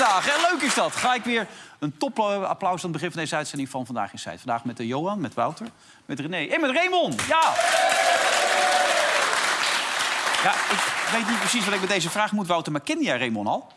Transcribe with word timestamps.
Vandaag. 0.00 0.50
Leuk 0.50 0.62
is 0.62 0.74
dat. 0.74 0.96
Ga 0.96 1.14
ik 1.14 1.24
weer 1.24 1.46
een 1.78 1.96
top 1.98 2.18
applaus 2.18 2.72
aan 2.74 2.82
het 2.82 2.92
begin 2.92 3.10
van 3.10 3.20
deze 3.20 3.36
uitzending 3.36 3.68
van 3.68 3.86
Vandaag 3.86 4.12
in 4.12 4.18
Zuid. 4.18 4.40
Vandaag 4.40 4.64
met 4.64 4.76
de 4.76 4.86
Johan, 4.86 5.20
met 5.20 5.34
Wouter, 5.34 5.66
met 6.06 6.20
René 6.20 6.46
en 6.46 6.60
met 6.60 6.70
Raymond. 6.70 7.22
Ja! 7.22 7.52
Ja, 10.42 10.52
ik 10.52 11.08
weet 11.12 11.28
niet 11.28 11.38
precies 11.38 11.64
wat 11.64 11.74
ik 11.74 11.80
met 11.80 11.88
deze 11.88 12.10
vraag 12.10 12.32
moet, 12.32 12.46
Wouter. 12.46 12.72
Maar 12.72 12.80
kende 12.80 13.04
jij 13.04 13.18
Raymond 13.18 13.48
al? 13.48 13.72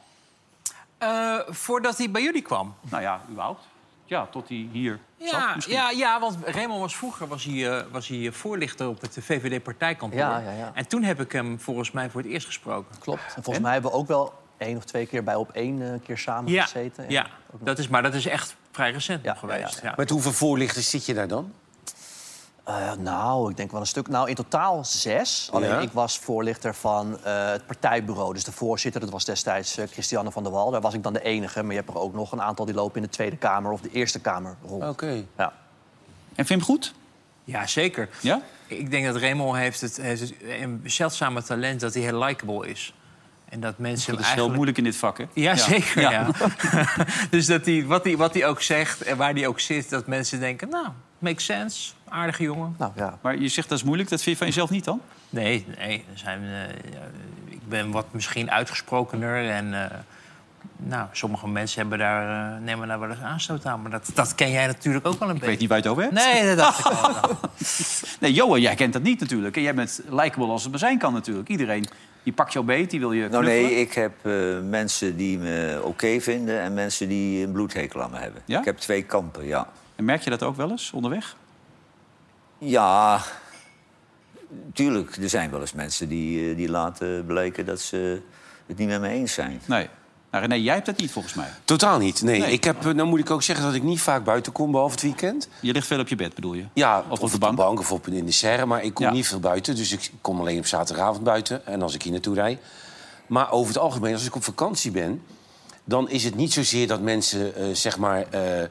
Eh, 0.98 1.40
voordat 1.48 1.98
hij 1.98 2.12
bij 2.12 2.22
jullie 2.22 2.42
kwam. 2.42 2.76
Nou 2.81 3.02
ja, 3.03 3.22
überhaupt. 3.30 3.64
Ja, 4.05 4.28
tot 4.31 4.48
hij 4.48 4.67
hier 4.72 5.00
zat 5.20 5.30
Ja, 5.30 5.55
misschien. 5.55 5.76
ja, 5.76 5.90
ja, 5.90 6.20
want 6.20 6.38
Raymond 6.45 6.80
was 6.80 6.95
vroeger 6.95 7.28
was 7.28 7.44
hij, 7.44 7.70
eh, 7.78 7.86
was 7.92 8.08
hij 8.08 8.31
voorlichter 8.31 8.88
op 8.88 9.02
het 9.02 9.17
VVD-partijkantoor. 9.22 10.20
Ja, 10.20 10.38
ja, 10.38 10.52
ja. 10.52 10.72
En 10.73 10.88
toen 10.88 11.03
heb 11.03 11.22
ik 11.22 11.31
hem 11.31 11.59
volgens 11.59 11.92
mij 11.92 12.09
voor 12.09 12.22
het 12.22 12.30
eerst 12.30 12.45
gesproken. 12.45 12.95
Klopt. 13.00 13.22
En 13.36 13.44
volgens 13.44 13.64
mij 13.66 13.73
hebben 13.73 13.92
we 13.92 13.98
ook 13.98 14.08
wel 14.08 14.42
één 14.63 14.77
of 14.77 14.84
twee 14.84 15.05
keer 15.05 15.23
bij 15.23 15.35
op 15.35 15.52
één 15.52 15.81
eh, 15.94 15.99
keer 16.05 16.17
samen 16.17 16.52
Ja, 16.52 16.63
gezeten. 16.63 17.05
ja. 17.09 17.27
Dat 17.59 17.80
is, 17.80 17.88
maar 17.88 18.02
dat 18.03 18.14
is 18.14 18.25
echt 18.25 18.56
vrij 18.72 18.92
recent 18.92 19.23
Ja, 19.23 19.30
nog 19.30 19.39
geweest. 19.39 19.75
ja, 19.81 19.89
Ja, 19.89 19.94
Met 19.97 20.09
hoeveel 20.09 20.31
voorlichters 20.33 20.89
zit 20.89 21.06
je 21.06 21.14
daar 21.14 21.28
dan? 21.28 21.52
Eh, 22.64 22.91
nou, 23.00 23.50
ik 23.50 23.58
denk 23.58 23.72
wel 23.72 23.80
een 23.80 23.88
stuk. 23.88 24.08
Nou, 24.08 24.30
in 24.30 24.36
totaal 24.36 24.86
zes. 24.86 25.50
Alleen 25.52 25.69
Ja. 25.69 25.80
ik 25.80 25.91
was 25.91 26.19
voorlichter 26.19 26.75
van 26.75 27.17
eh, 27.23 27.50
het 27.52 27.66
partijbureau. 27.66 28.34
Dus 28.34 28.44
de 28.44 28.52
voorzitter, 28.52 29.02
dat 29.02 29.09
was 29.09 29.25
destijds 29.25 29.78
eh, 29.78 29.88
Christiane 29.91 30.31
van 30.31 30.44
der 30.44 30.52
Wal. 30.52 30.72
Daar 30.72 30.81
was 30.81 30.94
ik 30.94 31.03
dan 31.03 31.14
de 31.14 31.22
enige. 31.23 31.61
Maar 31.64 31.72
je 31.72 31.78
hebt 31.78 31.89
er 31.94 32.00
ook 32.00 32.14
nog 32.14 32.31
een 32.31 32.41
aantal 32.41 32.66
die 32.66 32.73
lopen 32.75 32.95
in 32.95 33.02
de 33.02 33.09
Tweede 33.09 33.36
Kamer 33.38 33.72
of 33.72 33.81
de 33.81 33.89
Eerste 33.91 34.19
Kamer 34.19 34.56
rond. 34.66 34.84
Oké. 34.84 35.23
Ja. 35.38 35.53
En 36.36 36.45
vind 36.45 36.47
je 36.47 36.53
hem 36.53 36.64
goed? 36.64 36.94
Ja, 37.44 37.67
zeker. 37.67 38.09
Ja? 38.22 38.41
Ik 38.67 38.91
denk 38.91 39.06
dat 39.06 39.16
Raymond 39.16 39.58
heeft 39.58 39.81
het, 39.81 39.97
heeft 39.97 40.22
het 40.22 40.34
een 40.41 40.81
zeldzame 40.86 41.44
talent 41.44 41.80
dat 41.80 41.94
hij 41.94 42.03
heel 42.03 42.17
likable 42.23 42.67
is. 42.69 42.94
En 43.54 43.59
dat 43.59 43.78
mensen 43.78 44.14
Dat 44.16 44.22
is 44.22 44.32
heel 44.32 44.52
moeilijk 44.52 44.78
in 44.78 44.84
dit 44.84 44.96
vak, 44.96 45.18
hè? 45.18 45.26
Ja, 45.34 45.56
zeker. 45.56 46.02
Ja. 46.02 46.12
Ja. 46.12 46.30
dus 47.30 47.46
dat 47.46 47.66
hij, 47.66 47.86
wat, 47.86 48.04
hij, 48.04 48.18
wat 48.18 48.34
hij 48.34 48.48
ook 48.48 48.62
zegt 48.62 49.02
en 49.02 49.18
waar 49.18 49.34
hij 49.34 49.48
ook 49.48 49.59
zit, 49.59 49.90
dat 49.90 50.08
mensen 50.08 50.40
denken... 50.40 50.70
nou, 50.70 50.88
makes 51.20 51.46
sense, 51.46 51.94
aardige 52.09 52.44
jongen. 52.44 52.76
Nou 52.78 52.92
ja. 52.96 53.18
Maar 53.22 53.38
je 53.38 53.48
zegt 53.48 53.70
dat 53.70 53.78
is 53.78 53.84
moeilijk. 53.84 54.09
Dat 54.09 54.22
vind 54.22 54.31
je 54.31 54.44
van 54.44 54.48
jezelf 54.48 54.70
niet 54.70 54.84
dan? 54.84 55.02
Nee, 55.30 55.66
nee 55.78 56.06
zijn, 56.14 56.44
eh, 56.44 56.92
ja, 56.94 57.00
ik 57.46 57.68
ben 57.70 57.92
wat 57.92 58.06
misschien 58.12 58.52
uitgesprokener. 58.52 59.50
En 59.50 59.84
eh, 59.84 59.98
nou, 60.78 61.08
sommige 61.12 61.48
mensen 61.48 61.81
hebben 61.81 62.00
daar, 62.00 62.54
eh, 62.56 62.62
nemen 62.62 62.88
daar 62.88 63.00
wel 63.00 63.09
eens 63.09 63.22
aanstoot 63.22 63.66
aan. 63.66 63.81
Maar 63.81 63.92
dat, 63.92 64.12
dat 64.14 64.36
ken 64.36 64.52
jij 64.52 64.68
natuurlijk 64.68 65.08
ook 65.08 65.20
wel 65.20 65.30
een 65.30 65.36
Ik 65.36 65.42
beetje. 65.42 65.50
weet 65.52 65.59
niet 65.59 65.70
waar 65.70 65.78
je 65.78 65.84
het 65.84 65.92
over 65.92 66.04
hebt. 66.04 66.34
Nee, 66.34 66.56
dat 66.56 66.58
dacht 66.58 66.80
ik 66.80 66.86
al. 66.86 67.38
Nee, 68.20 68.34
Johan, 68.34 68.62
jij 68.62 68.76
kent 68.76 68.94
dat 68.94 69.02
niet 69.02 69.20
natuurlijk. 69.20 69.56
En 69.56 69.62
jij 69.62 69.74
bent 69.74 70.02
likable 70.09 70.48
als 70.48 70.62
het 70.62 70.72
maar 70.72 70.80
zijn 70.80 70.98
kan 70.98 71.14
natuurlijk. 71.14 71.50
Iedereen 71.50 71.88
die 72.23 72.33
pakt 72.33 72.53
jou 72.53 72.66
beet, 72.66 72.89
die 72.89 72.99
wil 72.99 73.11
je 73.11 73.29
Nou 73.29 73.43
nee, 73.43 73.75
ik 73.75 73.93
heb 73.93 74.13
eh, 74.21 74.59
mensen 74.59 75.17
die 75.17 75.38
me 75.38 75.79
oké 75.83 76.19
vinden 76.19 76.59
en 76.59 76.73
mensen 76.73 77.07
die 77.07 77.45
een 77.45 77.52
bloedhekel 77.52 78.02
aan 78.02 78.11
me 78.11 78.17
hebben. 78.17 78.41
Ja? 78.45 78.59
Ik 78.59 78.66
heb 78.66 78.77
twee 78.77 79.03
kampen, 79.03 79.45
ja. 79.45 79.67
En 79.95 80.05
merk 80.05 80.21
je 80.21 80.29
dat 80.29 80.44
ook 80.44 80.55
wel 80.55 80.69
eens 80.69 80.91
onderweg? 80.91 81.35
Ja, 82.57 83.22
tuurlijk. 84.73 85.16
Er 85.16 85.29
zijn 85.29 85.51
wel 85.51 85.59
eens 85.59 85.73
mensen 85.73 86.09
die, 86.09 86.50
eh, 86.50 86.56
die 86.56 86.69
laten 86.69 87.25
blijken 87.25 87.66
dat 87.66 87.79
ze 87.79 88.22
het 88.66 88.78
niet 88.78 88.88
met 88.88 89.01
me 89.01 89.07
eens 89.07 89.33
zijn. 89.33 89.62
Nee. 89.66 89.89
Nou, 90.33 90.45
René, 90.45 90.55
jij 90.63 90.73
hebt 90.73 90.85
dat 90.85 90.97
niet 90.97 91.11
volgens 91.11 91.33
mij. 91.33 91.47
Totaal 91.66 91.97
niet. 91.97 92.21
Nee, 92.21 92.39
Nee. 92.39 92.51
Ik 92.51 92.63
heb, 92.63 92.85
eh, 92.85 92.94
nou 92.94 93.07
moet 93.07 93.19
ik 93.19 93.31
ook 93.31 93.44
zeggen 93.44 93.66
dat 93.66 93.73
ik 93.73 93.83
niet 93.83 94.01
vaak 94.01 94.23
buiten 94.23 94.51
kom, 94.51 94.71
behalve 94.71 94.94
het 94.94 95.01
weekend. 95.03 95.47
Je 95.59 95.71
ligt 95.73 95.88
veel 95.88 95.99
op 95.99 96.07
je 96.07 96.16
bed, 96.16 96.33
bedoel 96.35 96.53
je? 96.53 96.66
Ja, 96.73 97.03
Of 97.09 97.19
op 97.19 97.31
de 97.31 97.38
bank? 97.38 97.79
of 97.79 97.91
op 97.91 98.07
in 98.07 98.25
de 98.25 98.31
serre, 98.31 98.66
maar 98.66 98.83
ik 98.83 98.94
kom 98.94 99.05
Ja. 99.05 99.11
niet 99.11 99.27
veel 99.27 99.39
buiten. 99.39 99.75
Dus 99.75 99.91
ik 99.91 100.11
kom 100.21 100.39
alleen 100.39 100.57
op 100.59 100.66
zaterdagavond 100.66 101.23
buiten 101.23 101.66
en 101.66 101.81
als 101.81 101.94
ik 101.94 102.01
hier 102.03 102.11
naartoe 102.11 102.35
rijd. 102.35 102.59
Maar 103.27 103.51
over 103.51 103.73
het 103.73 103.83
algemeen, 103.83 104.13
als 104.13 104.25
ik 104.25 104.35
op 104.35 104.44
vakantie 104.44 104.91
ben... 104.91 105.21
dan 105.83 106.09
is 106.09 106.23
het 106.23 106.35
niet 106.35 106.53
zozeer 106.53 106.88
dat 106.88 107.01
mensen, 107.01 107.55
eh, 107.55 107.65
zeg 107.73 107.97
maar, 107.97 108.25
eh, 108.29 108.63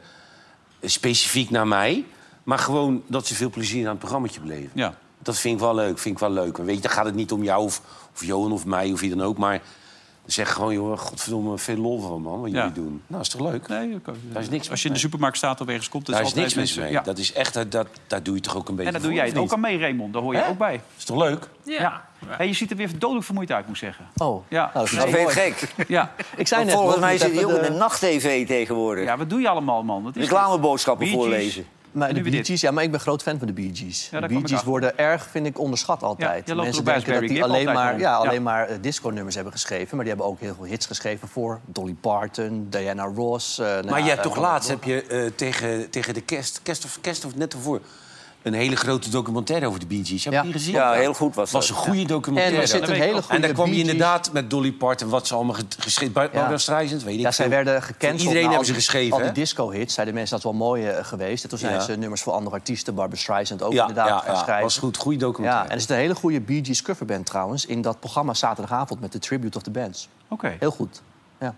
specifiek 0.82 1.50
naar 1.50 1.66
mij... 1.68 2.04
maar 2.42 2.58
gewoon 2.58 3.02
dat 3.06 3.26
ze 3.26 3.34
veel 3.34 3.50
plezier 3.50 3.84
aan 3.84 3.90
het 3.90 3.98
programmaatje 3.98 4.40
beleven. 4.40 4.70
Ja. 4.74 4.94
Dat 5.18 5.38
vind 5.38 5.54
ik 5.54 5.60
wel 5.60 5.74
leuk, 5.74 5.98
vind 5.98 6.14
ik 6.14 6.20
wel 6.20 6.30
leuk. 6.30 6.56
Weet 6.56 6.76
je, 6.76 6.82
dan 6.82 6.90
gaat 6.90 7.04
het 7.04 7.14
niet 7.14 7.32
om 7.32 7.42
jou 7.42 7.64
of, 7.64 7.80
of 8.14 8.24
Johan 8.24 8.52
of 8.52 8.64
mij 8.64 8.92
of 8.92 9.00
wie 9.00 9.10
dan 9.16 9.22
ook... 9.22 9.38
maar 9.38 9.60
zeg 10.26 10.52
gewoon, 10.52 10.72
joh, 10.74 10.98
godverdomme, 10.98 11.58
veel 11.58 11.76
lol 11.76 12.00
van, 12.00 12.22
man, 12.22 12.40
wat 12.40 12.50
Ja. 12.50 12.56
jullie 12.56 12.72
doen. 12.72 13.02
Nou, 13.06 13.20
is 13.22 13.28
toch 13.28 13.40
leuk? 13.40 13.68
Nee, 13.68 13.94
ook- 13.94 14.14
Daar 14.32 14.42
is 14.42 14.48
niks 14.48 14.70
als 14.70 14.82
je 14.82 14.88
in 14.88 14.94
de 14.94 15.00
supermarkt 15.00 15.36
staat 15.36 15.60
of 15.60 15.66
ergens 15.66 15.88
komt... 15.88 16.06
Daar 16.06 16.20
is 16.20 16.24
altijd 16.26 16.42
niks 16.44 16.54
mis 16.54 16.74
mee. 16.76 16.90
Ja. 16.92 17.00
Dat 17.02 17.18
is 17.18 17.32
echt, 17.32 17.54
dat, 17.54 17.70
dat, 17.72 17.86
daar 18.06 18.22
doe 18.22 18.34
je 18.34 18.40
toch 18.40 18.56
ook 18.56 18.68
een 18.68 18.74
beetje 18.76 18.92
En 18.92 18.98
daar 18.98 19.08
doe 19.08 19.16
jij 19.16 19.26
het 19.26 19.38
ook 19.38 19.52
aan 19.52 19.60
mee, 19.60 19.78
Raymond. 19.78 20.12
Daar 20.12 20.22
hoor 20.22 20.34
je 20.34 20.40
Hè? 20.40 20.48
ook 20.48 20.58
bij. 20.58 20.80
Is 20.98 21.04
toch 21.04 21.16
leuk? 21.18 21.48
Ja. 21.64 22.04
Hey, 22.26 22.46
je 22.46 22.52
ziet 22.52 22.70
er 22.70 22.76
weer 22.76 22.98
dodelijk 22.98 23.24
vermoeid 23.24 23.52
uit, 23.52 23.66
moet 23.66 23.74
ik 23.76 23.80
zeggen. 23.82 24.06
Oh, 24.16 24.44
Ja. 24.48 24.60
nou, 24.60 24.72
dat 24.72 24.82
is 24.84 24.90
wel 24.92 25.02
vind 25.02 25.16
je 25.16 25.22
mooi. 25.22 25.34
gek. 25.34 25.88
Ja. 25.88 26.12
Ik 26.36 26.46
zei 26.46 26.64
net 26.64 26.74
volgens 26.74 26.98
mij 26.98 27.18
zit 27.18 27.30
hij 27.32 27.38
even 27.44 27.50
ook 27.58 27.62
in 27.62 27.72
de- 27.72 27.78
nacht-tv 27.78 28.46
tegenwoordig. 28.46 29.04
ja, 29.04 29.16
wat 29.16 29.30
doe 29.30 29.40
je 29.40 29.48
allemaal, 29.48 29.82
man? 29.82 30.06
Is? 30.14 30.20
Reclameboodschappen 30.22 31.08
voorlezen. 31.08 31.66
Maar 31.92 32.14
de 32.14 32.20
Bee. 32.20 32.44
Gees, 32.44 32.60
ja, 32.60 32.70
maar 32.70 32.84
ik 32.84 32.90
ben 32.90 33.00
groot 33.00 33.22
fan 33.22 33.38
van 33.38 33.46
de 33.46 33.52
Bee 33.52 33.70
Gees. 33.74 34.08
de 34.10 34.26
Bee 34.26 34.40
Gees 34.44 34.62
worden 34.62 34.98
erg, 34.98 35.26
vind 35.30 35.46
ik, 35.46 35.58
onderschat 35.58 36.02
altijd. 36.02 36.54
Mensen 36.54 36.84
denken 36.84 37.12
dat 37.12 37.28
die 37.28 37.44
alleen 37.44 37.64
maar, 37.64 37.92
ja, 37.92 37.98
Ja. 37.98 38.14
alleen 38.16 38.42
maar 38.42 38.68
eh, 38.68 38.76
disco-nummers 38.80 39.34
hebben 39.34 39.52
geschreven. 39.52 39.96
Maar 39.96 40.04
die 40.04 40.14
hebben 40.14 40.26
ook 40.32 40.40
heel 40.40 40.54
veel 40.54 40.64
hits 40.64 40.86
geschreven 40.86 41.28
voor 41.28 41.60
Dolly 41.64 41.96
Parton, 42.00 42.66
Diana 42.70 43.04
Ross. 43.04 43.58
eh, 43.58 43.66
nou 43.66 43.84
Maar 43.86 43.98
ja, 43.98 44.04
je 44.04 44.10
hebt 44.10 44.24
eh, 44.24 44.32
toch 44.32 44.36
laatst 44.36 44.68
heb 44.68 44.84
je, 44.84 45.32
tegen, 45.36 45.90
tegen 45.90 46.14
de 46.14 46.20
kerst, 46.22 46.60
kerst 46.62 46.84
of, 46.84 46.98
kerst 47.00 47.24
of 47.24 47.36
net 47.36 47.52
ervoor... 47.52 47.80
een 48.42 48.52
hele 48.52 48.76
grote 48.76 49.10
documentaire 49.10 49.66
over 49.66 49.80
de 49.80 49.86
Bee 49.86 50.04
Gees. 50.04 50.24
Heb 50.24 50.32
je 50.32 50.38
Ja. 50.38 50.44
die 50.44 50.52
gezien? 50.52 50.72
Ja, 50.74 50.92
heel 50.92 51.14
goed 51.14 51.34
was 51.34 51.50
was 51.50 51.68
een 51.68 51.74
goede 51.74 52.04
documentaire. 52.04 52.56
En 52.56 52.62
er 52.62 52.68
zit 52.68 52.88
een 52.88 52.94
hele 52.94 53.20
goede 53.22 53.34
En 53.34 53.40
daar 53.40 53.52
kwam 53.52 53.68
je 53.72 53.78
inderdaad 53.78 54.32
met 54.32 54.50
Dolly 54.50 54.72
Parton... 54.72 55.08
wat 55.08 55.26
ze 55.26 55.34
allemaal 55.34 55.56
geschreven... 55.78 56.14
Barbara 56.14 56.50
Ja. 56.50 56.58
Streisand, 56.58 57.02
weet 57.02 57.14
ik 57.14 57.20
Ja, 57.20 57.30
zij 57.30 57.48
werden 57.48 57.74
Voor 57.74 57.82
gekend. 57.82 58.20
Iedereen 58.20 58.48
hebben 58.48 58.66
ze 58.66 58.74
geschreven, 58.74 59.16
Al 59.16 59.22
die 59.22 59.32
disco-hits, 59.32 59.94
zeiden 59.94 60.14
mensen 60.14 60.34
dat 60.34 60.44
wel 60.44 60.52
mooi 60.52 60.86
eh, 60.86 61.04
geweest. 61.04 61.42
En 61.42 61.48
toen 61.48 61.58
zijn 61.58 61.74
Ja. 61.74 61.80
ze 61.80 61.96
nummers 61.96 62.22
voor 62.22 62.32
andere 62.32 62.56
artiesten, 62.56 62.94
Barbara 62.94 63.20
Streisand 63.20 63.62
ook 63.62 63.72
Ja, 63.72 63.80
inderdaad 63.80 64.08
ja, 64.08 64.18
gaan 64.18 64.34
ja, 64.34 64.40
schrijven. 64.40 64.62
was 64.62 64.78
goed. 64.78 64.96
Goede 64.96 65.18
Ja, 65.18 65.24
documentaire. 65.24 65.68
en 65.68 65.74
er 65.74 65.80
zit 65.80 65.90
een 65.90 65.96
hele 65.96 66.14
goede 66.14 66.40
Bee 66.40 66.64
Gees 66.64 66.82
coverband 66.82 67.26
trouwens... 67.26 67.66
in 67.66 67.82
dat 67.82 68.00
programma 68.00 68.34
zaterdagavond 68.34 69.00
met 69.00 69.12
de 69.12 69.18
Tribute 69.18 69.56
of 69.56 69.62
the 69.62 69.70
Bands. 69.70 70.08
Oké. 70.28 70.56
Heel 70.58 70.70
goed. 70.70 71.02
Ja. 71.40 71.54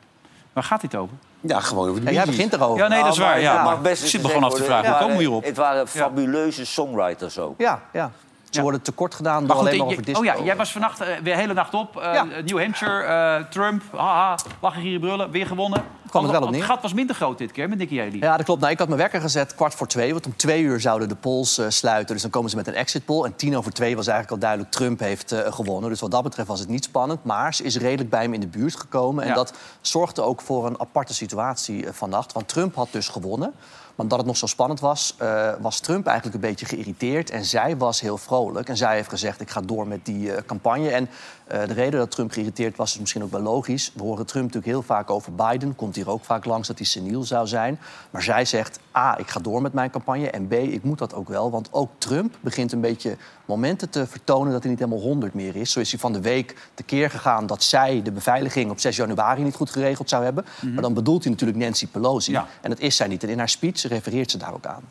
Waar 0.52 0.64
gaat 0.64 0.80
dit 0.80 0.94
over? 0.94 1.16
Ja, 1.46 1.60
gewoon 1.60 1.88
over 1.88 1.94
de 1.94 1.98
En 1.98 2.04
Bee 2.04 2.14
jij 2.14 2.24
begint 2.24 2.52
erover. 2.52 2.82
Ja, 2.82 2.88
nee, 2.88 3.02
dat 3.02 3.12
is 3.12 3.18
Nou, 3.18 3.30
waar. 3.30 3.42
maar 3.42 3.52
Ja, 3.52 3.56
het 3.56 3.64
maar 3.64 3.80
best 3.80 4.02
ik 4.02 4.08
zit 4.08 4.14
eens 4.14 4.22
me 4.22 4.34
gewoon 4.34 4.50
af 4.50 4.56
te 4.56 4.64
vragen. 4.64 4.88
Hoe 4.90 4.98
komen 4.98 5.16
we 5.16 5.22
hierop? 5.22 5.44
Het 5.44 5.56
waren 5.56 5.88
fabuleuze 5.88 6.66
songwriters 6.66 7.38
ook. 7.38 7.54
Ja, 7.58 7.80
ja. 7.92 8.10
Ze 8.54 8.62
worden 8.62 8.82
tekort 8.82 9.14
gedaan 9.14 9.38
door 9.38 9.46
Maar 9.46 9.56
goed, 9.56 9.66
alleen 9.66 9.78
maar 9.78 9.86
over 9.86 10.04
disco. 10.04 10.20
oh 10.20 10.26
ja, 10.26 10.36
jij 10.44 10.56
was 10.56 10.72
vannacht 10.72 11.00
eh, 11.00 11.06
weer 11.06 11.34
de 11.34 11.40
hele 11.40 11.54
nacht 11.54 11.74
op. 11.74 11.94
Ja. 11.94 12.26
New 12.44 12.60
Hampshire, 12.60 13.02
eh, 13.02 13.50
Trump, 13.50 13.82
haha, 13.96 14.38
lachen, 14.60 14.82
gieren, 14.82 15.00
brullen, 15.00 15.30
weer 15.30 15.46
gewonnen. 15.46 15.84
Kwam 16.08 16.22
het 16.22 16.32
wel 16.32 16.42
op 16.42 16.50
neer. 16.50 16.60
Het 16.60 16.70
gat 16.70 16.82
was 16.82 16.92
minder 16.92 17.16
groot 17.16 17.38
dit 17.38 17.52
keer 17.52 17.68
met 17.68 17.78
Nikki 17.78 17.98
Haley. 17.98 18.18
Ja, 18.18 18.36
dat 18.36 18.44
klopt. 18.44 18.60
Nou, 18.60 18.72
ik 18.72 18.78
had 18.78 18.88
mijn 18.88 19.00
wekker 19.00 19.20
gezet 19.20 19.54
kwart 19.54 19.74
voor 19.74 19.86
twee. 19.86 20.12
Want 20.12 20.26
om 20.26 20.36
twee 20.36 20.62
uur 20.62 20.80
zouden 20.80 21.08
de 21.08 21.14
polls 21.14 21.60
sluiten. 21.68 22.12
Dus 22.12 22.22
dan 22.22 22.30
komen 22.30 22.50
ze 22.50 22.56
met 22.56 22.66
een 22.66 22.74
exit 22.74 23.04
poll. 23.04 23.24
En 23.24 23.36
tien 23.36 23.56
over 23.56 23.72
twee 23.72 23.96
was 23.96 24.06
eigenlijk 24.06 24.34
al 24.34 24.48
duidelijk 24.48 24.70
Trump 24.70 25.00
heeft 25.00 25.34
gewonnen. 25.48 25.90
Dus 25.90 26.00
wat 26.00 26.10
dat 26.10 26.22
betreft 26.22 26.48
was 26.48 26.60
het 26.60 26.68
niet 26.68 26.84
spannend. 26.84 27.24
Maar 27.24 27.54
ze 27.54 27.62
is 27.62 27.76
redelijk 27.76 28.10
bij 28.10 28.22
hem 28.22 28.34
in 28.34 28.40
de 28.40 28.46
buurt 28.46 28.76
gekomen. 28.76 29.24
En 29.24 29.34
dat 29.34 29.52
zorgde 29.80 30.22
ook 30.22 30.40
voor 30.40 30.66
een 30.66 30.80
aparte 30.80 31.14
situatie 31.14 31.86
vannacht. 31.90 32.32
Want 32.32 32.48
Trump 32.48 32.74
had 32.74 32.88
dus 32.90 33.08
gewonnen. 33.08 33.52
Maar 33.94 34.04
omdat 34.06 34.18
het 34.18 34.26
nog 34.26 34.36
zo 34.36 34.46
spannend 34.46 34.80
was, 34.80 35.16
was 35.60 35.80
Trump 35.80 36.06
eigenlijk 36.06 36.36
een 36.36 36.50
beetje 36.50 36.66
geïrriteerd. 36.66 37.30
En 37.30 37.44
zij 37.44 37.76
was 37.76 38.00
heel 38.00 38.18
vrolijk. 38.18 38.43
En 38.52 38.76
zij 38.76 38.94
heeft 38.94 39.08
gezegd, 39.08 39.40
ik 39.40 39.50
ga 39.50 39.60
door 39.60 39.86
met 39.86 40.04
die 40.04 40.32
eh, 40.32 40.42
campagne. 40.46 40.90
En 40.90 41.08
eh, 41.46 41.66
de 41.66 41.72
reden 41.72 41.98
dat 41.98 42.10
Trump 42.10 42.30
geïrriteerd 42.30 42.76
was, 42.76 42.92
is 42.92 43.00
misschien 43.00 43.22
ook 43.22 43.30
wel 43.30 43.40
logisch. 43.40 43.92
We 43.94 44.02
horen 44.02 44.26
Trump 44.26 44.44
natuurlijk 44.44 44.72
heel 44.72 44.82
vaak 44.82 45.10
over 45.10 45.34
Biden. 45.34 45.76
Komt 45.76 45.94
hier 45.94 46.10
ook 46.10 46.24
vaak 46.24 46.44
langs 46.44 46.68
dat 46.68 46.78
hij 46.78 46.86
seniel 46.86 47.22
zou 47.22 47.46
zijn. 47.46 47.78
Maar 48.10 48.22
zij 48.22 48.44
zegt, 48.44 48.78
A, 48.96 49.18
ik 49.18 49.28
ga 49.28 49.40
door 49.40 49.62
met 49.62 49.72
mijn 49.72 49.90
campagne. 49.90 50.30
En 50.30 50.46
B, 50.46 50.52
ik 50.52 50.82
moet 50.82 50.98
dat 50.98 51.14
ook 51.14 51.28
wel. 51.28 51.50
Want 51.50 51.68
ook 51.70 51.90
Trump 51.98 52.34
begint 52.40 52.72
een 52.72 52.80
beetje 52.80 53.16
momenten 53.44 53.90
te 53.90 54.06
vertonen... 54.06 54.52
dat 54.52 54.62
hij 54.62 54.70
niet 54.70 54.80
helemaal 54.80 55.02
100 55.02 55.34
meer 55.34 55.56
is. 55.56 55.72
Zo 55.72 55.80
is 55.80 55.90
hij 55.90 56.00
van 56.00 56.12
de 56.12 56.20
week 56.20 56.56
tekeer 56.74 57.10
gegaan 57.10 57.46
dat 57.46 57.62
zij 57.62 58.02
de 58.02 58.12
beveiliging... 58.12 58.70
op 58.70 58.80
6 58.80 58.96
januari 58.96 59.42
niet 59.42 59.54
goed 59.54 59.70
geregeld 59.70 60.08
zou 60.08 60.24
hebben. 60.24 60.44
Maar 60.72 60.82
dan 60.82 60.94
bedoelt 60.94 61.22
hij 61.22 61.32
natuurlijk 61.32 61.58
Nancy 61.58 61.86
Pelosi. 61.86 62.32
Ja. 62.32 62.46
En 62.60 62.70
dat 62.70 62.80
is 62.80 62.96
zij 62.96 63.06
niet. 63.06 63.22
En 63.22 63.28
in 63.28 63.38
haar 63.38 63.48
speech 63.48 63.82
refereert 63.82 64.30
ze 64.30 64.38
daar 64.38 64.54
ook 64.54 64.66
aan. 64.66 64.82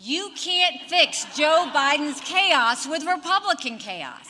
You 0.00 0.30
can't 0.36 0.80
fix 0.88 1.24
Joe 1.36 1.68
Biden's 1.74 2.20
chaos 2.20 2.86
with 2.86 3.04
Republican 3.04 3.78
chaos. 3.78 4.28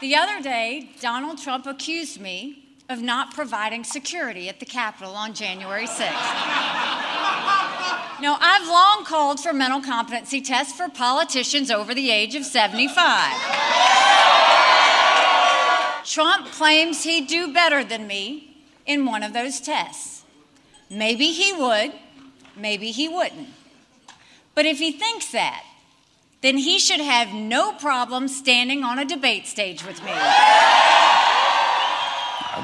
The 0.00 0.16
other 0.16 0.42
day, 0.42 0.90
Donald 1.00 1.38
Trump 1.38 1.64
accused 1.64 2.20
me 2.20 2.64
of 2.88 3.00
not 3.00 3.32
providing 3.34 3.84
security 3.84 4.48
at 4.48 4.58
the 4.58 4.66
Capitol 4.66 5.14
on 5.14 5.32
January 5.32 5.86
6th. 5.86 6.10
Now, 8.20 8.36
I've 8.40 8.66
long 8.66 9.04
called 9.04 9.38
for 9.38 9.52
mental 9.52 9.80
competency 9.80 10.40
tests 10.40 10.76
for 10.76 10.88
politicians 10.88 11.70
over 11.70 11.94
the 11.94 12.10
age 12.10 12.34
of 12.34 12.44
75. 12.44 13.32
Trump 16.04 16.48
claims 16.48 17.04
he'd 17.04 17.28
do 17.28 17.54
better 17.54 17.84
than 17.84 18.08
me 18.08 18.56
in 18.86 19.06
one 19.06 19.22
of 19.22 19.32
those 19.32 19.60
tests. 19.60 20.24
Maybe 20.90 21.26
he 21.26 21.52
would, 21.52 21.92
maybe 22.56 22.90
he 22.90 23.08
wouldn't. 23.08 23.48
But 24.54 24.64
if 24.64 24.78
he 24.78 24.96
thinks 24.98 25.30
that, 25.30 25.62
then 26.40 26.56
he 26.56 26.78
should 26.78 27.08
have 27.08 27.32
no 27.34 27.72
problem 27.72 28.28
standing 28.28 28.84
on 28.84 28.98
a 28.98 29.04
debate 29.04 29.42
stage 29.44 29.84
with 29.86 30.02
me. 30.02 30.10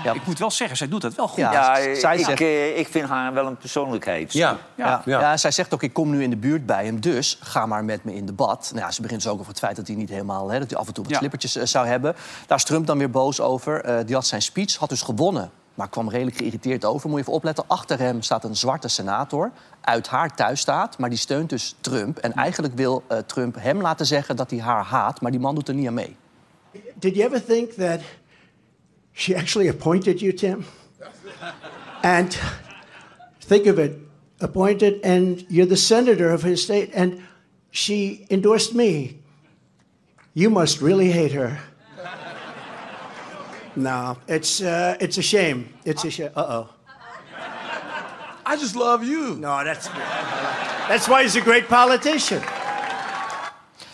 Ja. 0.05 0.13
Ik 0.13 0.27
moet 0.27 0.39
wel 0.39 0.51
zeggen, 0.51 0.77
zij 0.77 0.89
doet 0.89 1.01
dat 1.03 1.15
wel 1.15 1.29
goed. 1.29 1.39
Ja. 1.39 1.53
Ja, 1.53 1.75
zij 1.95 2.17
ik, 2.19 2.25
zegt- 2.25 2.41
eh, 2.41 2.79
ik 2.79 2.89
vind 2.89 3.09
haar 3.09 3.33
wel 3.33 3.47
een 3.47 3.57
persoonlijkheid. 3.57 4.33
Ja, 4.33 4.59
Ja. 4.75 5.03
Ja. 5.05 5.21
Ja. 5.21 5.37
zij 5.37 5.51
zegt 5.51 5.75
ook, 5.75 5.83
ik 5.83 5.93
kom 5.93 6.11
nu 6.11 6.23
in 6.23 6.31
de 6.31 6.37
buurt 6.37 6.67
bij 6.67 6.85
hem, 6.85 7.01
dus 7.01 7.39
ga 7.41 7.67
maar 7.67 7.85
met 7.85 8.05
me 8.05 8.15
in 8.15 8.27
debat. 8.27 8.71
Nou 8.75 8.85
ja, 8.87 8.91
ze 8.93 9.03
begint 9.03 9.23
dus 9.23 9.31
ook 9.33 9.39
over 9.39 9.51
het 9.51 9.59
feit 9.61 9.77
dat 9.77 9.87
hij 9.87 9.97
niet 9.97 10.09
helemaal... 10.09 10.49
Hè, 10.51 10.59
dat 10.59 10.71
hij 10.71 10.79
af 10.79 10.87
en 10.87 10.93
toe 10.95 11.03
wat 11.05 11.13
Ja. 11.13 11.19
slippertjes 11.19 11.57
eh, 11.57 11.65
zou 11.67 11.87
hebben. 11.87 12.17
Daar 12.47 12.59
is 12.59 12.65
Trump 12.65 12.87
dan 12.87 12.99
weer 12.99 13.11
boos 13.11 13.41
over. 13.41 13.85
Eh, 13.85 13.97
die 14.07 14.15
had 14.15 14.27
zijn 14.27 14.43
speech, 14.43 14.77
had 14.77 14.89
dus 14.89 15.03
gewonnen, 15.03 15.51
maar 15.79 15.89
kwam 15.89 16.09
redelijk 16.09 16.37
geïrriteerd 16.37 16.85
over. 16.85 17.09
Moet 17.09 17.19
je 17.19 17.23
even 17.23 17.37
opletten, 17.37 17.65
achter 17.67 17.99
hem 17.99 18.23
staat 18.23 18.45
een 18.45 18.57
zwarte 18.57 18.89
senator... 18.89 19.53
uit 19.81 20.09
haar 20.09 20.35
thuisstaat, 20.35 20.99
maar 20.99 21.09
die 21.09 21.19
steunt 21.19 21.51
dus 21.51 21.77
Trump. 21.81 22.19
En 22.19 22.33
eigenlijk 22.33 22.75
wil 22.75 23.03
eh, 23.07 23.19
Trump 23.19 23.57
hem 23.59 23.81
laten 23.81 24.07
zeggen 24.07 24.37
dat 24.37 24.51
hij 24.51 24.61
haar 24.61 24.85
haat... 24.85 25.21
maar 25.21 25.31
die 25.31 25.41
man 25.41 25.55
doet 25.55 25.69
er 25.69 25.75
niet 25.75 25.87
aan 25.87 25.95
mee. 25.95 26.17
Did 26.95 27.15
you 27.15 27.27
ever 27.27 27.45
think 27.45 27.73
that 27.73 28.01
she 29.13 29.37
actually 29.37 29.69
appointed 29.69 30.21
you, 30.21 30.35
Tim? 30.35 30.65
And 32.03 32.39
think 33.47 33.67
of 33.67 33.79
it 33.79 33.93
appointed, 34.39 35.05
and 35.05 35.45
you're 35.49 35.69
the 35.69 35.77
senator 35.77 36.33
of 36.33 36.43
his 36.43 36.63
state, 36.63 36.95
and 36.95 37.21
she 37.71 38.25
endorsed 38.29 38.75
me. 38.75 39.17
You 40.33 40.51
must 40.51 40.81
really 40.81 41.11
hate 41.11 41.35
her. 41.35 41.59
No, 43.79 44.19
it's, 44.27 44.61
uh, 44.61 44.97
it's 45.01 45.19
a 45.19 45.23
shame. 45.23 45.73
It's 45.85 46.05
a 46.05 46.11
shame. 46.11 46.31
Uh 46.35 46.47
oh. 46.49 46.69
I 48.45 48.57
just 48.57 48.75
love 48.75 49.05
you. 49.05 49.37
No, 49.37 49.63
that's 49.63 49.87
that's 50.89 51.07
why 51.07 51.23
he's 51.23 51.37
a 51.37 51.41
great 51.41 51.69
politician. 51.69 52.43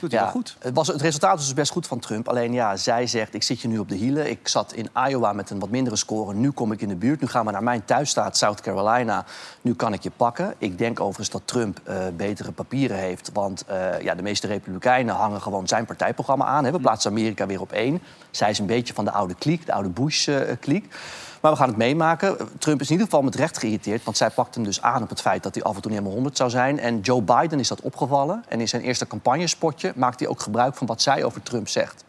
Doet 0.04 0.12
hij 0.12 0.22
wel 0.22 0.30
goed. 0.30 0.56
Het, 0.58 0.74
was, 0.74 0.86
het 0.86 1.00
resultaat 1.00 1.36
was 1.36 1.44
dus 1.44 1.54
best 1.54 1.72
goed 1.72 1.86
van 1.86 1.98
Trump. 1.98 2.28
Alleen 2.28 2.52
ja, 2.52 2.76
zij 2.76 3.06
zegt, 3.06 3.34
ik 3.34 3.42
zit 3.42 3.60
je 3.60 3.68
nu 3.68 3.78
op 3.78 3.88
de 3.88 3.94
hielen. 3.94 4.30
Ik 4.30 4.48
zat 4.48 4.72
in 4.72 4.88
Iowa 5.08 5.32
met 5.32 5.50
een 5.50 5.58
wat 5.58 5.70
mindere 5.70 5.96
score. 5.96 6.34
Nu 6.34 6.50
kom 6.50 6.72
ik 6.72 6.80
in 6.80 6.88
de 6.88 6.96
buurt. 6.96 7.20
Nu 7.20 7.26
gaan 7.26 7.46
we 7.46 7.52
naar 7.52 7.62
mijn 7.62 7.84
thuisstaat, 7.84 8.36
South 8.36 8.60
Carolina. 8.60 9.24
Nu 9.60 9.74
kan 9.74 9.92
ik 9.92 10.02
je 10.02 10.10
pakken. 10.16 10.54
Ik 10.58 10.78
denk 10.78 11.00
overigens 11.00 11.30
dat 11.30 11.42
Trump 11.44 11.80
eh, 11.84 11.96
betere 12.16 12.52
papieren 12.52 12.96
heeft. 12.96 13.30
Want 13.32 13.64
eh, 13.66 14.00
ja, 14.00 14.14
de 14.14 14.22
meeste 14.22 14.46
republikeinen 14.46 15.14
hangen 15.14 15.42
gewoon 15.42 15.68
zijn 15.68 15.84
partijprogramma 15.84 16.44
aan. 16.44 16.64
Hè. 16.64 16.70
We 16.70 16.80
plaatsen 16.80 17.10
Amerika 17.10 17.46
weer 17.46 17.60
op 17.60 17.72
één. 17.72 18.02
Zij 18.30 18.50
is 18.50 18.58
een 18.58 18.66
beetje 18.66 18.94
van 18.94 19.04
de 19.04 19.10
oude 19.10 19.34
kliek, 19.34 19.66
de 19.66 19.72
oude 19.72 19.88
Bush-kliek. 19.88 20.94
Maar 21.44 21.52
we 21.52 21.58
gaan 21.58 21.68
het 21.68 21.76
meemaken. 21.76 22.36
Trump 22.58 22.80
is 22.80 22.86
in 22.86 22.92
ieder 22.92 23.06
geval 23.06 23.22
met 23.22 23.34
recht 23.34 23.58
geïrriteerd. 23.58 24.04
Want 24.04 24.16
zij 24.16 24.30
pakt 24.30 24.54
hem 24.54 24.64
dus 24.64 24.82
aan 24.82 25.02
op 25.02 25.08
het 25.08 25.20
feit 25.20 25.42
dat 25.42 25.54
hij 25.54 25.64
af 25.64 25.74
en 25.74 25.80
toe 25.80 25.90
niet 25.90 26.00
helemaal 26.00 26.16
100 26.16 26.36
zou 26.36 26.50
zijn. 26.50 26.78
En 26.78 27.00
Joe 27.00 27.22
Biden 27.22 27.60
is 27.60 27.68
dat 27.68 27.80
opgevallen. 27.80 28.44
En 28.48 28.60
in 28.60 28.68
zijn 28.68 28.82
eerste 28.82 29.06
campagnespotje 29.06 29.92
maakt 29.96 30.20
hij 30.20 30.28
ook 30.28 30.40
gebruik 30.40 30.74
van 30.74 30.86
wat 30.86 31.02
zij 31.02 31.24
over 31.24 31.42
Trump 31.42 31.68
zegt. 31.68 32.04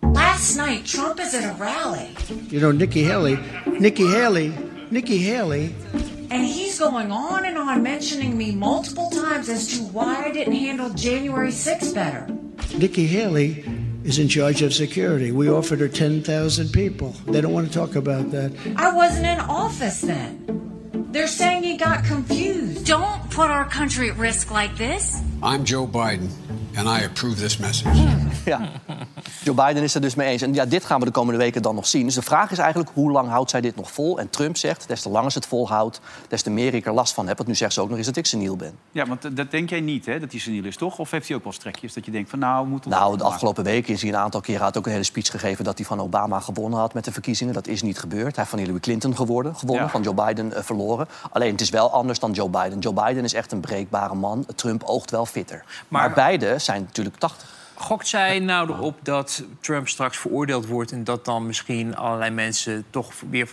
Last 0.00 0.56
night, 0.56 0.90
Trump 0.90 1.18
is 1.18 1.34
at 1.34 1.42
a 1.42 1.54
rally, 1.58 2.08
You 2.48 2.60
know, 2.60 2.72
Nikki 2.72 3.10
Haley, 3.10 3.38
Nikki 3.78 4.06
Haley, 4.06 4.52
Nikki 4.88 5.30
Haley 5.32 5.74
and 6.30 6.42
he's 6.42 6.78
going 6.78 7.12
on 7.12 7.44
and 7.44 7.56
on 7.56 7.82
mentioning 7.82 8.36
me 8.36 8.52
multiple 8.52 9.10
times 9.10 9.48
as 9.48 9.66
to 9.66 9.82
why 9.82 10.26
I 10.28 10.32
didn't 10.32 10.54
handle 10.54 10.90
January 10.90 11.50
6th 11.50 11.94
better. 11.94 12.26
Nikki 12.78 13.06
Haley 13.06 13.64
is 14.08 14.18
in 14.18 14.26
charge 14.26 14.62
of 14.62 14.72
security. 14.72 15.32
We 15.32 15.50
offered 15.50 15.80
her 15.80 15.88
10,000 15.88 16.72
people. 16.72 17.14
They 17.26 17.42
don't 17.42 17.52
want 17.52 17.66
to 17.66 17.72
talk 17.72 17.94
about 17.94 18.30
that. 18.30 18.50
I 18.74 18.90
wasn't 18.94 19.26
in 19.26 19.38
office 19.38 20.00
then. 20.00 21.04
They're 21.12 21.28
saying 21.28 21.62
he 21.62 21.76
got 21.76 22.04
confused. 22.04 22.86
Don't 22.86 23.30
put 23.30 23.50
our 23.50 23.66
country 23.68 24.08
at 24.08 24.16
risk 24.16 24.50
like 24.50 24.76
this. 24.78 25.20
I'm 25.42 25.64
Joe 25.64 25.86
Biden, 25.86 26.30
and 26.76 26.88
I 26.88 27.00
approve 27.00 27.38
this 27.38 27.60
message. 27.60 27.86
Ja. 28.46 28.66
Joe 29.42 29.54
Biden 29.54 29.82
is 29.82 29.94
er 29.94 30.00
dus 30.00 30.14
mee 30.14 30.28
eens. 30.28 30.42
En 30.42 30.54
ja, 30.54 30.64
dit 30.64 30.84
gaan 30.84 30.98
we 30.98 31.04
de 31.06 31.10
komende 31.10 31.38
weken 31.38 31.62
dan 31.62 31.74
nog 31.74 31.86
zien. 31.86 32.04
Dus 32.04 32.14
de 32.14 32.22
vraag 32.22 32.50
is 32.50 32.58
eigenlijk, 32.58 32.90
hoe 32.94 33.10
lang 33.10 33.28
houdt 33.28 33.50
zij 33.50 33.60
dit 33.60 33.76
nog 33.76 33.90
vol? 33.92 34.18
En 34.18 34.30
Trump 34.30 34.56
zegt, 34.56 34.88
des 34.88 35.02
te 35.02 35.08
langer 35.08 35.30
ze 35.32 35.38
het 35.38 35.46
volhoudt... 35.46 36.00
des 36.28 36.42
te 36.42 36.50
meer 36.50 36.74
ik 36.74 36.86
er 36.86 36.92
last 36.92 37.14
van 37.14 37.26
heb. 37.26 37.36
Want 37.36 37.48
nu 37.48 37.54
zegt 37.54 37.72
ze 37.72 37.80
ook 37.80 37.88
nog 37.88 37.96
eens 37.98 38.06
dat 38.06 38.16
ik 38.16 38.26
seniel 38.26 38.56
ben. 38.56 38.72
Ja, 38.92 39.06
want 39.06 39.24
eh, 39.24 39.30
dat 39.34 39.50
denk 39.50 39.70
jij 39.70 39.80
niet, 39.80 40.06
hè, 40.06 40.20
dat 40.20 40.30
hij 40.30 40.40
seniel 40.40 40.64
is, 40.64 40.76
toch? 40.76 40.98
Of 40.98 41.10
heeft 41.10 41.28
hij 41.28 41.36
ook 41.36 41.44
wel 41.44 41.52
strekjes 41.52 41.92
dat 41.92 42.04
je 42.04 42.10
denkt 42.10 42.30
van, 42.30 42.38
nou, 42.38 42.64
we 42.64 42.70
moeten... 42.70 42.90
Nou, 42.90 43.16
de 43.16 43.24
afgelopen 43.24 43.64
weken 43.64 43.92
is 43.94 44.00
hij 44.00 44.10
een 44.10 44.16
aantal 44.16 44.40
keren... 44.40 44.62
had 44.62 44.76
ook 44.78 44.86
een 44.86 44.92
hele 44.92 45.04
speech 45.04 45.30
gegeven 45.30 45.64
dat 45.64 45.78
hij 45.78 45.86
van 45.86 46.00
Obama 46.00 46.40
gewonnen 46.40 46.78
had 46.78 46.94
met 46.94 47.04
de 47.04 47.12
verkiezingen. 47.12 47.54
Dat 47.54 47.66
is 47.66 47.82
niet 47.82 47.98
gebeurd. 47.98 48.24
Hij 48.24 48.34
heeft 48.36 48.48
van 48.50 48.58
Hillary 48.58 48.80
Clinton 48.80 49.16
geworden, 49.16 49.56
gewonnen, 49.56 49.84
Ja. 49.84 49.90
van 49.90 50.02
Joe 50.02 50.14
Biden 50.14 50.52
eh, 50.56 50.62
verloren. 50.62 51.08
Alleen 51.30 51.52
het 51.52 51.60
is 51.60 51.70
wel 51.70 51.90
anders 51.92 52.18
dan 52.18 52.32
Joe 52.32 52.48
Biden. 52.48 52.78
Joe 52.78 52.92
Biden 52.92 53.24
is 53.24 53.34
echt 53.34 53.52
een 53.52 53.60
breekbare 53.60 54.14
man. 54.14 54.46
Trump 54.54 54.82
oogt 54.82 55.10
wel 55.10 55.26
fitter. 55.26 55.64
Maar, 55.88 56.02
Maar- 56.02 56.12
beide 56.14 56.58
zijn 56.58 56.82
natuurlijk 56.82 57.16
80. 57.16 57.56
Gokt 57.80 58.08
zij 58.08 58.38
nou 58.38 58.70
erop 58.70 58.98
dat 59.02 59.42
Trump 59.60 59.88
straks 59.88 60.16
veroordeeld 60.16 60.66
wordt... 60.66 60.92
en 60.92 61.04
dat 61.04 61.24
dan 61.24 61.46
misschien 61.46 61.96
allerlei 61.96 62.30
mensen 62.30 62.84
toch 62.90 63.12
weer 63.30 63.50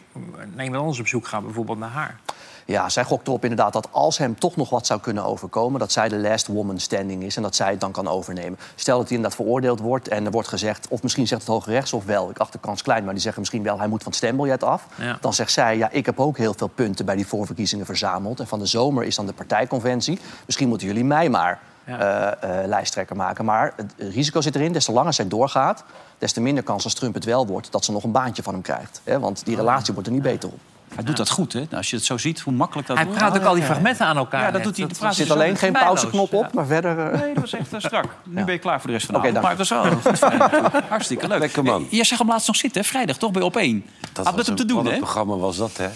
naar 0.54 0.64
iemand 0.64 0.82
anders 0.82 1.00
op 1.00 1.08
zoek 1.08 1.28
gaan... 1.28 1.44
bijvoorbeeld 1.44 1.78
naar 1.78 1.90
haar? 1.90 2.20
Ja, 2.66 2.90
zij 2.90 3.04
gokt 3.04 3.28
erop 3.28 3.44
inderdaad 3.44 3.74
dat 3.74 3.88
als 3.92 4.18
hem 4.18 4.40
toch 4.40 4.56
nog 4.56 4.70
wat 4.70 4.86
zou 4.86 5.00
kunnen 5.00 5.26
overkomen... 5.26 5.80
dat 5.80 5.92
zij 5.92 6.10
de 6.10 6.18
last 6.18 6.48
woman 6.48 6.80
standing 6.80 7.24
is 7.24 7.36
en 7.36 7.42
dat 7.42 7.56
zij 7.56 7.72
het 7.72 7.80
dan 7.80 7.92
kan 7.92 8.08
overnemen. 8.08 8.60
Stel 8.76 8.98
dat 8.98 9.08
hij 9.08 9.16
inderdaad 9.16 9.40
veroordeeld 9.40 9.80
wordt 9.80 10.08
en 10.08 10.26
er 10.26 10.32
wordt 10.32 10.48
gezegd... 10.48 10.88
of 10.88 11.04
misschien 11.04 11.28
zegt 11.28 11.42
het 11.42 11.50
Hoge 11.50 11.72
Rechtshof 11.72 12.06
wel, 12.06 12.30
ik 12.30 12.38
acht 12.38 12.52
de 12.52 12.60
kans 12.60 12.82
klein... 12.82 13.04
maar 13.04 13.14
die 13.14 13.22
zeggen 13.22 13.40
misschien 13.40 13.64
wel, 13.64 13.78
hij 13.78 13.88
moet 13.88 14.04
van 14.04 14.12
het 14.12 14.22
stembiljet 14.22 14.64
af. 14.64 14.88
Ja. 14.96 15.18
Dan 15.22 15.34
zegt 15.34 15.52
zij, 15.52 15.78
ja, 15.78 15.90
ik 15.92 16.06
heb 16.06 16.20
ook 16.20 16.38
heel 16.38 16.54
veel 16.58 16.68
punten 16.68 17.06
bij 17.06 17.16
die 17.16 17.28
voorverkiezingen 17.28 17.86
verzameld... 17.86 18.40
en 18.40 18.48
van 18.48 18.60
de 18.60 18.66
zomer 18.66 19.04
is 19.04 19.16
dan 19.16 19.26
de 19.26 19.34
partijconventie. 19.34 20.20
Misschien 20.46 20.68
moeten 20.68 20.88
jullie 20.88 21.06
mij 21.06 21.30
maar 21.30 21.60
Ja. 21.88 22.00
eh, 22.00 22.60
eh, 22.62 22.68
lijsttrekker 22.68 23.16
maken. 23.16 23.46
Maar 23.46 23.74
het 23.76 23.94
risico 23.98 24.42
zit 24.42 24.56
erin, 24.56 24.72
des 24.74 24.86
te 24.86 24.92
langer 24.92 25.14
zij 25.14 25.28
doorgaat... 25.28 25.84
des 26.18 26.32
te 26.32 26.42
minder 26.42 26.64
kans 26.64 26.84
als 26.84 26.94
Trump 26.94 27.14
het 27.14 27.24
wel 27.24 27.48
wordt... 27.48 27.72
dat 27.72 27.86
ze 27.86 27.92
nog 27.92 28.04
een 28.04 28.12
baantje 28.12 28.44
van 28.44 28.54
hem 28.54 28.62
krijgt. 28.62 29.02
Hè? 29.04 29.20
Want 29.20 29.46
die 29.46 29.56
relatie 29.56 29.94
wordt 29.94 30.08
er 30.10 30.14
niet 30.16 30.24
beter 30.24 30.50
op. 30.50 30.60
Hij 30.96 31.04
doet 31.04 31.18
dat 31.18 31.30
goed, 31.30 31.54
hè? 31.54 31.60
Nou, 31.60 31.76
Als 31.76 31.90
je 31.90 31.96
het 31.96 32.06
zo 32.06 32.18
ziet, 32.18 32.40
hoe 32.40 32.54
makkelijk 32.54 32.88
dat... 32.88 32.98
Hij 32.98 33.06
praat 33.06 33.38
ook 33.38 33.44
al 33.44 33.54
die 33.54 33.64
fragmenten 33.64 34.06
aan 34.06 34.18
elkaar. 34.18 34.42
Ja, 34.42 34.52
dat 34.52 34.64
doet 34.64 34.78
hij. 34.78 34.86
Er 34.88 34.96
zit 34.96 35.16
hij 35.18 35.26
zo 35.26 35.34
alleen 35.34 35.56
geen 35.58 35.74
pauzeknop 35.74 36.34
op, 36.34 36.54
maar 36.54 36.66
verder... 36.66 37.00
eh, 37.00 37.20
Nee, 37.20 37.34
dat 37.34 37.42
was 37.44 37.54
echt 37.54 37.74
strak. 37.78 38.06
Nu 38.24 38.44
ben 38.44 38.54
je 38.54 38.60
klaar 38.60 38.80
voor 38.80 38.88
de 38.88 38.94
rest 38.96 39.06
van 39.06 39.22
de 39.22 39.28
avond. 39.28 39.34
dank 39.34 39.46
Maar 39.46 39.92
dat 39.92 40.12
is 40.12 40.20
wel. 40.20 40.82
Hartstikke 40.90 41.28
leuk. 41.28 41.40
Lekker, 41.40 41.64
man. 41.64 41.88
Jij 41.90 42.04
zag 42.04 42.18
hem 42.18 42.28
laatst 42.28 42.48
nog 42.48 42.56
zitten, 42.56 42.82
hè? 42.82 42.88
vrijdag, 42.88 43.18
toch? 43.18 43.32
Bij 43.32 43.42
op 43.42 43.56
één. 43.56 43.86
Dat 44.14 44.26
Had 44.26 44.26
met 44.26 44.36
was 44.36 44.46
hem 44.46 44.56
te 44.56 44.66
doen, 44.66 44.78
wat 44.78 44.86
hè? 44.86 44.92
een 44.94 45.00
programma 45.00 45.36
was 45.36 45.58
dat, 45.58 45.78
hè? 45.78 45.88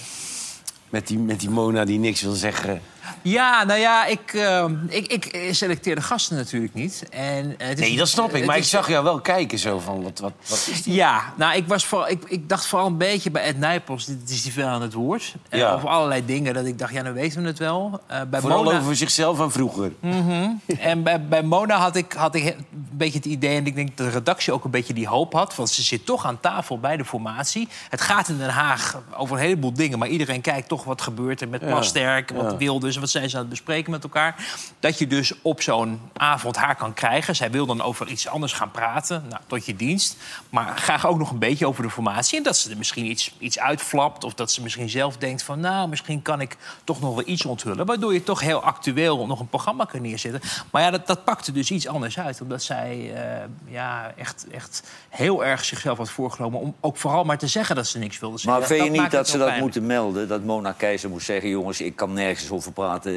Met 0.90 1.08
die, 1.08 1.18
met 1.18 1.40
die 1.40 1.50
Mona 1.50 1.86
die 1.86 2.00
niks 2.00 2.22
wil 2.22 2.34
zeggen. 2.34 2.82
Ja, 3.22 3.64
nou 3.64 3.80
ja, 3.80 4.06
ik, 4.06 4.34
eh, 4.34 4.66
ik, 4.88 5.08
ik 5.26 5.54
selecteer 5.54 5.96
de 5.96 6.02
gasten 6.02 6.36
natuurlijk 6.36 6.74
niet. 6.74 7.04
En, 7.10 7.56
eh, 7.58 7.68
het 7.68 7.80
is- 7.80 7.88
Nee, 7.88 7.98
dat 7.98 8.08
snap 8.08 8.36
ik. 8.36 8.46
Maar 8.46 8.58
ik 8.58 8.64
zag 8.64 8.88
jou 8.90 9.04
wel 9.04 9.20
kijken 9.22 9.60
zo 9.60 9.80
van... 9.80 10.04
Wat, 10.04 10.20
wat, 10.20 10.32
wat 10.48 10.68
is? 10.72 10.82
Ja, 10.86 11.34
nou, 11.38 11.56
ik, 11.56 11.68
was 11.68 11.86
vooral, 11.86 12.10
ik, 12.10 12.24
ik 12.28 12.50
dacht 12.50 12.66
vooral 12.66 12.88
een 12.88 12.98
beetje 12.98 13.32
bij 13.32 13.44
Ed 13.44 13.58
Nijpels, 13.58 14.06
dit 14.06 14.30
is 14.30 14.42
die 14.44 14.52
veel 14.54 14.68
aan 14.68 14.82
het 14.82 14.94
woord. 14.94 15.36
Eh, 15.50 15.60
Ja. 15.60 15.74
Over 15.74 15.90
allerlei 15.90 16.26
dingen 16.26 16.54
dat 16.54 16.66
ik 16.66 16.80
dacht, 16.80 16.94
ja, 16.94 17.02
nou 17.02 17.14
weten 17.16 17.42
we 17.42 17.48
het 17.48 17.60
wel. 17.60 18.02
Eh, 18.08 18.22
bij 18.30 18.40
Vooral 18.42 18.64
Mona, 18.64 18.80
over 18.80 18.96
zichzelf 18.96 19.40
en 19.40 19.52
vroeger. 19.52 19.92
En 20.80 21.04
bij, 21.04 21.26
bij 21.28 21.44
Mona 21.44 21.78
had 21.78 21.96
ik, 21.96 22.14
had 22.14 22.36
ik 22.36 22.44
een 22.46 22.66
beetje 22.92 23.18
het 23.18 23.28
idee... 23.28 23.56
en 23.58 23.66
ik 23.66 23.76
denk 23.76 23.98
dat 23.98 24.06
de 24.08 24.12
redactie 24.14 24.54
ook 24.54 24.64
een 24.64 24.72
beetje 24.72 24.94
die 24.94 25.08
hoop 25.08 25.34
had... 25.34 25.56
want 25.56 25.70
ze 25.70 25.82
zit 25.84 26.06
toch 26.06 26.26
aan 26.26 26.40
tafel 26.40 26.80
bij 26.80 26.98
de 26.98 27.06
formatie. 27.06 27.68
Het 27.90 28.02
gaat 28.02 28.28
in 28.30 28.38
Den 28.38 28.50
Haag 28.50 29.02
over 29.18 29.36
een 29.36 29.42
heleboel 29.42 29.74
dingen... 29.74 30.00
maar 30.00 30.08
iedereen 30.08 30.42
kijkt 30.42 30.68
toch 30.68 30.84
wat 30.84 31.02
gebeurt 31.02 31.42
er 31.42 31.48
met 31.50 31.60
Plasterk... 31.66 32.32
wat 32.36 32.52
ja. 32.52 32.58
Wilders 32.58 32.98
wat 33.00 33.10
zijn 33.10 33.30
ze 33.30 33.36
aan 33.36 33.42
het 33.42 33.50
bespreken 33.50 33.92
met 33.92 34.04
elkaar. 34.04 34.46
Dat 34.80 35.00
je 35.00 35.08
dus 35.08 35.34
op 35.42 35.62
zo'n 35.62 36.02
avond 36.14 36.56
haar 36.56 36.76
kan 36.76 36.94
krijgen. 36.94 37.36
Zij 37.36 37.52
wil 37.52 37.66
dan 37.66 37.82
over 37.82 38.08
iets 38.08 38.28
anders 38.28 38.54
gaan 38.54 38.72
praten, 38.72 39.26
nou, 39.30 39.42
tot 39.48 39.66
je 39.66 39.76
dienst. 39.76 40.18
Maar 40.50 40.78
graag 40.78 41.08
ook 41.08 41.18
nog 41.18 41.32
een 41.32 41.40
beetje 41.40 41.68
over 41.68 41.84
de 41.84 41.90
formatie. 41.90 42.38
En 42.38 42.44
dat 42.44 42.58
ze 42.58 42.70
er 42.70 42.78
misschien 42.78 43.06
iets, 43.06 43.36
iets 43.40 43.60
uitflapt... 43.60 44.24
of 44.24 44.34
dat 44.34 44.52
ze 44.52 44.62
misschien 44.62 44.90
zelf 44.90 45.18
denkt 45.18 45.44
van... 45.44 45.60
nou, 45.60 45.90
misschien 45.90 46.22
kan 46.22 46.42
ik 46.42 46.58
toch 46.84 47.02
nog 47.02 47.16
wel 47.16 47.24
iets 47.28 47.46
onthullen... 47.46 47.86
waardoor 47.86 48.14
je 48.14 48.24
toch 48.24 48.40
heel 48.40 48.64
actueel 48.64 49.28
nog 49.28 49.40
een 49.40 49.48
programma 49.48 49.86
kan 49.86 50.02
neerzetten. 50.02 50.42
Maar 50.72 50.82
ja, 50.82 50.92
dat, 50.92 51.08
dat 51.08 51.24
pakte 51.24 51.52
dus 51.52 51.72
iets 51.72 51.88
anders 51.88 52.20
uit. 52.20 52.42
Omdat 52.42 52.64
zij 52.64 53.14
eh, 53.16 53.46
ja, 53.66 54.14
echt, 54.18 54.46
echt 54.52 54.84
heel 55.10 55.46
erg 55.46 55.66
zichzelf 55.66 55.98
had 55.98 56.10
voorgenomen... 56.10 56.60
om 56.60 56.76
ook 56.80 56.98
vooral 56.98 57.24
maar 57.24 57.38
te 57.38 57.48
zeggen 57.48 57.76
dat 57.76 57.88
ze 57.88 57.98
niks 57.98 58.20
wilde 58.20 58.38
zeggen. 58.38 58.60
Maar 58.60 58.70
vind 58.70 58.84
je 58.84 59.02
niet 59.02 59.12
dat 59.12 59.28
ze 59.28 59.38
dat 59.38 59.48
pijnlijk. 59.48 59.62
moeten 59.64 59.86
melden? 59.86 60.28
Dat 60.28 60.44
Mona 60.44 60.72
Keizer 60.72 61.10
moet 61.10 61.24
zeggen... 61.24 61.50
jongens, 61.50 61.82
ik 61.82 61.96
kan 61.96 62.14
nergens 62.14 62.52
over 62.52 62.72
praten. 62.80 63.14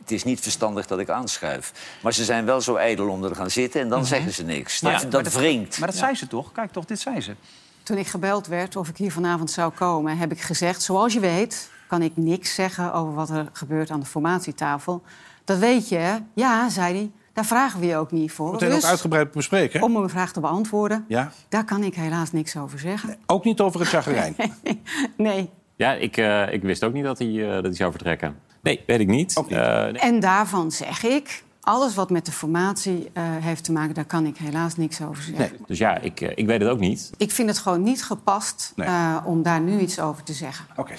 Het 0.00 0.10
is 0.10 0.24
niet 0.24 0.40
verstandig 0.40 0.86
dat 0.86 0.98
ik 0.98 1.08
aanschuif. 1.10 1.72
Maar 2.02 2.12
ze 2.14 2.24
zijn 2.24 2.44
wel 2.44 2.60
zo 2.60 2.74
ijdel 2.74 3.08
om 3.08 3.22
er 3.24 3.28
te 3.30 3.34
gaan 3.34 3.50
zitten... 3.50 3.80
en 3.80 3.88
dan 3.88 4.04
zeggen 4.06 4.32
ze 4.32 4.42
niks. 4.44 4.80
Dat, 4.80 4.92
Ja, 4.92 4.98
dat, 4.98 5.12
maar 5.12 5.22
dat- 5.22 5.32
wringt. 5.32 5.78
Maar 5.78 5.88
dat 5.88 5.96
zei 5.98 6.14
ze 6.14 6.26
toch? 6.26 6.52
Kijk 6.52 6.72
toch, 6.72 6.84
dit 6.84 7.00
zei 7.00 7.20
ze. 7.20 7.34
Toen 7.82 7.96
ik 7.98 8.06
gebeld 8.06 8.46
werd 8.46 8.76
of 8.76 8.88
ik 8.88 8.96
hier 8.96 9.12
vanavond 9.12 9.50
zou 9.50 9.72
komen, 9.72 10.18
heb 10.18 10.32
ik 10.32 10.40
gezegd... 10.40 10.82
zoals 10.82 11.12
je 11.12 11.20
weet 11.20 11.70
kan 11.86 12.02
ik 12.02 12.12
niks 12.16 12.54
zeggen 12.54 12.92
over 12.92 13.14
wat 13.14 13.30
er 13.30 13.48
gebeurt 13.52 13.90
aan 13.90 14.00
de 14.00 14.06
formatietafel. 14.06 15.02
Dat 15.44 15.58
weet 15.58 15.88
je, 15.88 15.96
hè? 15.96 16.16
Ja, 16.34 16.68
zei 16.68 16.94
hij. 16.94 17.10
Daar 17.32 17.44
vragen 17.44 17.80
we 17.80 17.86
je 17.86 17.96
ook 17.96 18.10
niet 18.10 18.32
voor. 18.32 18.52
Meteen 18.52 18.72
ook 18.72 18.82
uitgebreid 18.84 19.30
bespreken. 19.32 19.82
Om 19.82 19.96
een 19.96 20.08
vraag 20.08 20.32
te 20.32 20.40
beantwoorden, 20.40 21.04
Ja? 21.08 21.32
daar 21.48 21.64
kan 21.64 21.82
ik 21.82 21.94
helaas 21.94 22.32
niks 22.32 22.56
over 22.56 22.78
zeggen. 22.78 23.16
Ook 23.26 23.44
niet 23.44 23.60
over 23.60 23.80
het 23.80 23.88
chagrijn. 23.88 24.34
Nee. 25.16 25.50
Ja, 25.76 25.92
ik, 25.92 26.16
eh, 26.16 26.52
ik 26.52 26.62
wist 26.62 26.84
ook 26.84 26.92
niet 26.92 27.04
dat 27.04 27.18
hij, 27.18 27.46
eh, 27.46 27.52
dat 27.54 27.64
hij 27.64 27.74
zou 27.74 27.90
vertrekken. 27.90 28.36
Nee, 28.62 28.82
weet 28.86 29.00
ik 29.00 29.06
niet. 29.08 29.34
Eh, 29.36 29.44
nee. 29.48 29.92
En 29.98 30.20
daarvan 30.20 30.70
zeg 30.72 31.04
ik, 31.04 31.42
alles 31.60 31.94
wat 31.94 32.10
met 32.10 32.26
de 32.26 32.32
formatie 32.32 33.10
eh, 33.12 33.22
heeft 33.26 33.64
te 33.64 33.72
maken... 33.72 33.94
daar 33.94 34.04
kan 34.04 34.26
ik 34.26 34.36
helaas 34.36 34.76
niks 34.76 35.02
over 35.02 35.22
zeggen. 35.22 35.58
Dus 35.66 35.78
ja, 35.78 35.98
ik, 35.98 36.20
eh, 36.20 36.30
ik 36.34 36.46
weet 36.46 36.60
het 36.60 36.70
ook 36.70 36.78
niet. 36.80 37.10
Ik 37.16 37.30
vind 37.30 37.48
het 37.48 37.58
gewoon 37.58 37.82
niet 37.82 38.04
gepast 38.04 38.72
Nee. 38.76 38.86
eh, 38.88 39.16
om 39.24 39.42
daar 39.42 39.60
nu 39.60 39.78
iets 39.78 40.00
over 40.00 40.22
te 40.22 40.32
zeggen. 40.32 40.66
Oké. 40.76 40.92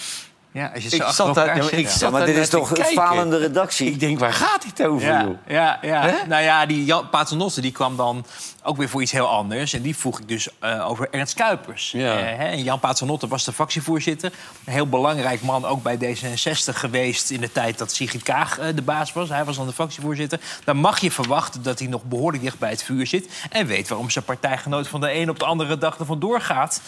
Ja, 0.54 0.72
als 0.74 0.84
je 0.84 0.90
Ik 0.90 1.04
zat 1.04 1.36
daar- 1.36 1.56
ja, 1.58 1.64
zit. 1.64 1.72
ik 1.74 1.90
zat 1.90 2.00
Ja, 2.00 2.10
maar 2.10 2.26
dit 2.26 2.38
is 2.38 2.50
toch 2.50 2.78
een 2.78 2.84
falende 2.86 3.38
redactie? 3.38 3.88
Ik 3.90 4.00
denk, 4.00 4.20
waar 4.20 4.34
gaat 4.34 4.62
dit 4.76 4.88
over, 4.88 5.08
Ja, 5.08 5.22
joh? 5.24 5.36
ja, 5.48 5.78
ja. 5.82 6.02
Hè? 6.02 6.28
nou 6.28 6.44
ja, 6.44 6.66
die 6.66 6.86
Jan 6.86 7.10
Paternotte 7.10 7.62
die 7.62 7.72
kwam 7.72 7.96
dan 7.96 8.26
ook 8.64 8.78
weer 8.78 8.90
voor 8.90 9.02
iets 9.02 9.12
heel 9.12 9.28
anders. 9.30 9.74
En 9.74 9.82
die 9.82 9.96
vroeg 9.98 10.20
ik 10.20 10.28
dus 10.28 10.50
eh, 10.60 10.90
over 10.90 11.08
Ernst 11.12 11.34
Kuipers. 11.34 11.92
Ja. 11.92 12.18
Eh, 12.18 12.24
hè, 12.38 12.46
en 12.48 12.64
Jan 12.64 12.80
Paternotte 12.80 13.28
was 13.28 13.44
de 13.44 13.52
fractievoorzitter. 13.54 14.32
Een 14.66 14.74
heel 14.74 14.88
belangrijk 14.88 15.42
man, 15.42 15.66
ook 15.66 15.84
bij 15.84 15.98
D66 15.98 16.76
geweest... 16.76 17.30
in 17.30 17.42
de 17.42 17.52
tijd 17.52 17.78
dat 17.78 17.92
Sigrid 17.94 18.24
Kaag 18.24 18.60
eh, 18.60 18.68
de 18.76 18.82
baas 18.82 19.14
was. 19.14 19.30
Hij 19.30 19.46
was 19.46 19.56
dan 19.56 19.68
de 19.68 19.74
fractievoorzitter. 19.74 20.40
Dan 20.64 20.78
mag 20.78 21.00
je 21.00 21.12
verwachten 21.12 21.64
dat 21.64 21.80
hij 21.80 21.88
nog 21.88 22.04
behoorlijk 22.04 22.44
dicht 22.44 22.60
bij 22.60 22.70
het 22.70 22.84
vuur 22.84 23.08
zit... 23.08 23.30
en 23.50 23.66
weet 23.68 23.88
waarom 23.88 24.10
zijn 24.10 24.26
partijgenoot 24.26 24.88
van 24.88 25.02
de 25.02 25.14
een 25.14 25.30
op 25.30 25.40
de 25.40 25.46
andere 25.46 25.78
dag 25.78 26.00
er 26.00 26.06
vandoor 26.06 26.42
gaat 26.42 26.82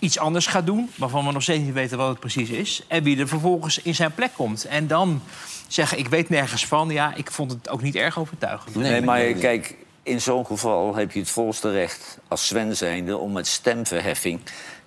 iets 0.00 0.18
anders 0.18 0.46
gaat 0.46 0.66
doen, 0.66 0.90
waarvan 0.96 1.26
we 1.26 1.32
nog 1.32 1.42
steeds 1.42 1.64
niet 1.64 1.72
weten 1.72 1.98
wat 1.98 2.08
het 2.08 2.20
precies 2.20 2.48
is... 2.48 2.82
en 2.88 3.02
wie 3.02 3.18
er 3.18 3.28
vervolgens 3.28 3.82
in 3.82 3.94
zijn 3.94 4.14
plek 4.14 4.30
komt. 4.34 4.64
En 4.64 4.86
dan 4.86 5.22
zeggen, 5.68 5.98
ik 5.98 6.08
weet 6.08 6.28
nergens 6.28 6.66
van... 6.66 6.90
ja, 6.90 7.14
ik 7.14 7.30
vond 7.30 7.50
het 7.50 7.68
ook 7.68 7.82
niet 7.82 7.94
erg 7.94 8.18
overtuigend. 8.18 8.74
Nee, 8.74 9.02
maar 9.02 9.32
kijk, 9.32 9.76
in 10.02 10.20
zo'n 10.20 10.46
geval 10.46 10.94
heb 10.94 11.12
je 11.12 11.20
het 11.20 11.30
volste 11.30 11.70
recht 11.70 12.18
als 12.28 12.46
Sven 12.46 12.76
zijnde... 12.76 13.16
om 13.16 13.32
met 13.32 13.46
stemverheffing 13.46 14.40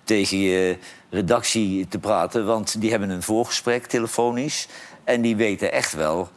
tegen 0.04 0.38
je 0.38 0.78
redactie 1.10 1.88
te 1.88 1.98
praten. 1.98 2.46
Want 2.46 2.80
die 2.80 2.90
hebben 2.90 3.10
een 3.10 3.22
voorgesprek 3.22 3.86
telefonisch. 3.86 4.68
En 5.04 5.20
die 5.20 5.36
weten 5.36 5.72
echt 5.72 5.92
wel 5.92 6.30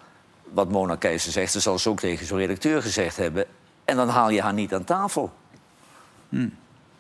wat 0.53 0.71
Mona 0.71 0.95
Keizer 0.95 1.31
zegt. 1.31 1.53
Dat 1.53 1.61
zal 1.61 1.79
ze 1.79 1.89
ook 1.89 1.99
tegen 1.99 2.25
zo'n 2.25 2.37
redacteur 2.37 2.81
gezegd 2.81 3.17
hebben. 3.17 3.45
En 3.85 3.95
dan 3.95 4.09
haal 4.09 4.29
je 4.29 4.41
haar 4.41 4.53
niet 4.53 4.73
aan 4.73 4.83
tafel. 4.83 5.33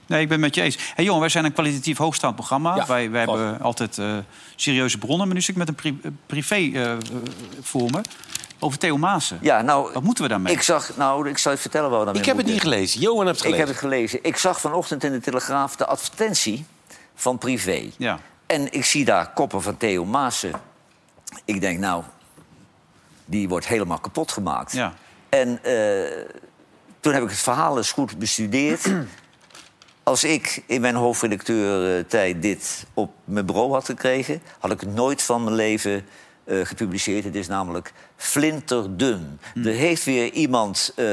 Nee, 0.07 0.21
ik 0.21 0.27
ben 0.27 0.37
het 0.37 0.45
met 0.45 0.55
je 0.55 0.61
eens. 0.61 0.77
Hey, 0.95 1.03
jongen, 1.05 1.19
wij 1.19 1.29
zijn 1.29 1.45
een 1.45 1.53
kwalitatief 1.53 1.97
hoogstaand 1.97 2.35
programma. 2.35 2.75
Ja, 2.75 2.85
wij 2.85 3.11
wij 3.11 3.25
vast. 3.25 3.39
hebben 3.39 3.61
altijd 3.61 3.97
eh, 3.97 4.17
serieuze 4.55 4.97
bronnen. 4.97 5.25
Maar 5.25 5.35
nu 5.35 5.41
zit 5.41 5.49
ik 5.49 5.55
met 5.55 5.67
een 5.67 5.75
pri- 5.75 5.99
eh, 6.03 6.11
privé 6.25 6.55
eh, 6.55 6.91
eh, 6.91 6.97
voor 7.61 7.89
me. 7.91 8.01
Over 8.59 8.77
Theo 8.79 8.97
Maassen. 8.97 9.37
Ja, 9.41 9.61
nou, 9.61 9.93
Wat 9.93 10.03
moeten 10.03 10.23
we 10.23 10.29
daarmee? 10.29 10.53
ik 10.53 10.61
zag... 10.61 10.97
Nou, 10.97 11.29
ik 11.29 11.37
zal 11.37 11.51
je 11.51 11.57
vertellen 11.57 11.89
waar 11.89 11.99
we 11.99 12.05
daarmee 12.05 12.21
Ik 12.23 12.27
heb 12.27 12.37
het 12.37 12.45
niet 12.45 12.61
gelezen. 12.61 12.99
Johan 13.01 13.25
heeft 13.25 13.39
het 13.43 13.47
Ik 13.47 13.53
gelezen. 13.53 13.65
heb 13.67 13.67
het 13.67 13.77
gelezen. 13.91 14.19
Ik 14.23 14.37
zag 14.37 14.59
vanochtend 14.61 15.03
in 15.03 15.11
de 15.11 15.19
Telegraaf 15.19 15.75
de 15.75 15.85
advertentie 15.85 16.65
van 17.15 17.37
Privé. 17.37 17.89
Ja. 17.97 18.19
En 18.45 18.73
ik 18.73 18.85
zie 18.85 19.05
daar 19.05 19.31
koppen 19.33 19.61
van 19.61 19.77
Theo 19.77 20.05
Maassen. 20.05 20.51
Ik 21.45 21.61
denk, 21.61 21.79
nou, 21.79 22.03
die 23.25 23.49
wordt 23.49 23.67
helemaal 23.67 23.99
kapot 23.99 24.31
gemaakt. 24.31 24.71
Ja. 24.71 24.93
En 25.29 25.63
eh, 25.63 26.25
toen 26.99 27.13
heb 27.13 27.23
ik 27.23 27.29
het 27.29 27.39
verhaal 27.39 27.77
eens 27.77 27.91
goed 27.91 28.17
bestudeerd. 28.19 28.93
Als 30.07 30.23
ik 30.23 30.63
in 30.65 30.81
mijn 30.81 30.95
hoofdredacteur-tijd 30.95 32.41
dit 32.41 32.85
op 32.93 33.11
mijn 33.23 33.45
bureau 33.45 33.71
had 33.71 33.85
gekregen... 33.85 34.41
had 34.59 34.71
ik 34.71 34.79
het 34.79 34.95
nooit 34.95 35.21
van 35.21 35.43
mijn 35.43 35.55
leven 35.55 36.05
eh, 36.43 36.59
gepubliceerd. 36.63 37.23
Het 37.23 37.35
is 37.35 37.47
namelijk 37.47 37.93
flinterdun. 38.15 39.39
Er 39.55 39.73
heeft 39.73 40.03
weer 40.03 40.31
iemand 40.31 40.93
eh, 40.95 41.05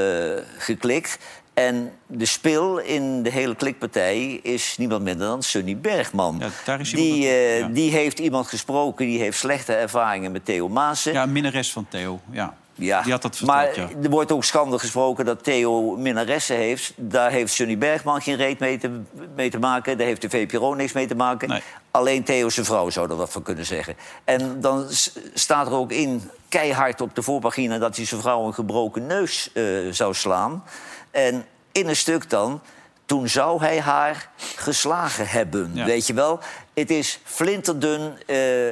geklikt... 0.59 1.19
En 1.55 1.93
de 2.07 2.25
spil 2.25 2.79
in 2.79 3.23
de 3.23 3.31
hele 3.31 3.55
klikpartij 3.55 4.41
is 4.43 4.77
niemand 4.79 5.03
minder 5.03 5.27
dan 5.27 5.43
Sunny 5.43 5.77
Bergman. 5.77 6.37
Ja, 6.39 6.49
daar 6.65 6.81
is 6.81 6.91
die, 6.91 7.29
eh, 7.29 7.59
ja. 7.59 7.69
die 7.69 7.91
heeft 7.91 8.19
iemand 8.19 8.47
gesproken, 8.47 9.07
die 9.07 9.19
heeft 9.19 9.39
slechte 9.39 9.73
ervaringen 9.73 10.33
met 10.33 10.45
Theo 10.45 10.69
Maassen. 10.69 11.13
Ja, 11.13 11.27
minnares 11.27 11.73
van 11.73 11.87
Theo. 11.89 12.21
Ja. 12.31 12.57
Ja, 12.77 13.03
Die 13.03 13.13
had 13.13 13.23
dat 13.23 13.37
verteld, 13.37 13.57
maar 13.59 13.79
ja. 13.79 13.89
er 14.03 14.11
wordt 14.11 14.33
ook 14.33 14.45
schande 14.45 14.79
gesproken 14.79 15.25
dat 15.25 15.45
Theo 15.45 15.97
minnaressen 15.97 16.57
heeft. 16.57 16.93
Daar 16.97 17.31
heeft 17.31 17.53
Sunny 17.53 17.79
Bergman 17.79 18.23
geen 18.23 18.37
reet 18.37 18.59
mee 18.59 18.79
te, 18.79 19.01
mee 19.35 19.51
te 19.51 19.59
maken. 19.59 19.99
Daar 19.99 20.07
heeft 20.07 20.23
de 20.23 20.31
VPRO 20.31 20.75
niks 20.75 20.93
mee 20.93 21.07
te 21.07 21.15
maken. 21.15 21.49
Nee. 21.49 21.63
Alleen 21.91 22.25
Theo 22.25 22.49
zijn 22.49 22.67
vrouw 22.67 22.91
zou 22.91 23.11
er 23.11 23.17
wat 23.17 23.31
van 23.33 23.43
kunnen 23.43 23.67
zeggen. 23.67 23.97
En 24.25 24.61
dan 24.61 24.87
staat 25.35 25.67
er 25.67 25.73
ook 25.73 25.93
in, 25.93 26.31
keihard 26.49 27.01
op 27.01 27.15
de 27.15 27.23
voorpagina... 27.23 27.79
dat 27.79 27.97
hij 27.97 28.05
zijn 28.05 28.21
vrouw 28.21 28.47
een 28.47 28.55
gebroken 28.55 29.07
neus 29.07 29.51
eh, 29.53 29.65
zou 29.91 30.15
slaan. 30.15 30.65
En 31.11 31.45
in 31.73 31.89
een 31.89 31.97
stuk 31.97 32.31
dan... 32.31 32.61
Toen 33.07 33.29
zou 33.29 33.61
hij 33.61 33.81
haar 33.81 34.31
geslagen 34.57 35.29
hebben, 35.29 35.71
Ja. 35.75 35.85
weet 35.85 36.07
je 36.07 36.15
wel? 36.15 36.39
Het 36.75 36.91
is 36.91 37.21
flinterdun. 37.25 38.13
eh, 38.27 38.69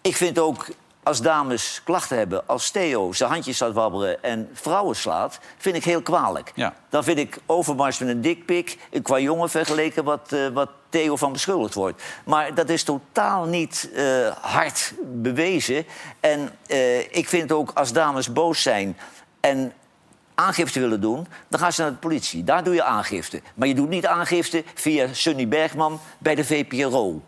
ik 0.00 0.16
vind 0.16 0.38
ook, 0.38 0.66
als 1.06 1.20
dames 1.20 1.80
klachten 1.84 2.16
hebben... 2.18 2.46
als 2.46 2.70
Theo 2.70 3.12
zijn 3.12 3.30
handjes 3.30 3.56
staat 3.56 3.72
wabberen 3.72 4.22
en 4.22 4.48
vrouwen 4.52 4.96
slaat... 4.96 5.38
vind 5.56 5.76
ik 5.76 5.84
heel 5.84 6.02
kwalijk. 6.02 6.52
Ja. 6.54 6.74
Dan 6.88 7.04
vind 7.04 7.18
ik 7.18 7.38
Overmars 7.46 7.98
met 7.98 8.08
een 8.08 8.20
dikpik... 8.20 8.78
een 8.90 9.02
qua 9.02 9.18
jongen 9.18 9.50
vergeleken 9.50 10.04
wat, 10.04 10.32
eh, 10.32 10.48
wat 10.48 10.70
Theo 10.88 11.16
van 11.16 11.32
beschuldigd 11.32 11.74
wordt. 11.74 12.02
Maar 12.24 12.54
dat 12.54 12.68
is 12.68 12.82
totaal 12.82 13.44
niet 13.44 13.90
eh, 13.94 14.04
hard 14.40 14.94
bewezen. 15.04 15.86
En 16.20 16.50
eh, 16.66 16.98
ik 16.98 17.28
vind 17.28 17.52
ook, 17.52 17.70
als 17.74 17.92
dames 17.92 18.32
boos 18.32 18.62
zijn... 18.62 18.96
en 19.40 19.72
aangifte 20.34 20.80
willen 20.80 21.00
doen, 21.00 21.26
dan 21.48 21.60
gaan 21.60 21.72
ze 21.72 21.80
naar 21.80 21.90
de 21.90 21.96
politie. 21.96 22.44
Daar 22.44 22.64
doe 22.64 22.74
je 22.74 22.82
aangifte. 22.82 23.42
Maar 23.54 23.68
je 23.68 23.74
doet 23.74 23.88
niet 23.88 24.06
aangifte 24.06 24.64
via 24.74 25.08
Sunny 25.12 25.48
Bergman 25.48 26.00
bij 26.18 26.34
de 26.34 26.44
VPRO. 26.44 27.22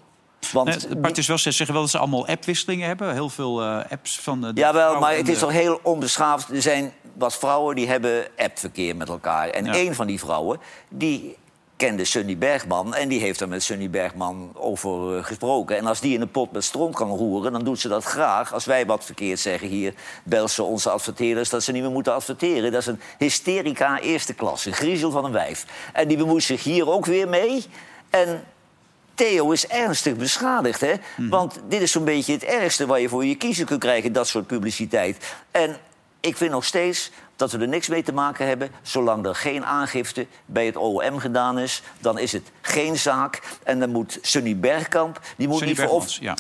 Want 0.52 0.88
Nee, 0.88 1.02
het 1.02 1.18
is 1.18 1.26
wel, 1.26 1.38
ze 1.38 1.50
zeggen 1.50 1.72
wel 1.74 1.82
dat 1.82 1.90
ze 1.92 1.98
allemaal 1.98 2.26
appwisselingen 2.26 2.86
hebben. 2.86 3.12
Heel 3.12 3.28
veel 3.28 3.62
eh, 3.62 3.78
apps 3.90 4.18
van... 4.20 4.40
de 4.40 4.50
Jawel, 4.54 4.98
maar 5.00 5.16
het 5.16 5.28
is 5.28 5.34
de- 5.34 5.40
toch 5.40 5.52
heel 5.52 5.80
onbeschaafd. 5.82 6.48
Er 6.50 6.62
zijn 6.62 6.92
wat 7.14 7.36
vrouwen 7.36 7.76
die 7.76 7.88
hebben 7.88 8.26
appverkeer 8.36 8.96
met 8.96 9.08
elkaar. 9.08 9.48
En 9.48 9.64
Ja. 9.64 9.72
één 9.72 9.94
van 9.94 10.06
die 10.06 10.18
vrouwen, 10.18 10.60
die 10.88 11.36
kende 11.76 12.04
Sunny 12.04 12.38
Bergman... 12.38 12.94
en 12.94 13.08
die 13.08 13.20
heeft 13.20 13.40
er 13.40 13.48
met 13.48 13.62
Sunny 13.62 13.90
Bergman 13.90 14.50
over 14.54 15.16
eh, 15.16 15.24
gesproken. 15.24 15.76
En 15.76 15.86
als 15.86 16.00
die 16.00 16.14
in 16.14 16.20
een 16.20 16.30
pot 16.30 16.52
met 16.52 16.64
stront 16.64 16.94
kan 16.94 17.08
roeren, 17.10 17.52
dan 17.52 17.64
doet 17.64 17.80
ze 17.80 17.88
dat 17.88 18.04
graag. 18.04 18.52
Als 18.52 18.64
wij 18.64 18.86
wat 18.86 19.04
verkeerd 19.04 19.40
zeggen 19.40 19.68
hier, 19.68 19.94
bel 20.24 20.48
ze 20.48 20.62
onze 20.62 20.90
adverteerders... 20.90 21.48
dat 21.48 21.62
ze 21.62 21.72
niet 21.72 21.82
meer 21.82 21.90
moeten 21.90 22.14
adverteren. 22.14 22.72
Dat 22.72 22.80
is 22.80 22.86
een 22.86 23.00
hysterica 23.18 24.00
eerste 24.00 24.34
klasse, 24.34 24.72
griezel 24.72 25.10
van 25.10 25.24
een 25.24 25.32
wijf. 25.32 25.64
En 25.92 26.08
die 26.08 26.16
bemoeit 26.16 26.42
zich 26.42 26.62
hier 26.64 26.90
ook 26.90 27.06
weer 27.06 27.28
mee. 27.28 27.64
En 28.10 28.44
Theo 29.18 29.50
is 29.50 29.66
ernstig 29.66 30.16
beschadigd, 30.16 30.80
hè? 30.80 30.94
Want 31.16 31.60
dit 31.68 31.80
is 31.82 31.92
zo'n 31.92 32.04
beetje 32.04 32.32
het 32.32 32.44
ergste 32.44 32.86
waar 32.86 33.00
je 33.00 33.08
voor 33.08 33.24
je 33.24 33.34
kiezer 33.34 33.66
kunt 33.66 33.80
krijgen, 33.80 34.12
dat 34.12 34.28
soort 34.28 34.46
publiciteit. 34.46 35.34
En 35.50 35.76
ik 36.20 36.36
vind 36.36 36.50
nog 36.50 36.64
steeds 36.64 37.10
dat 37.36 37.52
we 37.52 37.58
er 37.58 37.68
niks 37.68 37.88
mee 37.88 38.02
te 38.02 38.12
maken 38.12 38.46
hebben. 38.46 38.70
Zolang 38.82 39.26
er 39.26 39.34
geen 39.34 39.64
aangifte 39.64 40.26
bij 40.46 40.66
het 40.66 40.76
OM 40.76 41.18
gedaan 41.18 41.58
is, 41.58 41.82
dan 42.00 42.18
is 42.18 42.32
het 42.32 42.50
geen 42.60 42.96
zaak. 42.96 43.42
En 43.62 43.80
dan 43.80 43.90
moet 43.90 44.18
Sunny 44.22 44.56
Bergkamp, 44.56 45.20
die 45.36 45.48
moet 45.48 45.58
Sunny 45.58 45.74
niet 45.74 45.88
voor 45.88 46.04
ja. 46.20 46.36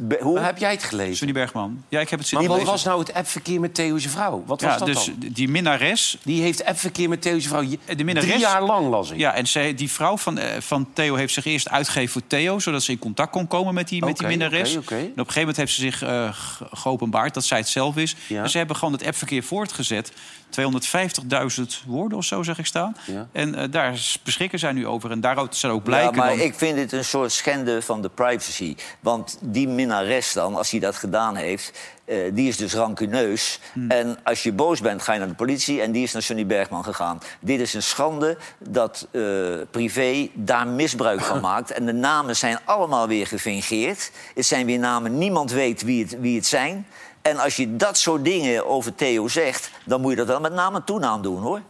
Be- 0.00 0.18
hoe? 0.20 0.34
Maar 0.34 0.44
heb 0.44 0.58
jij 0.58 0.70
het 0.70 0.82
gelezen? 0.82 1.16
Sunny 1.16 1.32
Bergman. 1.32 1.84
Ja, 1.88 2.00
ik 2.00 2.08
heb 2.08 2.18
het 2.18 2.32
Maar 2.32 2.40
zitten 2.42 2.48
wat 2.48 2.56
lezen. 2.58 2.72
was 2.72 2.84
nou 2.84 2.98
het 3.00 3.14
appverkeer 3.14 3.60
met 3.60 3.74
Theo 3.74 3.98
zijn 3.98 4.12
vrouw? 4.12 4.42
Wat 4.46 4.60
was 4.60 4.72
ja, 4.72 4.78
dat 4.78 4.86
dus 4.86 5.04
dan? 5.04 5.14
die 5.32 5.48
minnares... 5.48 6.18
Die 6.22 6.42
heeft 6.42 6.64
appverkeer 6.64 7.08
met 7.08 7.22
Theo 7.22 7.38
zijn 7.38 7.48
vrouw. 7.48 7.62
Je- 7.62 7.94
De 7.96 8.04
minnares, 8.04 8.30
Drie 8.30 8.40
jaar 8.42 8.62
lang 8.62 8.88
las 8.88 9.10
ik. 9.10 9.18
Ja, 9.18 9.34
en 9.34 9.46
zij, 9.46 9.74
die 9.74 9.90
vrouw 9.90 10.16
van, 10.16 10.38
eh, 10.38 10.60
van 10.60 10.88
Theo 10.92 11.14
heeft 11.14 11.32
zich 11.34 11.44
eerst 11.44 11.68
uitgegeven 11.68 12.12
voor 12.12 12.22
Theo... 12.26 12.58
zodat 12.58 12.82
ze 12.82 12.92
in 12.92 12.98
contact 12.98 13.30
kon 13.30 13.46
komen 13.46 13.74
met 13.74 13.88
die, 13.88 14.04
met 14.04 14.16
die 14.18 14.26
minnares. 14.26 14.70
oké, 14.76 14.78
oké. 14.80 14.94
En 14.94 15.00
op 15.00 15.08
een 15.08 15.16
gegeven 15.16 15.38
moment 15.40 15.56
heeft 15.56 15.72
ze 15.72 15.80
zich 15.80 16.02
eh, 16.02 16.28
ge- 16.32 16.66
geopenbaard 16.72 17.34
dat 17.34 17.44
zij 17.44 17.58
het 17.58 17.68
zelf 17.68 17.96
is. 17.96 18.16
Ja. 18.26 18.42
En 18.42 18.50
ze 18.50 18.58
hebben 18.58 18.76
gewoon 18.76 18.92
het 18.94 19.06
appverkeer 19.06 19.42
voortgezet. 19.42 20.12
250.000 20.50 21.84
woorden 21.86 22.18
of 22.18 22.24
zo, 22.24 22.42
zeg 22.42 22.58
ik 22.58 22.66
staan. 22.66 22.96
Ja. 23.06 23.28
En 23.32 23.54
eh, 23.54 23.64
daar 23.70 24.16
beschikken 24.24 24.58
zij 24.58 24.72
nu 24.72 24.86
over. 24.86 25.10
En 25.10 25.20
daaruit 25.20 25.56
zal 25.56 25.70
ook 25.70 25.82
blijken... 25.82 26.14
ja, 26.14 26.18
maar 26.18 26.28
dan- 26.36 26.40
ik 26.46 26.54
vind 26.54 26.76
dit 26.76 26.92
een 26.92 27.04
soort 27.04 27.32
schende 27.32 27.82
van 27.82 28.02
de 28.02 28.08
privacy. 28.08 28.76
Want 29.00 29.38
die 29.40 29.68
minnares 29.68 30.32
dan, 30.32 30.56
als 30.56 30.70
hij 30.70 30.80
dat 30.80 30.96
gedaan 30.96 31.36
heeft... 31.36 31.78
eh, 32.04 32.16
die 32.32 32.48
is 32.48 32.56
dus 32.56 32.74
rancuneus. 32.74 33.60
Hmm. 33.72 33.90
En 33.90 34.18
als 34.24 34.42
je 34.42 34.52
boos 34.52 34.80
bent, 34.80 35.02
ga 35.02 35.12
je 35.12 35.18
naar 35.18 35.28
de 35.28 35.34
politie... 35.34 35.80
en 35.82 35.92
die 35.92 36.02
is 36.02 36.12
naar 36.12 36.22
Sunny 36.22 36.46
Bergman 36.46 36.84
gegaan. 36.84 37.20
Dit 37.40 37.60
is 37.60 37.74
een 37.74 37.82
schande 37.82 38.36
dat 38.58 39.06
eh, 39.10 39.22
Privé 39.70 40.28
daar 40.34 40.66
misbruik 40.66 41.20
van 41.20 41.40
maakt. 41.50 41.70
En 41.70 41.86
de 41.86 41.92
namen 41.92 42.36
zijn 42.36 42.58
allemaal 42.64 43.08
weer 43.08 43.26
gefingeerd. 43.26 44.10
Het 44.34 44.46
zijn 44.46 44.66
weer 44.66 44.78
namen, 44.78 45.18
niemand 45.18 45.50
weet 45.50 45.82
wie 45.82 46.02
het, 46.04 46.20
wie 46.20 46.36
het 46.36 46.46
zijn... 46.46 46.86
En 47.28 47.38
als 47.38 47.56
je 47.56 47.76
dat 47.76 47.98
soort 47.98 48.24
dingen 48.24 48.66
over 48.66 48.94
Theo 48.94 49.28
zegt... 49.28 49.70
dan 49.84 50.00
moet 50.00 50.10
je 50.10 50.16
dat 50.16 50.26
wel 50.26 50.40
met 50.40 50.52
naam 50.52 50.74
en 50.74 50.84
toenaam 50.84 51.22
doen, 51.22 51.42
hoor. 51.42 51.62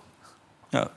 Ja. 0.69 0.91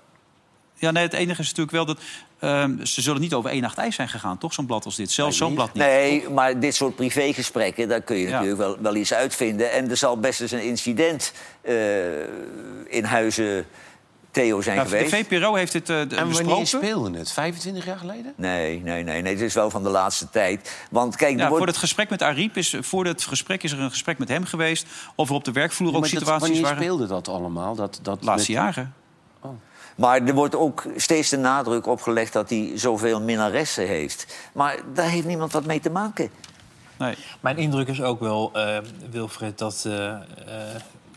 Ja, 0.74 0.92
nee, 0.92 1.04
het 1.04 1.14
enige 1.14 1.42
is 1.42 1.48
natuurlijk 1.48 1.76
wel 1.76 1.86
dat 1.86 1.98
Ehm, 2.42 2.86
ze 2.86 3.02
zullen 3.02 3.22
niet 3.22 3.34
over 3.34 3.50
één 3.50 3.62
nacht 3.62 3.78
ijs 3.78 3.96
zijn 3.96 4.10
gegaan, 4.10 4.38
toch? 4.38 4.54
Zo'n 4.54 4.66
blad 4.66 4.86
als 4.86 4.96
dit. 4.96 5.12
Zelfs 5.12 5.38
zo'n 5.38 5.54
blad 5.54 5.74
niet. 5.74 5.84
Nee, 5.84 6.30
maar 6.30 6.60
dit 6.60 6.76
soort 6.76 6.96
privégesprekken, 6.96 7.88
daar 7.88 8.02
kun 8.02 8.18
je 8.18 8.30
natuurlijk 8.30 8.58
wel, 8.58 8.78
wel 8.82 8.96
iets 8.96 9.14
uitvinden. 9.14 9.72
En 9.72 9.90
er 9.90 9.98
zal 9.98 10.20
best 10.20 10.42
eens 10.42 10.52
een 10.52 10.64
incident 10.64 11.34
eh, 11.62 11.76
in 12.88 13.04
huizen 13.04 13.66
Theo 14.32 14.62
zijn 14.62 14.76
Ja, 14.78 14.84
de 14.84 14.90
geweest. 14.90 15.14
VPRO 15.16 15.54
heeft 15.56 15.72
dit 15.72 15.90
eh, 15.90 16.00
En 16.20 16.32
wanneer 16.32 16.68
speelde 16.68 17.18
het? 17.18 17.32
25 17.32 17.86
jaar 17.86 17.98
geleden? 17.98 18.34
Nee, 18.36 18.80
nee, 18.84 19.04
nee, 19.04 19.22
nee, 19.22 19.34
het 19.34 19.42
is 19.42 19.54
wel 19.54 19.70
van 19.70 19.84
de 19.84 19.90
laatste 19.90 20.30
tijd. 20.30 20.78
Want 20.92 21.16
kijk, 21.16 21.32
er 21.34 21.38
Ja, 21.38 21.44
wordt... 21.44 21.58
voor 21.58 21.68
het 21.68 21.78
gesprek 21.78 22.10
met 22.10 22.22
Ariep 22.22 22.58
is, 22.58 22.76
voor 22.80 23.06
het 23.06 23.24
gesprek 23.24 23.64
is 23.64 23.72
er 23.72 23.80
een 23.80 23.90
gesprek 23.90 24.18
met 24.18 24.28
hem 24.28 24.46
geweest. 24.46 24.86
Of 25.16 25.30
er 25.30 25.36
op 25.36 25.44
de 25.44 25.52
werkvloer 25.52 25.88
ook 25.88 25.94
Maar 26.00 26.10
dat- 26.10 26.20
situaties 26.20 26.42
wanneer 26.48 26.62
waren. 26.62 26.78
speelde 26.84 27.08
dat 27.08 27.28
allemaal? 27.28 27.76
Dat, 27.76 28.00
dat 28.02 28.24
Laatste 28.24 28.52
met- 28.52 28.62
jaren. 28.62 28.94
Maar 29.96 30.22
er 30.22 30.34
wordt 30.34 30.56
ook 30.56 30.84
steeds 30.96 31.30
de 31.30 31.38
nadruk 31.38 31.86
opgelegd 31.88 32.34
dat 32.34 32.50
hij 32.50 32.72
zoveel 32.76 33.22
minnaressen 33.22 33.88
heeft. 33.88 34.36
Maar 34.54 34.76
daar 34.94 35.10
heeft 35.10 35.26
niemand 35.28 35.52
wat 35.52 35.66
mee 35.66 35.80
te 35.80 35.90
maken. 35.90 36.30
Nee. 36.98 37.16
Mijn 37.40 37.58
indruk 37.58 37.88
is 37.88 38.02
ook 38.02 38.20
wel, 38.20 38.50
eh, 38.54 38.78
Wilfred, 39.10 39.58
dat 39.58 39.84
eh 39.88 40.08
eh 40.10 40.20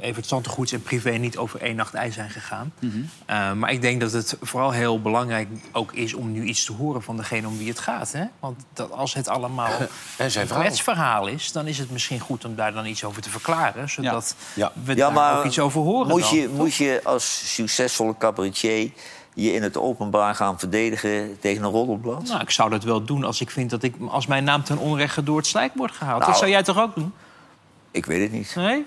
Evert 0.01 0.27
Santegoeds 0.27 0.73
en 0.73 0.83
privé 0.83 1.11
niet 1.11 1.37
over 1.37 1.61
één 1.61 1.77
nacht 1.77 1.95
ijs 1.95 2.15
zijn 2.15 2.31
gegaan. 2.31 2.73
Mhm. 2.79 2.97
Eh, 3.27 3.53
maar 3.53 3.73
ik 3.73 3.81
denk 3.81 4.01
dat 4.01 4.13
het 4.13 4.37
vooral 4.41 4.71
heel 4.71 5.01
belangrijk 5.01 5.49
ook 5.73 5.93
is 5.93 6.15
om 6.15 6.33
nu 6.33 6.43
iets 6.45 6.65
te 6.65 6.73
horen 6.73 7.03
van 7.03 7.17
degene 7.17 7.47
om 7.47 7.59
wie 7.59 7.69
het 7.69 7.79
gaat. 7.79 8.13
Hè? 8.13 8.25
Want 8.41 8.65
dat 8.73 8.91
als 8.91 9.15
het 9.15 9.29
allemaal 9.29 9.71
En 9.71 9.89
zijn 10.31 10.43
een 10.43 10.49
verhaal. 10.49 10.61
kwetsverhaal 10.65 11.27
is, 11.27 11.53
dan 11.53 11.67
is 11.67 11.79
het 11.79 11.91
misschien 11.91 12.21
goed 12.21 12.45
om 12.45 12.55
daar 12.55 12.73
dan 12.73 12.87
iets 12.87 13.05
over 13.05 13.23
te 13.23 13.31
verklaren. 13.31 13.89
Zodat 13.91 14.37
Ja. 14.55 14.73
we 14.85 14.91
Ja, 14.93 14.99
daar 14.99 15.13
maar 15.13 15.39
ook 15.39 15.45
iets 15.45 15.59
over 15.59 15.81
horen. 15.81 16.09
moet 16.09 16.21
dan, 16.23 16.35
je, 16.37 16.47
toch? 16.47 16.57
moet 16.57 16.75
je 16.75 17.01
als 17.05 17.55
succesvolle 17.55 18.15
cabaretier 18.19 18.91
je 19.35 19.53
in 19.53 19.63
het 19.63 19.77
openbaar 19.77 20.35
gaan 20.35 20.59
verdedigen 20.59 21.39
tegen 21.41 21.65
een 21.65 21.71
roddelblad? 21.71 22.23
Nou, 22.29 22.41
ik 22.41 22.51
zou 22.51 22.71
dat 22.71 22.83
wel 22.85 23.05
doen 23.05 23.25
als 23.25 23.41
ik 23.41 23.51
vind 23.51 23.71
dat 23.71 23.83
ik, 23.83 23.95
als 24.09 24.27
mijn 24.27 24.45
naam 24.45 24.65
ten 24.65 24.79
onrechte 24.79 25.23
door 25.23 25.37
het 25.37 25.47
slijk 25.47 25.73
wordt 25.75 25.95
gehaald. 25.97 26.19
Nou, 26.19 26.31
dat 26.31 26.41
zou 26.41 26.51
jij 26.51 26.63
toch 26.63 26.79
ook 26.79 26.95
doen? 26.95 27.13
Ik 27.91 28.07
weet 28.07 28.23
het 28.23 28.33
niet. 28.33 28.53
Nee? 28.57 28.85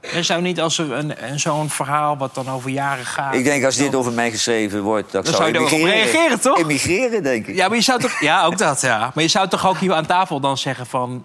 Er 0.00 0.24
zou 0.24 0.42
niet 0.42 0.60
als 0.60 0.78
er 0.78 0.92
een, 0.92 1.30
een, 1.30 1.40
zo'n 1.40 1.70
verhaal 1.70 2.16
wat 2.16 2.34
dan 2.34 2.50
over 2.50 2.70
jaren 2.70 3.04
gaat. 3.04 3.34
Ik 3.34 3.44
denk 3.44 3.64
als 3.64 3.76
dit 3.76 3.94
over 3.94 4.12
mij 4.12 4.30
geschreven 4.30 4.82
wordt, 4.82 5.12
dat 5.12 5.24
Dan 5.24 5.34
zou 5.34 5.46
je 5.48 5.54
er 5.54 5.60
ook 5.60 5.66
op 5.66 5.72
emigreren. 5.72 6.02
reageren, 6.12 6.40
toch? 6.40 6.58
Emigreren, 6.58 7.22
denk 7.22 7.46
ik. 7.46 7.54
Ja, 7.54 7.68
maar 7.68 7.76
je 7.76 7.82
zou 7.82 8.00
toch. 8.00 8.20
Ja, 8.20 8.44
ook 8.44 8.58
dat, 8.58 8.80
ja. 8.80 8.98
Maar 9.14 9.24
je 9.24 9.30
zou 9.30 9.48
toch 9.48 9.66
ook 9.66 9.78
hier 9.78 9.92
aan 9.92 10.06
tafel 10.06 10.40
dan 10.40 10.58
zeggen 10.58 10.86
van. 10.86 11.24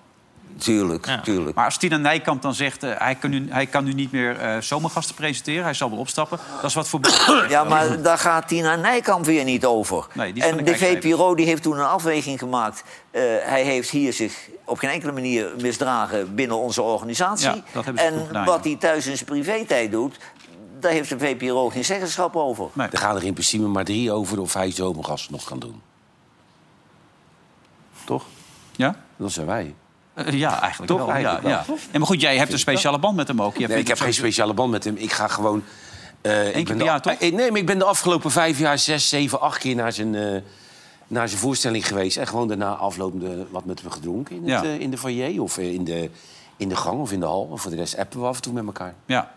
Tuurlijk, 0.57 1.05
Ja. 1.05 1.21
tuurlijk. 1.21 1.55
Maar 1.55 1.65
als 1.65 1.77
Tina 1.77 1.97
Nijkamp 1.97 2.41
dan 2.41 2.53
zegt... 2.53 2.83
eh, 2.83 2.91
hij, 2.97 3.15
kan 3.15 3.29
nu, 3.29 3.47
hij 3.49 3.65
kan 3.65 3.83
nu 3.83 3.93
niet 3.93 4.11
meer 4.11 4.39
eh, 4.39 4.61
zomergasten 4.61 5.15
presenteren. 5.15 5.63
Hij 5.63 5.73
zal 5.73 5.89
wel 5.89 5.99
opstappen. 5.99 6.39
Dat 6.55 6.69
is 6.69 6.73
wat 6.73 6.87
voor... 6.87 6.99
Ja, 7.49 7.63
maar 7.63 8.01
daar 8.01 8.17
gaat 8.17 8.47
Tina 8.47 8.75
Nijkamp 8.75 9.25
weer 9.25 9.43
niet 9.43 9.65
over. 9.65 10.07
Nee, 10.13 10.33
die 10.33 10.43
en 10.43 10.63
de. 10.65 10.75
VPRO 10.77 11.35
die 11.35 11.45
heeft 11.45 11.63
toen 11.63 11.77
een 11.79 11.85
afweging 11.85 12.39
gemaakt. 12.39 12.83
Eh, 13.11 13.21
hij 13.43 13.63
heeft 13.63 13.89
hier 13.89 14.13
zich 14.13 14.49
op 14.65 14.77
geen 14.77 14.89
enkele 14.89 15.11
manier 15.11 15.51
misdragen 15.61 16.35
binnen 16.35 16.57
onze 16.57 16.81
organisatie. 16.81 17.49
Ja, 17.49 17.61
dat 17.73 17.85
hebben 17.85 18.03
ze 18.03 18.09
goed 18.09 18.19
en 18.19 18.27
gedaan, 18.27 18.45
wat 18.45 18.63
ja. 18.63 18.69
hij 18.69 18.79
thuis 18.79 19.07
in 19.07 19.15
zijn 19.15 19.29
privé-tijd 19.29 19.91
doet... 19.91 20.17
daar 20.79 20.91
heeft 20.91 21.09
de 21.09 21.19
VPRO 21.19 21.69
geen 21.69 21.85
zeggenschap 21.85 22.35
over. 22.35 22.67
Nee. 22.73 22.87
Er 22.91 22.97
gaan 22.97 23.15
er 23.15 23.23
in 23.23 23.33
principe 23.33 23.63
maar 23.67 23.85
drie 23.85 24.11
over 24.11 24.39
of 24.39 24.53
hij 24.53 24.71
zomergasten 24.71 25.31
nog 25.31 25.43
kan 25.43 25.59
doen. 25.59 25.81
Toch? 28.05 28.23
Ja? 28.71 28.95
Dat 29.17 29.31
zijn 29.31 29.45
wij. 29.45 29.73
Eh, 30.15 30.33
ja, 30.33 30.61
eigenlijk 30.61 30.91
Toch? 30.91 30.99
wel. 30.99 31.11
Eigenlijk 31.11 31.43
ja, 31.43 31.63
wel, 31.67 31.75
ja. 31.75 31.81
En 31.91 31.99
maar 31.99 32.07
goed, 32.07 32.21
jij 32.21 32.37
hebt 32.37 32.51
een 32.51 32.59
speciale 32.59 32.99
band 32.99 33.15
met 33.15 33.27
hem 33.27 33.41
ook. 33.41 33.53
Je 33.53 33.59
hebt 33.59 33.71
Nee, 33.71 33.81
ik 33.81 33.87
heb 33.87 33.99
geen 33.99 34.13
speciale 34.13 34.53
band 34.53 34.71
met 34.71 34.83
hem. 34.83 34.95
Ik 34.97 35.11
ga 35.11 35.27
gewoon... 35.27 35.63
keer 36.21 36.63
per 36.63 36.83
jaar, 36.83 37.01
toch? 37.01 37.13
eh, 37.13 37.33
nee, 37.33 37.51
maar 37.51 37.59
ik 37.59 37.65
ben 37.65 37.77
de 37.77 37.85
afgelopen 37.85 38.31
vijf 38.31 38.59
jaar 38.59 38.79
zes, 38.79 39.09
zeven, 39.09 39.41
acht 39.41 39.57
keer 39.57 39.75
naar 39.75 39.91
zijn, 39.93 40.43
naar 41.07 41.27
zijn 41.27 41.39
voorstelling 41.39 41.87
geweest. 41.87 42.17
En 42.17 42.27
gewoon 42.27 42.47
daarna 42.47 42.73
aflopende 42.73 43.47
wat 43.49 43.65
met 43.65 43.81
hem 43.81 43.91
gedronken 43.91 44.35
in, 44.35 44.49
het, 44.49 44.79
in 44.79 44.91
de 44.91 44.97
foyer 44.97 45.41
of 45.41 45.57
in, 45.57 45.83
de, 45.83 46.09
in 46.57 46.69
de 46.69 46.75
gang 46.75 46.99
of 46.99 47.11
in 47.11 47.19
de 47.19 47.25
hal. 47.25 47.49
En 47.51 47.57
voor 47.57 47.71
de 47.71 47.77
rest 47.77 47.97
appen 47.97 48.19
we 48.19 48.25
af 48.25 48.35
en 48.35 48.41
toe 48.41 48.53
met 48.53 48.65
elkaar. 48.65 48.93
Ja. 49.05 49.31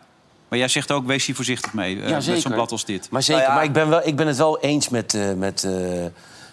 Maar 0.49 0.59
jij 0.59 0.69
zegt 0.69 0.93
ook, 0.93 1.07
wees 1.07 1.27
hier 1.27 1.35
voorzichtig 1.35 1.73
mee. 1.73 1.97
Ja, 1.97 2.21
met 2.27 2.41
zo'n 2.41 2.53
blad 2.53 2.73
als 2.73 2.85
dit. 2.85 3.11
Maar 3.11 3.23
zeker, 3.23 3.43
Nou 3.43 3.53
ja. 3.53 3.59
maar 3.59 3.69
ik 3.69 3.73
ben, 3.73 3.88
wel, 3.88 4.07
ik 4.07 4.17
ben 4.17 4.27
het 4.27 4.37
wel 4.37 4.59
eens 4.61 4.88
met, 4.88 5.19
met, 5.37 5.69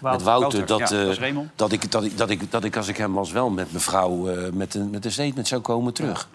met 0.00 0.22
Wouter. 0.22 0.26
Wouter, 0.26 0.66
dat, 0.66 0.78
ja, 0.78 0.84
eh, 0.86 1.38
dat 1.56 1.72
ik, 1.72 1.90
dat, 1.90 2.04
ik, 2.04 2.18
dat, 2.18 2.30
ik, 2.30 2.50
dat 2.50 2.64
ik 2.64 2.76
als 2.76 2.88
ik 2.88 2.96
hem 2.96 3.12
was 3.12 3.32
wel 3.32 3.50
met 3.50 3.72
mevrouw 3.72 4.28
eh, 4.28 4.52
met, 4.52 4.74
een, 4.74 4.90
met 4.90 5.04
een 5.04 5.12
statement 5.12 5.48
zou 5.48 5.60
komen 5.60 5.92
terug. 5.92 6.28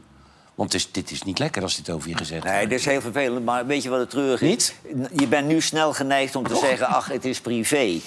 Want 0.56 0.74
is, 0.74 0.92
dit 0.92 1.12
is 1.12 1.24
niet 1.24 1.40
lekker 1.40 1.62
als 1.62 1.76
dit 1.76 1.90
over 1.90 2.10
je 2.10 2.18
gezegd 2.18 2.44
Nee, 2.44 2.54
wordt. 2.54 2.70
dat 2.70 2.80
is 2.80 2.86
heel 2.86 3.02
vervelend, 3.02 3.46
maar 3.46 3.66
weet 3.66 3.84
je 3.84 3.90
wat 3.90 4.00
het 4.00 4.10
treurig 4.10 4.42
is? 4.42 4.74
Je 5.12 5.28
bent 5.28 5.48
nu 5.48 5.62
snel 5.62 5.94
geneigd 5.94 6.36
om 6.36 6.48
te 6.48 6.56
zeggen, 6.56 6.88
ach, 6.88 7.08
het 7.08 7.26
is 7.26 7.42
privé. 7.42 8.00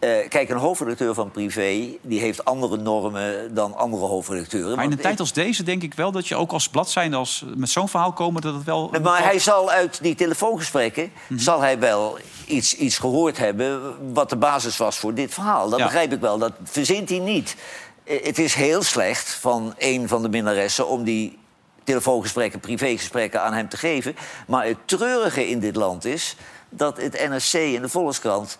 Eh, 0.00 0.28
kijk, 0.28 0.48
een 0.48 0.56
hoofdredacteur 0.56 1.14
van 1.14 1.30
privé 1.30 1.88
die 2.02 2.20
heeft 2.20 2.44
andere 2.44 2.76
normen 2.76 3.54
dan 3.54 3.76
andere 3.76 4.04
hoofdredacteuren. 4.06 4.76
Maar 4.76 4.84
in 4.84 4.92
een 4.92 4.98
tijd 4.98 5.20
als 5.20 5.32
deze 5.32 5.62
denk 5.62 5.82
ik 5.82 5.94
wel 5.94 6.10
dat 6.12 6.28
je 6.28 6.36
ook 6.36 6.52
als 6.52 6.68
blad 6.68 6.90
zijn... 6.90 7.14
Als, 7.14 7.44
met 7.56 7.68
zo'n 7.68 7.88
verhaal 7.88 8.12
komen, 8.12 8.42
dat 8.42 8.54
het 8.54 8.64
wel... 8.64 8.88
Nee, 8.92 9.00
Maar 9.00 9.22
hij 9.22 9.38
zal 9.38 9.70
uit 9.70 10.02
die 10.02 10.14
telefoongesprekken 10.14 11.12
zal 11.36 11.60
hij 11.60 11.78
wel 11.78 12.18
iets, 12.46 12.74
iets 12.76 12.98
gehoord 12.98 13.38
hebben 13.38 13.94
wat 14.14 14.30
de 14.30 14.36
basis 14.36 14.76
was 14.76 14.98
voor 14.98 15.14
dit 15.14 15.34
verhaal. 15.34 15.68
Dat 15.68 15.78
Ja. 15.78 15.84
begrijp 15.84 16.12
ik 16.12 16.20
wel. 16.20 16.38
Dat 16.38 16.52
verzint 16.62 17.08
hij 17.08 17.18
niet. 17.18 17.56
Eh, 18.04 18.24
Het 18.24 18.38
is 18.38 18.54
heel 18.54 18.82
slecht 18.82 19.30
van 19.30 19.74
een 19.78 20.08
van 20.08 20.22
de 20.22 20.28
minnaressen 20.28 20.88
om 20.88 21.04
die 21.04 21.38
telefoongesprekken, 21.84 22.60
privégesprekken 22.60 23.42
aan 23.42 23.52
hem 23.52 23.68
te 23.68 23.76
geven. 23.76 24.16
Maar 24.46 24.66
het 24.66 24.76
treurige 24.84 25.48
in 25.48 25.58
dit 25.60 25.76
land 25.76 26.04
is 26.04 26.36
dat 26.68 26.96
het 26.96 27.28
NRC 27.28 27.74
en 27.76 27.82
de 27.82 27.88
Volkskrant 27.88 28.58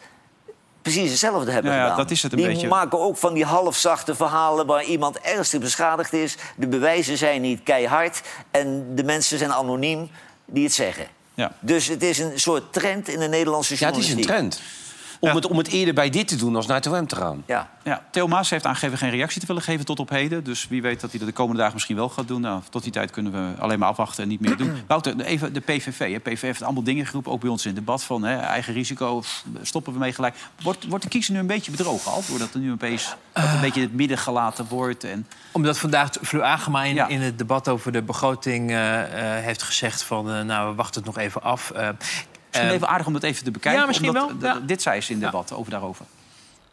precies 0.82 1.10
hetzelfde 1.10 1.50
hebben 1.50 1.70
Ja, 1.72 1.76
ja, 1.76 1.82
gedaan. 1.82 1.98
dat 1.98 2.10
is 2.10 2.22
het 2.22 2.32
een 2.32 2.38
die 2.38 2.46
beetje. 2.46 2.68
maken 2.68 2.98
ook 3.00 3.16
van 3.16 3.34
die 3.34 3.44
halfzachte 3.44 4.14
verhalen 4.14 4.66
waar 4.66 4.84
iemand 4.84 5.20
ernstig 5.20 5.60
beschadigd 5.60 6.12
is. 6.12 6.36
De 6.56 6.66
bewijzen 6.66 7.18
zijn 7.18 7.40
niet 7.40 7.62
keihard 7.62 8.20
en 8.50 8.94
de 8.94 9.04
mensen 9.04 9.38
zijn 9.38 9.52
anoniem 9.52 10.10
die 10.46 10.64
het 10.64 10.72
zeggen. 10.72 11.06
Ja. 11.34 11.52
Dus 11.60 11.86
het 11.86 12.02
is 12.02 12.18
een 12.18 12.40
soort 12.40 12.72
trend 12.72 13.08
in 13.08 13.18
de 13.18 13.28
Nederlandse 13.28 13.74
Ja, 13.78 13.86
het 13.86 13.96
is 13.96 14.10
een 14.10 14.16
journalistiek. 14.18 14.56
trend. 14.58 14.60
Om, 15.20 15.34
het, 15.34 15.46
om 15.46 15.58
het 15.58 15.68
eerder 15.68 15.94
bij 15.94 16.10
dit 16.10 16.28
te 16.28 16.36
doen 16.36 16.56
als 16.56 16.66
naar 16.66 16.76
het 16.76 16.86
OM 16.86 17.06
te 17.06 17.16
gaan. 17.16 17.42
Ja. 17.46 17.70
Ja, 17.84 18.02
Theo 18.10 18.26
Maas 18.28 18.50
heeft 18.50 18.66
aangegeven 18.66 18.98
geen 18.98 19.10
reactie 19.10 19.40
te 19.40 19.46
willen 19.46 19.62
geven 19.62 19.84
tot 19.84 20.00
op 20.00 20.08
heden. 20.10 20.44
Dus 20.44 20.68
wie 20.68 20.82
weet 20.82 21.00
dat 21.00 21.10
hij 21.10 21.18
dat 21.18 21.28
de 21.28 21.34
komende 21.34 21.58
dagen 21.58 21.74
misschien 21.74 21.96
wel 21.96 22.08
gaat 22.08 22.28
doen. 22.28 22.40
Nou, 22.40 22.62
tot 22.70 22.82
die 22.82 22.92
tijd 22.92 23.10
kunnen 23.10 23.32
we 23.32 23.60
alleen 23.60 23.78
maar 23.78 23.88
afwachten 23.88 24.22
en 24.22 24.28
niet 24.28 24.40
meer 24.40 24.56
doen. 24.56 24.72
Wouter, 24.86 25.20
even 25.20 25.52
de 25.52 25.60
PVV. 25.60 26.12
Hè. 26.12 26.18
PVV 26.18 26.40
heeft 26.40 26.62
allemaal 26.62 26.82
dingen 26.82 27.06
geroepen, 27.06 27.32
ook 27.32 27.40
bij 27.40 27.50
ons 27.50 27.62
in 27.62 27.70
het 27.70 27.78
debat. 27.78 28.02
Van 28.04 28.22
hè, 28.22 28.36
eigen 28.36 28.72
risico, 28.72 29.22
stoppen 29.62 29.92
we 29.92 29.98
mee 29.98 30.12
gelijk. 30.12 30.34
Wordt, 30.62 30.86
wordt 30.88 31.04
de 31.04 31.10
kiezer 31.10 31.32
nu 31.34 31.38
een 31.40 31.46
beetje 31.46 31.70
bedrogen 31.70 32.10
al? 32.12 32.22
Doordat 32.28 32.54
er 32.54 32.60
nu 32.60 32.72
opeens 32.72 33.14
dat 33.32 33.44
een 33.44 33.60
beetje 33.60 33.80
in 33.80 33.86
het 33.86 33.96
midden 33.96 34.18
gelaten 34.18 34.66
wordt. 34.68 35.04
En... 35.04 35.26
Omdat 35.52 35.78
vandaag 35.78 36.10
Fleur 36.22 36.42
Agema 36.42 36.84
in, 36.84 36.94
Ja. 36.94 37.08
in 37.08 37.20
het 37.20 37.38
debat 37.38 37.68
over 37.68 37.92
de 37.92 38.02
begroting 38.02 38.70
eh, 38.70 39.36
eh, 39.36 39.44
heeft 39.44 39.62
gezegd 39.62 40.02
van... 40.02 40.30
eh, 40.30 40.40
nou, 40.40 40.68
we 40.70 40.74
wachten 40.74 41.02
het 41.02 41.14
nog 41.14 41.24
even 41.24 41.42
af. 41.42 41.72
Misschien 42.50 42.68
eh, 42.68 42.74
even 42.74 42.88
aardig 42.88 43.06
om 43.06 43.12
dat 43.12 43.22
even 43.22 43.44
te 43.44 43.50
bekijken. 43.50 43.80
Ja, 43.80 43.86
misschien 43.86 44.08
omdat, 44.08 44.30
wel, 44.38 44.54
ja. 44.54 44.60
Dit 44.66 44.82
zei 44.82 45.00
ze 45.00 45.12
in 45.12 45.22
het 45.22 45.30
debat 45.30 45.52
over 45.52 45.70
daarover. 45.70 46.04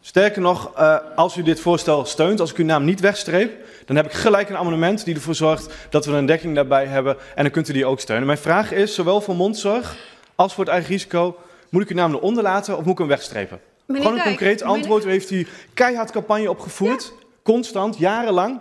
Sterker 0.00 0.40
nog, 0.42 0.74
eh, 0.76 0.96
als 1.16 1.36
u 1.36 1.42
dit 1.42 1.60
voorstel 1.60 2.04
steunt, 2.04 2.40
als 2.40 2.50
ik 2.50 2.56
uw 2.56 2.64
naam 2.64 2.84
niet 2.84 3.00
wegstreep, 3.00 3.66
dan 3.86 3.96
heb 3.96 4.04
ik 4.06 4.12
gelijk 4.12 4.48
een 4.48 4.56
amendement 4.56 5.04
die 5.04 5.14
ervoor 5.14 5.34
zorgt 5.34 5.74
dat 5.90 6.04
we 6.06 6.12
een 6.12 6.26
dekking 6.26 6.54
daarbij 6.54 6.86
hebben. 6.86 7.16
En 7.34 7.42
dan 7.42 7.52
kunt 7.52 7.68
u 7.68 7.72
die 7.72 7.86
ook 7.86 8.00
steunen. 8.00 8.26
Mijn 8.26 8.38
vraag 8.38 8.72
is, 8.72 8.94
zowel 8.94 9.20
voor 9.20 9.36
mondzorg 9.36 9.96
als 10.34 10.54
voor 10.54 10.64
het 10.64 10.72
eigen 10.72 10.90
risico, 10.90 11.36
moet 11.70 11.82
ik 11.82 11.88
uw 11.88 11.96
naam 11.96 12.14
eronder 12.14 12.42
laten 12.42 12.76
of 12.76 12.82
moet 12.84 12.92
ik 12.92 12.98
hem 12.98 13.08
wegstrepen? 13.08 13.60
Meneer 13.86 14.02
Gewoon 14.02 14.18
een 14.18 14.24
Dijk, 14.24 14.36
concreet 14.36 14.60
meneer- 14.60 14.74
antwoord. 14.76 15.04
U 15.04 15.10
heeft 15.10 15.28
hier 15.28 15.48
keihard 15.74 16.10
campagne 16.10 16.50
opgevoerd, 16.50 17.12
constant, 17.42 17.98
jarenlang. 17.98 18.60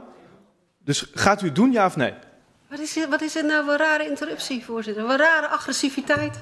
Dus 0.84 1.12
gaat 1.14 1.42
u 1.42 1.46
het 1.46 1.56
doen, 1.56 1.72
ja 1.72 1.86
of 1.86 1.96
nee? 1.96 2.14
Wat 2.70 2.80
is, 2.80 2.94
dit- 2.94 3.08
wat 3.10 3.22
is 3.22 3.34
dit 3.34 3.46
nou 3.46 3.66
voor 3.66 3.76
rare 3.78 4.08
interruptie, 4.10 4.66
voorzitter? 4.66 5.04
Wat 5.06 5.20
rare 5.20 5.48
agressiviteit. 5.48 6.40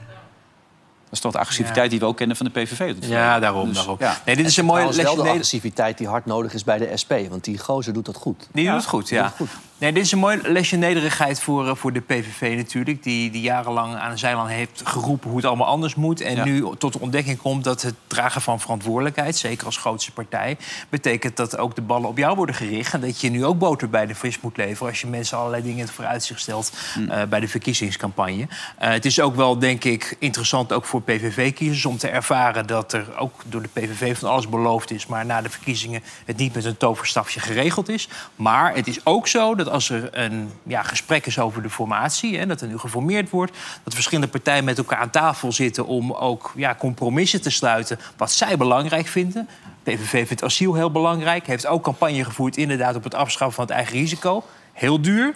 Dat 1.16 1.26
is 1.26 1.32
toch 1.32 1.32
de 1.32 1.40
agressiviteit 1.40 1.90
die 1.90 2.00
we 2.00 2.06
ook 2.06 2.18
kennen 2.18 2.36
van 2.36 2.46
de 2.46 2.52
PVV. 2.52 2.94
Ja, 3.00 3.40
daarom. 3.40 3.68
Dus, 3.68 3.78
daarom. 3.78 3.96
ja. 4.00 4.22
Nee, 4.26 4.36
dit 4.36 4.46
is 4.46 4.58
een 4.58 4.66
mooie 4.66 4.84
wel 4.84 4.94
lesje 4.94 5.16
de 5.16 5.22
agressiviteit 5.22 5.98
die 5.98 6.08
hard 6.08 6.26
nodig 6.26 6.54
is 6.54 6.64
bij 6.64 6.78
de 6.78 6.98
SP. 7.02 7.14
Want 7.30 7.44
die 7.44 7.60
gozer 7.60 7.94
doet 7.94 8.06
dat 8.06 8.16
goed. 8.16 8.48
Die 8.52 8.66
doet 8.66 8.76
het 8.76 8.86
goed, 8.86 9.10
ja. 9.10 9.34
Nee, 9.78 9.92
dit 9.94 10.04
is 10.04 10.12
een 10.12 10.20
mooi 10.20 10.40
lesje 10.44 10.76
nederigheid 10.76 11.42
voor, 11.42 11.68
eh, 11.68 11.76
voor 11.76 11.94
de 11.94 12.00
PVV 12.00 12.56
natuurlijk. 12.56 13.04
Die, 13.04 13.32
die 13.32 13.42
jarenlang 13.42 13.96
aan 13.96 14.12
de 14.12 14.18
zijlijn 14.18 14.48
heeft 14.48 14.82
geroepen 14.86 15.28
hoe 15.30 15.38
het 15.38 15.48
allemaal 15.48 15.68
anders 15.68 15.96
moet. 15.96 16.22
En 16.22 16.36
Ja. 16.36 16.44
nu 16.46 16.66
tot 16.78 16.94
de 16.94 17.00
ontdekking 17.00 17.38
komt 17.38 17.64
dat 17.64 17.82
het 17.82 17.94
dragen 18.08 18.42
van 18.42 18.60
verantwoordelijkheid... 18.60 19.38
zeker 19.38 19.66
als 19.66 19.78
grootste 19.78 20.12
partij, 20.12 20.58
betekent 20.90 21.38
dat 21.38 21.58
ook 21.58 21.76
de 21.76 21.82
ballen 21.82 22.10
op 22.10 22.18
jou 22.18 22.36
worden 22.36 22.56
gericht. 22.56 22.94
En 22.94 23.02
dat 23.02 23.22
je 23.22 23.30
nu 23.30 23.46
ook 23.46 23.60
boter 23.60 23.90
bij 23.90 24.06
de 24.06 24.16
vis 24.16 24.42
moet 24.42 24.58
leveren... 24.58 24.88
als 24.90 25.02
je 25.02 25.08
mensen 25.08 25.38
allerlei 25.38 25.62
dingen 25.62 25.78
in 25.78 25.84
het 25.86 25.94
vooruitzicht 25.94 26.40
stelt 26.42 26.72
eh, 27.10 27.24
bij 27.24 27.40
de 27.40 27.48
verkiezingscampagne. 27.48 28.48
Eh, 28.78 28.90
het 28.90 29.06
is 29.06 29.20
ook 29.20 29.36
wel, 29.36 29.60
denk 29.60 29.84
ik, 29.84 30.16
interessant 30.20 30.74
ook 30.74 30.86
voor 30.86 31.02
PVV-kiezers... 31.02 31.86
om 31.86 31.98
te 31.98 32.08
ervaren 32.08 32.68
dat 32.68 32.94
er 32.94 33.18
ook 33.18 33.42
door 33.46 33.62
de 33.62 33.70
PVV 33.74 34.18
van 34.18 34.30
alles 34.30 34.50
beloofd 34.50 34.92
is... 34.92 35.06
maar 35.06 35.26
na 35.26 35.42
de 35.42 35.50
verkiezingen 35.50 36.04
het 36.26 36.38
niet 36.38 36.54
met 36.54 36.66
een 36.66 36.78
toverstafje 36.78 37.40
geregeld 37.40 37.90
is. 37.90 38.08
Maar 38.36 38.76
het 38.76 38.88
is 38.88 39.06
ook 39.06 39.28
zo 39.28 39.56
dat 39.56 39.65
dat 39.66 39.74
als 39.74 39.90
er 39.90 40.10
een 40.12 40.52
ja, 40.64 40.84
gesprek 40.84 41.26
is 41.26 41.40
over 41.40 41.62
de 41.62 41.70
formatie... 41.70 42.38
Hè, 42.38 42.46
dat 42.46 42.62
er 42.62 42.68
nu 42.68 42.78
geformeerd 42.78 43.30
wordt... 43.30 43.58
dat 43.84 43.94
verschillende 43.94 44.32
partijen 44.32 44.64
met 44.64 44.78
elkaar 44.78 45.00
aan 45.00 45.10
tafel 45.10 45.52
zitten... 45.52 45.86
om 45.86 46.12
ook 46.12 46.52
ja, 46.56 46.76
compromissen 46.76 47.42
te 47.42 47.50
sluiten 47.50 48.00
wat 48.18 48.32
zij 48.32 48.58
belangrijk 48.58 49.08
vinden. 49.08 49.48
PVV 49.84 50.28
vindt 50.28 50.44
asiel 50.44 50.74
heel 50.74 50.92
belangrijk. 50.92 51.48
Heeft 51.48 51.68
ook 51.68 51.84
campagne 51.84 52.24
gevoerd 52.24 52.58
inderdaad 52.58 52.96
op 52.96 53.04
het 53.04 53.16
afschaffen 53.16 53.56
van 53.56 53.66
het 53.66 53.74
eigen 53.74 53.98
risico. 53.98 54.44
Heel 54.74 55.02
duur. 55.02 55.36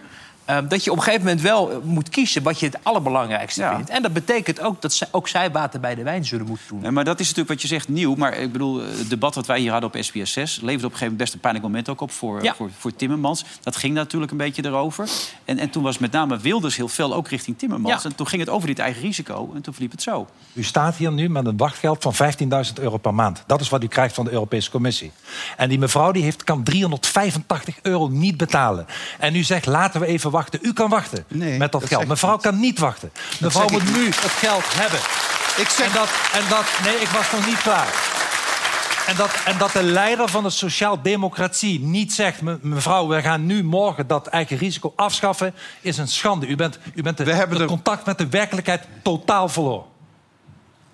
Ehm, 0.50 0.68
dat 0.68 0.84
je 0.84 0.92
op 0.92 0.98
een 0.98 1.04
gegeven 1.04 1.26
moment 1.26 1.42
wel 1.44 1.72
eh, 1.72 1.78
moet 1.84 2.10
kiezen 2.10 2.44
wat 2.44 2.60
je 2.60 2.66
het 2.66 2.78
allerbelangrijkste 2.84 3.72
vindt. 3.76 3.90
En 3.90 4.02
dat 4.02 4.14
betekent 4.14 4.62
ook 4.62 4.82
dat 4.82 4.94
zij, 4.94 5.08
ook 5.12 5.28
zij 5.28 5.52
water 5.52 5.80
bij 5.80 5.96
de 5.96 6.04
wijn 6.04 6.26
zullen 6.26 6.46
moeten 6.46 6.66
doen. 6.68 6.82
Nee, 6.82 6.92
maar 6.92 7.04
dat 7.04 7.20
is 7.20 7.28
natuurlijk 7.28 7.50
wat 7.50 7.62
je 7.62 7.68
zegt 7.68 7.88
nieuw. 7.88 8.16
Maar 8.16 8.34
ik 8.34 8.52
bedoel, 8.52 8.82
het 8.82 9.10
debat 9.10 9.36
wat 9.36 9.46
wij 9.46 9.60
hier 9.60 9.72
hadden 9.72 9.90
op 9.94 10.04
SBS 10.04 10.32
6... 10.32 10.56
leverde 10.56 10.68
op 10.68 10.72
een 10.74 10.80
gegeven 10.82 11.00
moment 11.00 11.18
best 11.18 11.34
een 11.34 11.40
pijnlijk 11.40 11.66
moment 11.66 11.90
ook 11.90 12.02
op 12.02 12.12
voor, 12.12 12.44
Ja. 12.44 12.56
voor, 12.56 12.70
voor 12.78 12.96
Timmermans. 12.96 13.46
Dat 13.62 13.76
ging 13.76 13.94
natuurlijk 13.94 14.32
een 14.32 14.38
beetje 14.38 14.66
erover. 14.66 15.10
En, 15.46 15.58
en 15.58 15.70
toen 15.70 15.84
was 15.84 15.98
met 15.98 16.12
name 16.12 16.38
Wilders 16.38 16.76
heel 16.76 16.88
fel 16.88 17.14
ook 17.14 17.28
richting 17.28 17.58
Timmermans. 17.58 18.04
Ja. 18.04 18.10
En 18.10 18.16
toen 18.16 18.28
ging 18.28 18.42
het 18.42 18.52
over 18.52 18.68
dit 18.68 18.80
eigen 18.80 19.02
risico. 19.02 19.52
En 19.56 19.62
toen 19.62 19.74
verliep 19.74 19.92
het 19.92 20.02
zo. 20.02 20.28
U 20.54 20.64
staat 20.64 20.96
hier 20.96 21.12
nu 21.12 21.30
met 21.30 21.46
een 21.46 21.58
wachtgeld 21.58 22.02
van 22.02 22.14
15.000 22.68 22.74
euro 22.74 22.98
per 22.98 23.14
maand. 23.14 23.44
Dat 23.48 23.62
is 23.62 23.70
wat 23.70 23.84
u 23.84 23.88
krijgt 23.88 24.16
van 24.16 24.26
de 24.26 24.32
Europese 24.32 24.72
Commissie. 24.72 25.12
En 25.58 25.70
die 25.70 25.80
mevrouw 25.80 26.12
die 26.12 26.24
heeft, 26.24 26.44
kan 26.44 26.64
385 26.64 27.80
euro 27.82 28.08
niet 28.08 28.38
betalen. 28.38 28.86
En 29.20 29.36
u 29.36 29.44
zegt, 29.44 29.66
laten 29.66 30.00
we 30.00 30.06
even 30.06 30.22
wachten. 30.22 30.38
U 30.62 30.74
kan 30.74 30.90
wachten 30.90 31.26
met 31.58 31.72
dat, 31.72 31.86
geld. 31.86 32.08
Mevrouw 32.08 32.38
kan 32.38 32.60
niet 32.60 32.80
wachten. 32.80 33.12
Mevrouw 33.40 33.66
ik 33.66 33.72
moet 33.72 33.94
nu 33.96 34.06
het 34.06 34.16
geld 34.32 34.64
hebben. 34.66 35.00
Ik 35.58 35.68
zeg... 35.70 35.88
En 35.88 35.94
dat, 35.94 36.10
en 36.34 36.50
dat... 36.50 36.66
Nee, 36.84 36.96
ik 36.96 37.08
was 37.08 37.32
nog 37.32 37.46
niet 37.46 37.62
klaar. 37.62 38.18
En 39.08 39.16
dat, 39.16 39.32
en 39.46 39.58
dat 39.58 39.72
de 39.72 39.84
leider 39.84 40.30
van 40.30 40.44
de 40.44 40.50
sociaal-democratie 40.50 41.80
niet 41.80 42.14
zegt... 42.14 42.42
"Me- 42.42 42.60
mevrouw, 42.62 43.08
we 43.08 43.22
gaan 43.22 43.46
nu 43.46 43.64
morgen 43.64 44.08
dat 44.08 44.28
eigen 44.28 44.58
risico 44.58 44.94
afschaffen... 44.96 45.54
is 45.82 45.98
een 45.98 46.08
schande. 46.08 46.48
U 46.48 46.56
bent, 46.56 46.80
u 46.94 47.02
bent 47.02 47.18
de, 47.18 47.24
het 47.24 47.66
contact 47.66 48.06
met 48.06 48.18
de 48.18 48.28
werkelijkheid 48.28 48.84
totaal 49.04 49.50
verloren. 49.50 49.86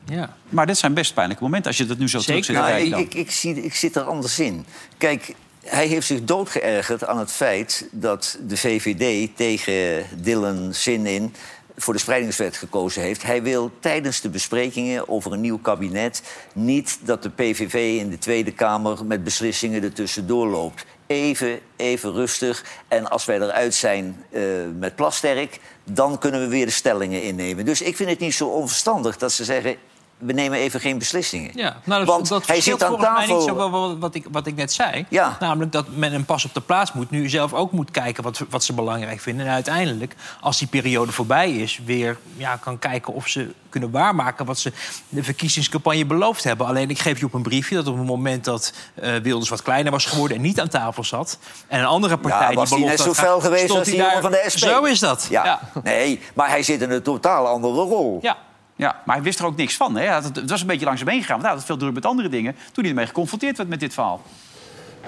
Ja. 0.05 0.36
Maar 0.49 0.65
dit 0.65 0.77
zijn 0.77 0.93
best 0.93 1.13
pijnlijke 1.13 1.43
momenten 1.43 1.67
als 1.67 1.77
je 1.77 1.86
dat 1.86 1.97
nu 1.97 2.10
zo 2.10 2.19
terug 2.19 2.45
zit 2.45 2.55
te 2.55 2.62
Nou, 2.62 2.71
kijken. 2.71 2.97
ik, 2.97 3.05
ik, 3.05 3.13
ik, 3.13 3.31
zie, 3.31 3.63
ik 3.63 3.75
zit 3.75 3.95
er 3.95 4.03
anders 4.03 4.39
in. 4.39 4.65
Kijk, 4.97 5.36
hij 5.65 5.88
heeft 5.88 6.08
zich 6.08 6.23
doodgeërgerd 6.23 7.06
aan 7.06 7.17
het 7.17 7.32
feit 7.32 7.88
dat 7.91 8.38
de 8.47 8.58
VVD 8.58 9.36
tegen 9.36 10.06
Dylan 10.21 10.73
Zin 10.73 11.06
in 11.06 11.34
voor 11.78 11.93
de 11.93 11.99
spreidingswet 11.99 12.58
gekozen 12.58 13.01
heeft. 13.01 13.23
Hij 13.23 13.43
wil 13.43 13.71
tijdens 13.80 14.21
de 14.21 14.30
besprekingen 14.30 15.10
over 15.10 15.34
een 15.34 15.41
nieuw 15.41 15.60
kabinet 15.60 16.21
niet 16.54 16.99
dat 17.01 17.23
de 17.23 17.30
PVV 17.30 17.99
in 17.99 18.10
de 18.10 18.17
Tweede 18.17 18.51
Kamer 18.51 19.06
met 19.06 19.23
beslissingen 19.23 19.84
ertussendoor 19.84 20.47
loopt. 20.47 20.86
Even, 21.08 21.60
even 21.75 22.13
rustig. 22.13 22.63
En 22.88 23.10
als 23.10 23.25
wij 23.25 23.41
eruit 23.41 23.73
zijn 23.73 24.23
eh, 24.30 24.41
met 24.80 24.95
Plasterk, 24.95 25.60
dan 25.84 26.17
kunnen 26.17 26.41
we 26.41 26.47
weer 26.47 26.65
de 26.65 26.71
stellingen 26.71 27.21
innemen. 27.21 27.65
Dus 27.65 27.82
ik 27.82 27.95
vind 27.95 28.10
het 28.10 28.19
niet 28.19 28.34
zo 28.34 28.47
onverstandig 28.47 29.17
dat 29.17 29.32
ze 29.32 29.43
zeggen... 29.43 29.75
we 30.17 30.34
nemen 30.34 30.60
even 30.60 30.80
geen 30.80 30.97
beslissingen. 30.97 31.51
Ja, 31.56 31.78
nou, 31.84 32.06
dat, 32.06 32.15
Want 32.15 32.28
dat 32.28 32.47
hij 32.47 32.62
zit 32.62 32.84
aan 32.84 32.89
volgens 32.89 33.10
mij 33.10 33.19
tafel... 33.19 33.36
niet 33.36 33.47
zo 33.47 33.69
wat, 33.69 33.97
wat, 33.99 34.15
ik, 34.15 34.25
wat 34.32 34.47
ik 34.47 34.56
net 34.56 34.73
zei. 34.73 35.06
Ja. 35.10 35.38
Namelijk 35.39 35.71
dat 35.71 35.86
men 35.89 36.13
een 36.13 36.25
pas 36.25 36.45
op 36.45 36.54
de 36.54 36.62
plaats 36.62 36.93
moet. 36.93 37.10
Nu 37.10 37.30
zelf 37.30 37.54
ook 37.54 37.71
moet 37.71 37.91
kijken 37.91 38.23
wat, 38.23 38.41
wat 38.49 38.63
ze 38.63 38.73
belangrijk 38.73 39.19
vinden. 39.19 39.45
En 39.45 39.51
uiteindelijk, 39.54 40.15
als 40.41 40.58
die 40.58 40.67
periode 40.67 41.12
voorbij 41.12 41.51
is... 41.51 41.80
weer 41.86 42.17
ja, 42.38 42.56
kan 42.56 42.80
kijken 42.80 43.13
of 43.13 43.28
ze 43.28 43.54
kunnen 43.69 43.91
waarmaken... 43.91 44.45
wat 44.45 44.60
ze 44.60 44.71
de 45.10 45.23
verkiezingscampagne 45.23 46.06
beloofd 46.06 46.43
hebben. 46.43 46.67
Alleen 46.67 46.89
ik 46.89 46.99
geef 46.99 47.19
je 47.19 47.25
op 47.25 47.34
een 47.34 47.43
briefje 47.43 47.75
dat 47.75 47.88
op 47.88 47.97
het 47.97 48.08
moment 48.08 48.43
dat 48.43 48.73
eh, 48.93 49.15
Wilders 49.15 49.49
wat 49.49 49.62
kleiner 49.62 49.91
was 49.91 50.06
geworden... 50.06 50.38
en 50.38 50.43
niet 50.43 50.60
aan 50.60 50.67
tafel 50.67 51.04
zat... 51.04 51.39
en 51.67 51.80
een 51.80 51.86
andere 51.86 52.17
partij 52.17 52.49
Ja, 52.49 52.56
was 52.56 52.69
die 52.69 52.80
hij 52.80 52.88
net 52.88 52.99
zo 52.99 53.13
fel 53.13 53.39
geweest 53.39 53.69
als 53.69 53.88
die 53.88 53.95
jongen 53.95 54.21
van 54.21 54.32
daar- 54.32 54.43
de 54.43 54.49
SP? 54.54 54.58
Zo 54.58 54.84
is 54.84 54.99
dat. 54.99 55.28
Ja. 55.30 55.60
Nee, 55.84 56.19
maar 56.34 56.49
hij 56.49 56.63
zit 56.63 56.82
in 56.82 56.91
een 56.91 57.01
totaal 57.01 57.47
andere 57.47 57.73
rol. 57.73 58.19
Ja. 58.21 58.38
Ja, 58.75 59.01
maar 59.05 59.15
hij 59.15 59.23
wist 59.23 59.39
er 59.39 59.45
ook 59.45 59.55
niks 59.55 59.77
van. 59.77 59.95
Hè? 59.95 60.05
Het 60.05 60.49
was 60.49 60.61
een 60.61 60.67
beetje 60.67 60.85
langs 60.85 61.01
hem 61.01 61.09
heen 61.09 61.21
gegaan. 61.21 61.35
Want 61.35 61.47
hij 61.47 61.51
had 61.51 61.59
het 61.59 61.67
veel 61.67 61.77
druk 61.77 61.93
met 61.93 62.05
andere 62.05 62.29
dingen. 62.29 62.55
Toen 62.71 62.83
hij 62.83 62.89
ermee 62.89 63.07
geconfronteerd 63.07 63.57
werd 63.57 63.69
met 63.69 63.79
dit 63.79 63.93
verhaal. 63.93 64.21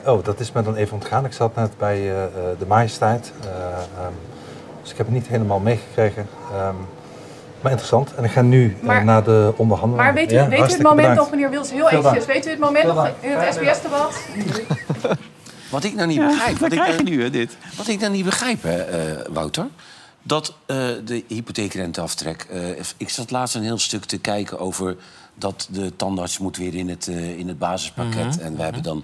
Oh, 0.06 0.24
dat 0.24 0.40
is 0.40 0.52
me 0.52 0.62
dan 0.62 0.76
even 0.76 0.94
ontgaan. 0.94 1.26
Ik 1.26 1.34
zat 1.34 1.56
net 1.56 1.78
bij 1.78 1.98
eh, 1.98 2.24
eh, 2.24 2.30
de 2.60 2.66
majesteit. 2.66 3.34
Eh, 3.42 3.50
ehm, 3.50 4.14
dus 4.82 4.92
ik 4.92 4.98
heb 4.98 5.06
het 5.06 5.16
niet 5.16 5.28
helemaal 5.28 5.60
meegekregen. 5.60 6.28
Ehm, 6.52 6.76
maar 7.62 7.72
interessant. 7.72 8.16
En 8.16 8.24
ik 8.24 8.32
ga 8.32 8.42
nu 8.42 8.78
naar 9.04 9.24
de 9.24 9.54
onderhandeling. 9.56 10.06
Maar 10.06 10.16
weet 10.16 10.32
u, 10.32 10.36
Ja, 10.36 10.48
weet 10.48 10.60
u 10.60 10.64
het 10.64 10.82
moment 10.82 10.96
bedankt. 10.96 11.16
nog, 11.16 11.30
meneer 11.32 11.50
Wils, 11.50 11.72
heel 11.72 11.90
eventjes, 11.90 12.26
weet 12.26 12.48
u 12.48 12.50
het 12.50 12.60
moment 12.60 12.86
nog 12.86 13.10
in 13.20 13.32
het 13.32 13.54
SBS-debat? 13.54 14.20
Wat 15.70 15.84
ik 15.84 15.96
nou 15.96 16.08
niet 16.08 16.18
Ja, 16.18 16.28
begrijp... 16.28 16.52
wat 16.52 16.60
Wat 16.60 16.72
ik, 16.72 16.80
krijg 16.80 16.98
je 16.98 17.04
nu, 17.04 17.22
hè, 17.22 17.30
dit? 17.30 17.58
Wat 17.78 17.88
ik 17.88 18.00
nou 18.00 18.12
niet 18.12 18.26
begrijp, 18.26 18.64
hè, 18.64 18.82
eh, 18.82 19.26
Wouter... 19.30 19.68
dat 20.28 20.54
eh, 20.66 20.78
de 21.06 21.24
hypotheekrenteaftrek... 21.28 22.42
eh, 22.42 22.70
ik 22.98 23.10
zat 23.10 23.32
laatst 23.32 23.56
een 23.56 23.64
heel 23.64 23.80
stuk 23.80 24.06
te 24.06 24.18
kijken 24.18 24.60
over... 24.60 24.98
dat 25.36 25.68
de 25.72 25.96
tandarts 25.96 26.38
moet 26.38 26.58
weer 26.58 26.76
in 26.76 26.90
het, 26.90 27.08
eh, 27.08 27.38
in 27.38 27.48
het 27.48 27.60
basispakket. 27.60 28.36
Mhm, 28.36 28.40
En 28.40 28.56
we 28.56 28.64
hebben 28.64 28.84
dan 28.84 29.04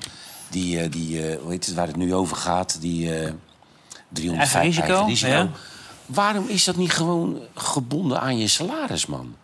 die, 0.49 0.89
die 0.89 1.37
hoe 1.37 1.51
heet 1.51 1.65
het, 1.65 1.75
waar 1.75 1.87
het 1.87 1.95
nu 1.95 2.13
over 2.13 2.35
gaat... 2.37 2.77
die 2.81 3.15
eh 3.15 3.31
305 4.09 4.77
Eigen 4.77 5.05
risico, 5.05 5.31
ja. 5.31 5.49
Waarom 6.05 6.47
is 6.47 6.63
dat 6.63 6.75
niet 6.75 6.91
gewoon 6.91 7.39
gebonden 7.55 8.21
aan 8.21 8.37
je 8.37 8.47
salaris, 8.47 9.05
man? 9.05 9.35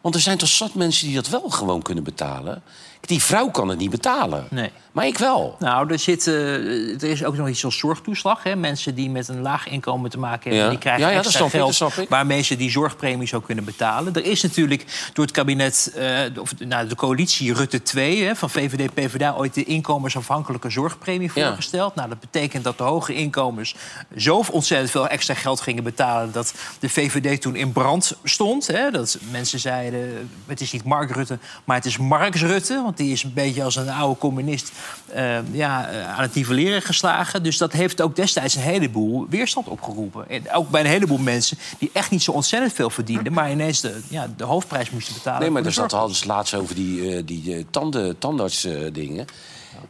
Want 0.00 0.14
er 0.14 0.20
zijn 0.20 0.38
toch 0.38 0.48
zat 0.48 0.74
mensen 0.74 1.06
die 1.06 1.14
dat 1.14 1.28
wel 1.28 1.50
gewoon 1.50 1.82
kunnen 1.82 2.04
betalen? 2.04 2.62
Die 3.00 3.22
vrouw 3.22 3.50
kan 3.50 3.68
het 3.68 3.78
niet 3.78 3.90
betalen. 3.90 4.46
Nee. 4.50 4.70
Maar 4.92 5.06
ik 5.06 5.18
wel. 5.18 5.56
Nou, 5.58 5.92
er, 5.92 5.98
zit, 5.98 6.26
eh, 6.26 7.02
er 7.02 7.04
is 7.04 7.24
ook 7.24 7.36
nog 7.36 7.48
iets 7.48 7.64
als 7.64 7.78
zorgtoeslag. 7.78 8.42
Hè? 8.42 8.56
Mensen 8.56 8.94
die 8.94 9.10
met 9.10 9.28
een 9.28 9.40
laag 9.40 9.68
inkomen 9.68 10.10
te 10.10 10.18
maken 10.18 10.42
hebben... 10.42 10.62
Ja. 10.62 10.68
die 10.70 10.78
krijgen 10.78 11.02
Ja, 11.02 11.08
ja, 11.08 11.16
dat 11.16 11.24
extra 11.24 11.44
ik, 11.44 11.50
geld 11.50 11.66
dat 11.66 11.74
snap 11.74 11.92
ik. 12.04 12.08
waarmee 12.08 12.42
ze 12.42 12.56
die 12.56 12.70
zorgpremie 12.70 13.28
zou 13.28 13.42
kunnen 13.42 13.64
betalen. 13.64 14.14
Er 14.14 14.24
is 14.24 14.42
natuurlijk 14.42 15.10
door 15.12 15.24
het 15.24 15.34
kabinet, 15.34 15.92
eh, 15.96 16.40
of 16.40 16.54
nou, 16.58 16.88
de 16.88 16.94
coalitie 16.94 17.54
Rutte 17.54 17.82
2... 17.82 18.22
Hè, 18.22 18.36
van 18.36 18.50
VVD, 18.50 18.94
PvdA 18.94 19.34
ooit 19.36 19.54
de 19.54 19.64
inkomensafhankelijke 19.64 20.70
zorgpremie 20.70 21.32
voorgesteld. 21.32 21.94
Nou, 21.94 22.08
dat 22.08 22.20
betekent 22.20 22.64
dat 22.64 22.78
de 22.78 22.84
hoge 22.84 23.14
inkomens 23.14 23.74
zo 24.16 24.44
ontzettend 24.50 24.90
veel 24.90 25.08
extra 25.08 25.34
geld 25.34 25.60
gingen 25.60 25.84
betalen... 25.84 26.32
dat 26.32 26.54
de 26.78 26.88
VVD 26.88 27.40
toen 27.40 27.56
in 27.56 27.72
brand 27.72 28.16
stond. 28.24 28.66
Hè? 28.66 28.90
Dat 28.90 29.18
mensen 29.30 29.58
zeiden, 29.58 30.30
het 30.46 30.60
is 30.60 30.72
niet 30.72 30.84
Mark 30.84 31.10
Rutte, 31.10 31.38
maar 31.64 31.76
het 31.76 31.86
is 31.86 31.98
Marx 31.98 32.42
Rutte. 32.42 32.82
Want 32.90 33.02
die 33.02 33.12
is 33.12 33.22
een 33.22 33.32
beetje 33.32 33.64
als 33.64 33.76
een 33.76 33.90
oude 33.90 34.18
communist 34.18 34.72
eh, 35.06 35.52
ja, 35.52 35.88
eh, 35.88 36.12
aan 36.12 36.22
het 36.22 36.34
nivelleren 36.34 36.82
geslagen. 36.82 37.42
Dus 37.42 37.58
dat 37.58 37.72
heeft 37.72 38.00
ook 38.00 38.16
destijds 38.16 38.54
een 38.54 38.62
heleboel 38.62 39.26
weerstand 39.28 39.68
opgeroepen. 39.68 40.28
En 40.28 40.52
ook 40.52 40.70
bij 40.70 40.80
een 40.80 40.86
heleboel 40.86 41.18
mensen 41.18 41.58
die 41.78 41.90
echt 41.92 42.10
niet 42.10 42.22
zo 42.22 42.32
ontzettend 42.32 42.72
veel 42.72 42.90
verdienden... 42.90 43.32
maar 43.32 43.50
ineens 43.50 43.80
de, 43.80 44.00
ja, 44.08 44.28
de 44.36 44.44
hoofdprijs 44.44 44.90
moesten 44.90 45.14
betalen. 45.14 45.40
Nee, 45.40 45.50
maar 45.50 45.64
er 45.64 45.72
zat 45.72 45.90
hadden 45.90 46.16
ze 46.16 46.26
laatst 46.26 46.54
over 46.54 46.74
die, 46.74 47.16
eh, 47.16 47.22
die 47.24 47.66
tanden, 47.70 48.18
tandartsdingen. 48.18 49.26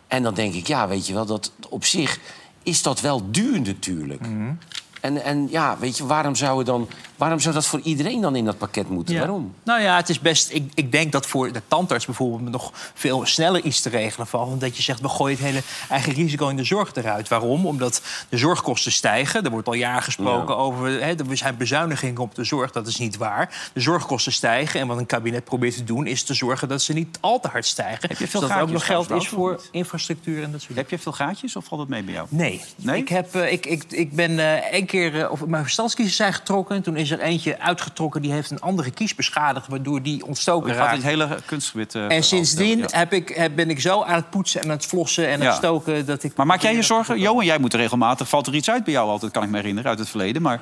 En 0.08 0.22
dan 0.22 0.34
denk 0.34 0.54
ik, 0.54 0.66
ja, 0.66 0.88
weet 0.88 1.06
je 1.06 1.12
wel, 1.12 1.26
dat 1.26 1.52
op 1.68 1.84
zich 1.84 2.18
is 2.62 2.82
dat 2.82 3.00
wel 3.00 3.30
duur 3.30 3.60
natuurlijk. 3.60 4.20
Mhm. 4.20 4.52
En, 5.00 5.22
en 5.24 5.48
ja, 5.50 5.76
weet 5.78 5.96
je, 5.96 6.06
waarom 6.06 6.34
zou, 6.34 6.64
dan, 6.64 6.88
waarom 7.16 7.40
zou 7.40 7.54
dat 7.54 7.66
voor 7.66 7.80
iedereen 7.80 8.20
dan 8.20 8.36
in 8.36 8.44
dat 8.44 8.58
pakket 8.58 8.88
moeten? 8.88 9.14
Ja. 9.14 9.20
Waarom? 9.20 9.54
Nou 9.62 9.80
ja, 9.80 9.96
het 9.96 10.08
is 10.08 10.20
best. 10.20 10.50
Ik, 10.52 10.70
ik 10.74 10.92
denk 10.92 11.12
dat 11.12 11.26
voor 11.26 11.52
de 11.52 11.62
tandarts 11.68 12.06
bijvoorbeeld 12.06 12.50
nog 12.50 12.72
veel 12.94 13.26
sneller 13.26 13.62
iets 13.62 13.80
te 13.80 13.88
regelen 13.88 14.26
valt. 14.26 14.60
Dat 14.60 14.76
je 14.76 14.82
zegt, 14.82 15.00
we 15.00 15.08
gooien 15.08 15.36
het 15.36 15.46
hele 15.46 15.62
eigen 15.88 16.12
risico 16.12 16.48
in 16.48 16.56
de 16.56 16.64
zorg 16.64 16.94
eruit. 16.94 17.28
Waarom? 17.28 17.66
Omdat 17.66 18.02
de 18.28 18.36
zorgkosten 18.36 18.92
stijgen. 18.92 19.44
Er 19.44 19.50
wordt 19.50 19.66
al 19.66 19.74
jaren 19.74 20.02
gesproken 20.02 20.54
Ja. 20.54 20.60
over. 20.60 20.86
Hè, 20.86 21.14
er 21.14 21.36
zijn 21.36 21.56
bezuinigingen 21.56 22.20
op 22.20 22.34
de 22.34 22.44
zorg. 22.44 22.72
Dat 22.72 22.86
is 22.86 22.96
niet 22.96 23.16
waar. 23.16 23.70
De 23.72 23.80
zorgkosten 23.80 24.32
stijgen. 24.32 24.80
En 24.80 24.86
wat 24.86 24.98
een 24.98 25.06
kabinet 25.06 25.44
probeert 25.44 25.76
te 25.76 25.84
doen, 25.84 26.06
is 26.06 26.22
te 26.22 26.34
zorgen 26.34 26.68
dat 26.68 26.82
ze 26.82 26.92
niet 26.92 27.18
al 27.20 27.40
te 27.40 27.48
hard 27.48 27.66
stijgen. 27.66 28.08
Heb 28.08 28.18
je 28.18 28.28
veel 28.28 28.40
er 28.40 28.46
ook 28.46 28.52
gaatjes 28.52 28.72
nog 28.72 28.86
geld 28.86 29.10
is 29.10 29.28
voor 29.28 29.60
infrastructuur 29.70 30.42
en 30.42 30.52
dat 30.52 30.60
soort 30.60 30.76
Heb 30.76 30.90
je 30.90 30.98
veel 30.98 31.12
gaatjes 31.12 31.56
of 31.56 31.64
valt 31.64 31.80
het 31.80 31.90
mee 31.90 32.02
bij 32.02 32.14
jou? 32.14 32.26
Nee. 32.30 32.60
Nee? 32.76 33.00
Ik, 33.00 33.08
heb, 33.08 33.34
eh, 33.34 33.52
ik, 33.52 33.66
ik, 33.66 33.84
ik 33.88 34.12
ben 34.12 34.38
eh 34.38 34.72
één 34.72 34.86
keer 34.90 35.20
eh, 35.20 35.30
of 35.30 35.46
mijn 35.46 35.62
verstandskiezers 35.62 36.16
zijn 36.16 36.32
getrokken. 36.32 36.76
En 36.76 36.82
toen 36.82 36.96
is 36.96 37.10
er 37.10 37.20
eentje 37.20 37.60
uitgetrokken 37.60 38.22
die 38.22 38.32
heeft 38.32 38.50
een 38.50 38.60
andere 38.60 38.90
kies 38.90 39.14
beschadigd... 39.14 39.68
waardoor 39.68 40.02
die 40.02 40.26
ontstoken 40.26 40.74
raakt. 40.74 40.92
het 40.96 41.02
hele 41.02 41.38
kunstgebied... 41.44 41.94
eh, 41.94 42.10
En 42.10 42.22
sindsdien 42.22 42.78
ja. 42.78 42.86
heb 42.90 43.12
ik, 43.12 43.28
heb, 43.28 43.54
ben 43.54 43.70
ik 43.70 43.80
zo 43.80 44.02
aan 44.02 44.14
het 44.14 44.30
poetsen 44.30 44.60
en 44.60 44.66
aan 44.66 44.76
het 44.76 44.86
flossen 44.86 45.28
en 45.28 45.40
aan 45.40 45.46
het 45.46 45.54
stoken... 45.54 46.06
dat 46.06 46.22
ik... 46.22 46.36
Maar 46.36 46.46
maak 46.46 46.60
jij 46.60 46.74
je 46.74 46.82
zorgen? 46.82 47.20
Johan, 47.20 47.44
jij 47.44 47.58
moet 47.58 47.74
regelmatig... 47.74 48.28
Valt 48.28 48.46
er 48.46 48.54
iets 48.54 48.70
uit 48.70 48.84
bij 48.84 48.92
jou 48.92 49.08
altijd, 49.08 49.32
kan 49.32 49.42
ik 49.42 49.50
me 49.50 49.56
herinneren, 49.56 49.90
uit 49.90 49.98
het 49.98 50.08
verleden. 50.08 50.42
Maar 50.42 50.60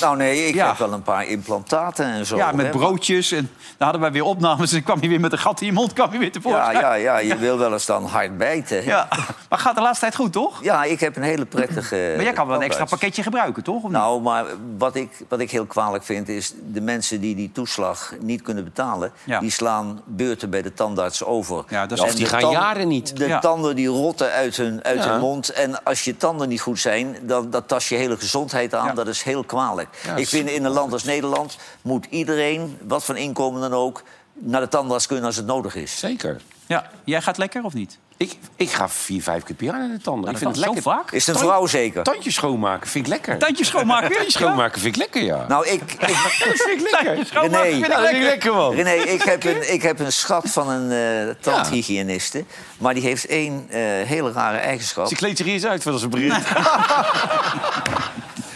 Nou 0.00 0.16
nee, 0.16 0.46
ik 0.46 0.54
Ja. 0.54 0.66
heb 0.66 0.76
wel 0.78 0.92
een 0.92 1.02
paar 1.02 1.26
implantaten 1.26 2.06
en 2.06 2.26
zo. 2.26 2.36
ja, 2.36 2.52
met 2.52 2.66
hè, 2.66 2.72
broodjes. 2.72 3.32
En 3.32 3.38
dan 3.58 3.72
hadden 3.78 4.00
wij 4.00 4.12
weer 4.12 4.24
opnames. 4.24 4.68
En 4.70 4.76
dan 4.76 4.82
kwam 4.84 4.98
je 5.02 5.08
weer 5.08 5.20
met 5.20 5.32
een 5.32 5.38
gat 5.38 5.60
in 5.60 5.66
je 5.66 5.72
mond 5.72 5.92
kwam 5.92 6.12
je 6.12 6.18
weer 6.18 6.32
tevoorschijn. 6.32 6.72
Ja, 6.72 6.94
ja, 6.94 6.94
ja, 6.94 7.18
je 7.18 7.36
wil 7.36 7.58
wel 7.58 7.72
eens 7.72 7.86
dan 7.86 8.04
hard 8.04 8.38
bijten. 8.38 8.84
Ja. 8.84 9.08
Maar 9.48 9.58
gaat 9.58 9.74
de 9.74 9.80
laatste 9.80 10.00
tijd 10.00 10.14
goed, 10.16 10.32
toch? 10.32 10.62
Ja, 10.62 10.84
ik 10.84 11.00
heb 11.00 11.16
een 11.16 11.22
hele 11.22 11.44
prettige... 11.46 11.96
Maar 12.16 12.24
jij 12.24 12.32
kan 12.32 12.46
wel 12.46 12.56
een 12.56 12.62
extra 12.62 12.84
pakketje 12.84 13.22
gebruiken, 13.22 13.62
toch? 13.62 13.76
Of 13.76 13.82
niet? 13.82 13.92
Nou, 13.92 14.20
maar 14.20 14.44
wat 14.78 14.94
ik, 14.94 15.10
wat 15.28 15.40
ik 15.40 15.50
heel 15.50 15.66
kwalijk 15.66 16.04
vind... 16.04 16.28
is 16.28 16.54
de 16.72 16.80
mensen 16.80 17.20
die 17.20 17.34
die 17.34 17.52
toeslag 17.52 18.12
niet 18.20 18.42
kunnen 18.42 18.64
betalen... 18.64 19.12
Ja. 19.24 19.40
die 19.40 19.50
slaan 19.50 20.00
beurten 20.04 20.50
bij 20.50 20.62
de 20.62 20.74
tandarts 20.74 21.24
over. 21.24 21.64
Ja, 21.68 21.86
dat 21.86 22.04
is- 22.04 22.14
die 22.14 22.24
de 22.24 22.30
gaan 22.30 22.50
jaren 22.50 22.88
niet. 22.88 23.16
De 23.16 23.26
Ja. 23.26 23.38
tanden 23.38 23.76
die 23.76 23.88
rotten 23.88 24.30
uit 24.30 24.56
hun, 24.56 24.82
uit 24.84 25.04
Ja. 25.04 25.10
hun 25.10 25.20
mond. 25.20 25.48
En 25.52 25.82
als 25.84 26.04
je 26.04 26.16
tanden 26.16 26.48
niet 26.48 26.60
goed 26.60 26.78
zijn, 26.80 27.16
dan 27.22 27.50
dat 27.50 27.68
tast 27.68 27.88
je 27.88 27.94
hele 27.96 28.16
gezondheid 28.16 28.74
aan. 28.74 28.86
Ja. 28.86 28.92
Dat 28.92 29.06
is 29.08 29.22
heel 29.22 29.44
kwalijk. 29.52 29.88
Ja, 30.04 30.16
Ik 30.16 30.28
vind 30.28 30.48
in 30.48 30.64
een 30.64 30.70
land 30.72 30.92
als 30.92 31.04
Nederland... 31.04 31.56
moet 31.82 32.06
iedereen, 32.10 32.78
wat 32.82 33.04
voor 33.04 33.16
inkomen 33.18 33.60
dan 33.60 33.74
ook... 33.74 34.02
naar 34.32 34.60
de 34.60 34.68
tandarts 34.68 35.06
kunnen 35.06 35.24
als 35.24 35.36
het 35.36 35.46
nodig 35.46 35.74
is. 35.74 35.98
Zeker. 35.98 36.40
Ja, 36.66 36.90
jij 37.04 37.22
gaat 37.22 37.38
lekker 37.38 37.64
of 37.64 37.74
niet? 37.74 37.98
Ik, 38.16 38.38
ik 38.56 38.70
ga 38.70 38.88
vier, 38.88 39.22
vijf 39.22 39.42
keer 39.42 39.56
per 39.56 39.66
jaar 39.66 39.78
naar 39.78 39.88
de 39.88 40.02
tanden. 40.02 40.22
Nou, 40.22 40.32
ik 40.32 40.38
vind 40.38 40.56
het 40.56 40.64
kan 40.64 40.74
zo 40.74 40.80
lekker. 40.80 40.92
vaak. 41.04 41.12
Is 41.12 41.26
het 41.26 41.34
een 41.34 41.42
vrouw 41.42 41.66
zeker? 41.66 42.02
Tandjes 42.02 42.34
schoonmaken 42.34 42.88
vind 42.88 43.06
ik 43.06 43.12
lekker. 43.12 43.38
Tandjes 43.38 43.66
schoonmaken? 43.68 44.10
Tandjes 44.12 44.32
schoonmaken 44.34 44.80
vind 44.80 44.96
ik 44.96 45.02
lekker, 45.02 45.22
ja. 45.22 45.46
Nou, 45.48 45.66
ik, 45.66 45.82
ik, 45.92 45.98
dat 46.44 46.62
vind 46.66 46.80
ik 46.80 46.90
lekker. 46.90 47.40
René, 47.42 47.70
vind 47.70 48.16
ik 48.16 48.22
lekker, 48.22 48.54
man. 48.54 48.74
René, 48.74 48.90
ik 48.90 49.22
heb 49.32 49.44
een, 49.44 49.72
ik 49.72 49.82
heb 49.82 49.98
een 49.98 50.12
schat 50.12 50.50
van 50.50 50.68
een 50.68 50.90
eh 51.28 51.34
tandhygiëniste. 51.40 52.44
Maar 52.78 52.94
die 52.94 53.02
heeft 53.02 53.26
één 53.26 53.66
eh, 53.68 53.80
hele 54.06 54.32
rare 54.32 54.58
eigenschap. 54.58 55.08
Ze 55.08 55.14
kleedt 55.14 55.36
zich 55.38 55.46
eens 55.46 55.64
uit 55.66 55.82
voor 55.82 55.92
als 55.92 56.02
een 56.02 56.10
bericht. 56.10 56.48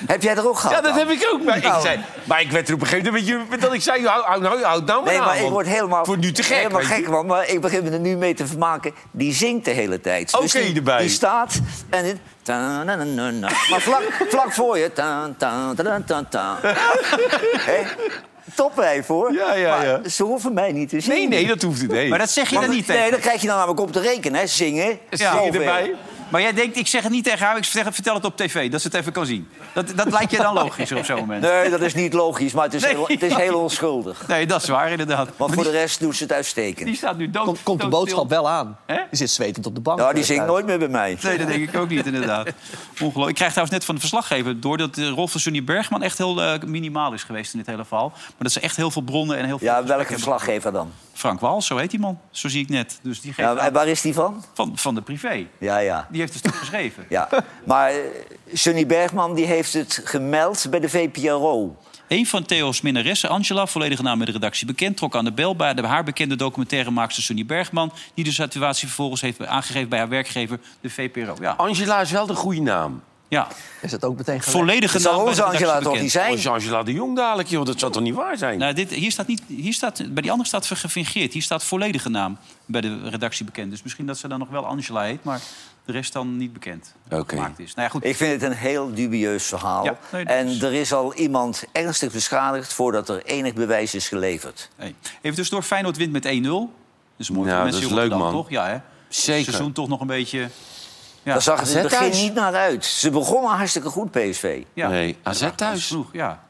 Heb 0.06 0.22
jij 0.22 0.36
er 0.36 0.48
ook 0.48 0.58
gehad? 0.58 0.76
Ja, 0.76 0.80
dat 0.82 0.94
dan? 0.94 1.08
heb 1.08 1.16
ik 1.16 1.28
ook. 1.32 1.42
Maar, 1.42 1.56
ik, 1.56 1.62
Nou. 1.62 1.80
zei, 1.82 1.98
maar 2.24 2.40
ik 2.40 2.50
werd 2.50 2.68
er 2.68 2.74
op 2.74 2.80
een 2.80 2.86
gegeven 2.86 3.12
moment 3.12 3.48
met 3.50 3.60
dat 3.60 3.72
ik 3.72 3.82
zei... 3.82 4.06
Hou, 4.06 4.24
hou, 4.24 4.40
nou, 4.40 4.62
hou 4.62 4.84
nou 4.84 5.02
maar 5.04 5.12
Nee, 5.12 5.20
aan, 5.20 5.26
maar 5.26 5.40
ik 5.40 5.48
word 5.50 5.66
helemaal, 5.66 6.04
wordt 6.04 6.22
nu 6.22 6.32
te 6.32 6.42
gek. 6.42 6.56
helemaal 6.56 6.80
gek, 6.82 7.08
man. 7.08 7.26
Maar 7.26 7.48
ik 7.48 7.60
begin 7.60 7.84
me 7.84 7.90
er 7.90 7.98
nu 8.00 8.16
mee 8.16 8.34
te 8.34 8.46
vermaken. 8.46 8.92
Die 9.10 9.32
zingt 9.34 9.64
de 9.64 9.70
hele 9.70 10.00
tijd. 10.00 10.30
Dus 10.40 10.54
Oké, 10.56 10.64
die, 10.66 10.74
erbij. 10.76 10.98
Die 10.98 11.08
staat 11.08 11.60
en... 11.90 12.20
Maar 13.70 13.80
vlak, 13.80 14.02
vlak 14.28 14.52
voor 14.52 14.78
je... 14.78 14.90
Hè? 17.70 17.82
Topwijf, 18.54 19.06
hoor. 19.06 19.32
Ja, 19.32 19.54
ja, 19.54 19.82
ja. 19.82 19.98
Maar 20.02 20.10
ze 20.10 20.22
hoeven 20.22 20.52
mij 20.54 20.72
niet 20.72 20.88
te 20.88 21.00
zingen. 21.00 21.18
Nee, 21.18 21.28
nee, 21.28 21.46
dat 21.46 21.62
hoeft 21.62 21.80
niet. 21.80 21.90
Nee. 21.90 22.08
Maar 22.08 22.18
dat 22.18 22.30
zeg 22.30 22.48
je 22.48 22.54
dan 22.60 22.70
niet 22.70 22.86
Nee, 22.86 22.96
tegen. 22.96 23.10
dan 23.10 23.20
krijg 23.20 23.40
je 23.40 23.46
dan 23.46 23.56
namelijk 23.56 23.80
op 23.80 23.92
te 23.92 24.00
rekenen, 24.00 24.40
hè. 24.40 24.46
Zingen. 24.46 24.98
Ja. 25.10 25.32
Zoveel. 25.32 25.60
erbij. 25.60 25.94
Maar 26.28 26.40
jij 26.40 26.52
denkt, 26.52 26.76
ik 26.76 26.86
zeg 26.86 27.02
het 27.02 27.12
niet 27.12 27.24
tegen 27.24 27.46
haar, 27.46 27.56
ik 27.56 27.64
zeg- 27.64 27.94
vertel 27.94 28.14
het 28.14 28.24
op 28.24 28.36
tv, 28.36 28.70
dat 28.70 28.80
ze 28.80 28.86
het 28.86 28.96
even 28.96 29.12
kan 29.12 29.26
zien. 29.26 29.48
Dat, 29.72 29.92
dat 29.96 30.10
lijkt 30.12 30.30
je 30.30 30.36
dan 30.36 30.54
logisch 30.64 30.92
op 30.92 31.04
zo'n 31.04 31.16
moment. 31.18 31.42
Nee, 31.42 31.70
dat 31.70 31.80
is 31.80 31.94
niet 31.94 32.12
logisch, 32.12 32.52
maar 32.52 32.64
het 32.64 32.74
is, 32.74 32.82
Nee. 32.82 32.90
heel, 32.94 33.06
het 33.08 33.22
is 33.22 33.34
heel 33.34 33.58
onschuldig. 33.68 34.26
Nee, 34.26 34.46
dat 34.46 34.62
is 34.62 34.68
waar, 34.68 34.90
inderdaad. 34.90 35.28
Want 35.36 35.38
Maar 35.38 35.64
voor 35.64 35.72
de 35.72 35.78
rest 35.78 36.00
doet 36.00 36.16
ze 36.16 36.22
het 36.22 36.32
uitstekend. 36.32 36.86
Die 36.86 36.96
staat 36.96 37.16
nu 37.16 37.30
dood. 37.30 37.44
Komt, 37.44 37.62
komt 37.62 37.80
de 37.80 37.88
boodschap 37.88 38.28
wel 38.28 38.48
aan. 38.48 38.78
Hè? 38.86 38.94
Die 38.94 39.06
zit 39.18 39.30
zwetend 39.30 39.66
op 39.66 39.74
de 39.74 39.80
bank. 39.80 39.98
Nou, 39.98 40.12
die 40.12 40.22
eh, 40.22 40.28
zingt 40.28 40.46
nooit 40.46 40.66
meer 40.66 40.78
bij 40.78 40.88
mij. 40.88 41.18
Nee, 41.22 41.38
dat 41.38 41.46
denk 41.46 41.68
ik 41.68 41.76
ook 41.76 41.88
niet, 41.88 42.06
inderdaad. 42.06 42.48
Ongelooflijk. 42.92 43.28
Ik 43.28 43.34
krijg 43.34 43.50
trouwens 43.50 43.76
net 43.76 43.84
van 43.84 43.94
de 43.94 44.00
verslaggever 44.00 44.60
door 44.60 44.76
dat 44.76 44.94
de 44.94 45.08
rol 45.08 45.28
van 45.28 45.40
Sunny 45.40 45.64
Bergman 45.64 46.02
echt 46.02 46.18
heel 46.18 46.42
eh, 46.42 46.60
minimaal 46.66 47.12
is 47.12 47.22
geweest 47.22 47.52
in 47.52 47.58
dit 47.58 47.68
hele 47.68 47.84
verhaal. 47.84 48.08
Maar 48.16 48.32
dat 48.38 48.52
ze 48.52 48.60
echt 48.60 48.76
heel 48.76 48.90
veel 48.90 49.02
bronnen 49.02 49.36
en 49.38 49.44
heel 49.44 49.58
veel. 49.58 49.66
Ja, 49.68 49.84
welke 49.84 50.12
verslaggever 50.12 50.72
dan? 50.72 50.92
Frank 51.12 51.40
Wals, 51.40 51.66
zo 51.66 51.76
heet 51.76 51.90
die 51.90 52.00
man. 52.00 52.18
Zo 52.30 52.48
zie 52.48 52.62
ik 52.62 52.68
net. 52.68 52.98
Dus 53.02 53.20
die 53.20 53.32
geeft 53.32 53.48
Ja, 53.60 53.70
waar 53.70 53.88
is 53.88 54.00
die 54.00 54.14
van? 54.14 54.44
van, 54.54 54.72
van 54.78 54.94
de 54.94 55.02
privé. 55.02 55.46
Ja, 55.58 55.78
ja. 55.78 56.08
Die 56.16 56.24
heeft 56.24 56.34
een 56.34 56.50
stuk 56.50 56.60
geschreven. 56.60 57.06
ja. 57.08 57.28
Maar 57.64 57.90
eh, 57.90 57.96
Sunny 58.52 58.86
Bergman 58.86 59.34
die 59.34 59.46
heeft 59.46 59.72
het 59.72 60.00
gemeld 60.04 60.66
bij 60.70 60.80
de 60.80 60.88
VPRO. 60.88 61.76
Een 62.08 62.26
van 62.26 62.44
Theo's 62.44 62.80
minnaressen, 62.80 63.28
Angela, 63.28 63.66
volledige 63.66 64.02
naam 64.02 64.18
met 64.18 64.26
de 64.26 64.32
redactie 64.32 64.66
bekend... 64.66 64.96
trok 64.96 65.16
aan 65.16 65.24
de 65.24 65.32
bel 65.32 65.56
bij 65.56 65.74
de 65.74 65.86
haar 65.86 66.04
bekende 66.04 66.36
documentairemaakster 66.36 67.22
Sunny 67.22 67.46
Bergman... 67.46 67.92
die 68.14 68.24
de 68.24 68.32
situatie 68.32 68.86
vervolgens 68.86 69.20
heeft 69.20 69.46
aangegeven 69.46 69.88
bij 69.88 69.98
haar 69.98 70.08
werkgever, 70.08 70.60
de 70.80 70.90
VPRO. 70.90 71.36
Ja, 71.40 71.54
Angela 71.56 72.00
is 72.00 72.10
wel 72.10 72.26
de 72.26 72.34
goede 72.34 72.60
naam. 72.60 73.02
Ja. 73.28 73.48
Is 73.82 73.92
het 73.92 74.04
ook 74.04 74.16
meteen 74.16 74.40
gelegd? 74.40 74.50
volledige 74.58 74.98
naam 74.98 75.14
bij 75.16 75.24
onze 75.24 75.34
de 75.34 75.36
redactie 75.42 75.66
Angela 75.66 75.74
toch 75.74 75.84
bekend. 75.84 76.02
niet 76.02 76.12
zijn? 76.12 76.32
Oh, 76.32 76.38
is 76.38 76.46
Angela 76.48 76.82
de 76.82 76.92
Jong 76.92 77.16
dadelijk, 77.16 77.48
joh. 77.48 77.64
Dat 77.66 77.78
zou 77.78 77.92
toch 77.92 78.02
niet 78.02 78.14
waar 78.14 78.36
zijn? 78.38 78.58
Nou, 78.58 78.72
dit, 78.72 78.90
hier 78.90 79.10
staat 79.10 79.26
niet, 79.26 79.42
hier 79.46 79.72
staat, 79.72 79.96
bij 80.12 80.22
die 80.22 80.30
andere 80.30 80.48
staat 80.48 80.66
gefingeerd. 80.66 81.32
Hier 81.32 81.42
staat 81.42 81.64
volledige 81.64 82.08
naam 82.08 82.38
bij 82.64 82.80
de 82.80 83.08
redactie 83.08 83.44
bekend. 83.44 83.70
Dus 83.70 83.82
misschien 83.82 84.06
dat 84.06 84.18
ze 84.18 84.28
dan 84.28 84.38
nog 84.38 84.48
wel 84.48 84.66
Angela 84.66 85.02
heet, 85.02 85.24
maar 85.24 85.40
de 85.84 85.92
rest 85.92 86.12
dan 86.12 86.36
niet 86.36 86.52
bekend. 86.52 86.94
Oké. 87.10 87.34
gemaakt 87.36 87.58
is. 87.58 87.74
Nou 87.74 87.86
ja, 87.86 87.92
goed. 87.92 88.04
Ik 88.04 88.16
vind 88.16 88.32
het 88.32 88.50
een 88.50 88.56
heel 88.56 88.94
dubieus 88.94 89.44
verhaal. 89.44 89.84
Ja, 89.84 89.96
nee, 90.12 90.24
dat 90.24 90.34
en 90.34 90.46
is- 90.46 90.62
er 90.62 90.72
is 90.72 90.92
al 90.92 91.14
iemand 91.14 91.64
ernstig 91.72 92.12
beschadigd 92.12 92.72
voordat 92.72 93.08
er 93.08 93.24
enig 93.24 93.54
bewijs 93.54 93.94
is 93.94 94.08
geleverd. 94.08 94.68
Hey. 94.76 94.94
Even 95.22 95.36
tussendoor, 95.36 95.62
Feyenoord 95.64 95.96
wint 95.96 96.12
met 96.12 96.24
1-0. 96.24 96.48
Dat 96.50 96.70
is 97.16 97.30
mooi 97.30 97.48
Ja, 97.48 97.54
voor 97.54 97.62
dat 97.64 97.72
mensen 97.72 97.82
is 97.82 97.88
in 97.88 97.94
leuk, 97.94 98.10
Rotterdam, 98.10 98.32
man. 98.34 98.42
toch? 98.42 98.50
Ja, 98.50 98.66
hè? 98.66 98.78
Zeker. 99.08 99.36
Het 99.36 99.44
seizoen 99.44 99.72
toch 99.72 99.88
nog 99.88 100.00
een 100.00 100.06
beetje... 100.06 100.48
Ja, 101.26 101.32
Daar 101.32 101.42
zag 101.42 101.60
het 101.60 101.68
in 101.68 101.74
AZ 101.76 101.82
het 101.82 101.90
begin 101.90 102.10
thuis. 102.10 102.22
niet 102.22 102.34
naar 102.34 102.54
uit. 102.54 102.84
Ze 102.84 103.10
begonnen 103.10 103.50
hartstikke 103.50 103.88
goed, 103.88 104.10
PSV. 104.10 104.62
ja. 104.74 104.88
Nee, 104.88 105.16
AZ 105.22 105.48
thuis. 105.54 105.86
Genoeg, 105.86 106.08
ja. 106.12 106.42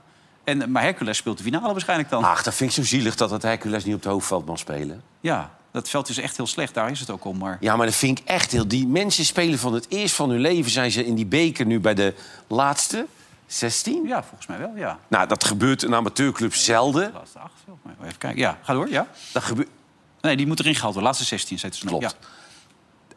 En, 0.44 0.70
maar 0.70 0.82
Hercules 0.82 1.16
speelt 1.16 1.36
de 1.38 1.42
finale 1.44 1.72
waarschijnlijk 1.72 2.08
dan. 2.10 2.24
Ach, 2.24 2.42
dat 2.42 2.54
vind 2.54 2.70
ik 2.70 2.76
zo 2.76 2.82
zielig 2.84 3.14
dat 3.16 3.30
het 3.30 3.42
Hercules 3.42 3.84
niet 3.84 3.94
op 3.94 4.02
het 4.02 4.10
hoofdveld 4.12 4.46
mag 4.46 4.58
spelen. 4.58 5.02
Ja, 5.20 5.50
dat 5.72 5.88
veld 5.88 6.08
is 6.08 6.18
echt 6.18 6.36
heel 6.36 6.46
slecht. 6.46 6.74
Daar 6.74 6.90
is 6.90 7.00
het 7.00 7.10
ook 7.10 7.24
om. 7.24 7.38
Maar 7.38 7.56
Ja, 7.60 7.76
maar 7.76 7.86
dat 7.86 7.94
vind 7.94 8.18
ik 8.18 8.24
echt 8.28 8.52
heel... 8.52 8.68
Die 8.68 8.86
mensen 8.86 9.24
spelen 9.24 9.58
van 9.58 9.74
het 9.74 9.86
eerst 9.88 10.14
van 10.14 10.30
hun 10.30 10.40
leven... 10.40 10.70
zijn 10.70 10.90
ze 10.90 11.06
in 11.06 11.14
die 11.14 11.26
beker 11.26 11.66
nu 11.66 11.80
bij 11.80 11.94
de 11.94 12.14
laatste 12.46 13.06
16. 13.46 14.06
ja, 14.06 14.22
volgens 14.22 14.46
mij 14.46 14.58
wel, 14.58 14.72
ja. 14.76 14.98
Nou, 15.08 15.28
dat 15.28 15.44
gebeurt 15.44 15.82
een 15.82 15.94
amateurclub 15.94 16.54
zelden. 16.54 17.06
De 17.12 17.18
laatste 17.18 17.38
acht, 17.38 17.52
volgens 17.64 17.86
mij. 17.98 18.06
Even 18.06 18.18
kijken. 18.18 18.40
Ja, 18.40 18.58
ga 18.62 18.72
door, 18.72 18.88
ja. 18.90 19.06
Dat 19.32 19.42
gebeurt... 19.42 19.68
Nee, 20.20 20.36
die 20.36 20.46
moet 20.46 20.58
erin 20.60 20.74
gehaald 20.74 20.92
worden. 20.94 21.10
Laatste 21.10 21.24
16 21.28 21.58
zetten 21.58 21.80
ze 21.80 21.86
nog. 21.86 21.98
Klopt. 21.98 22.16
Ja. 22.20 22.28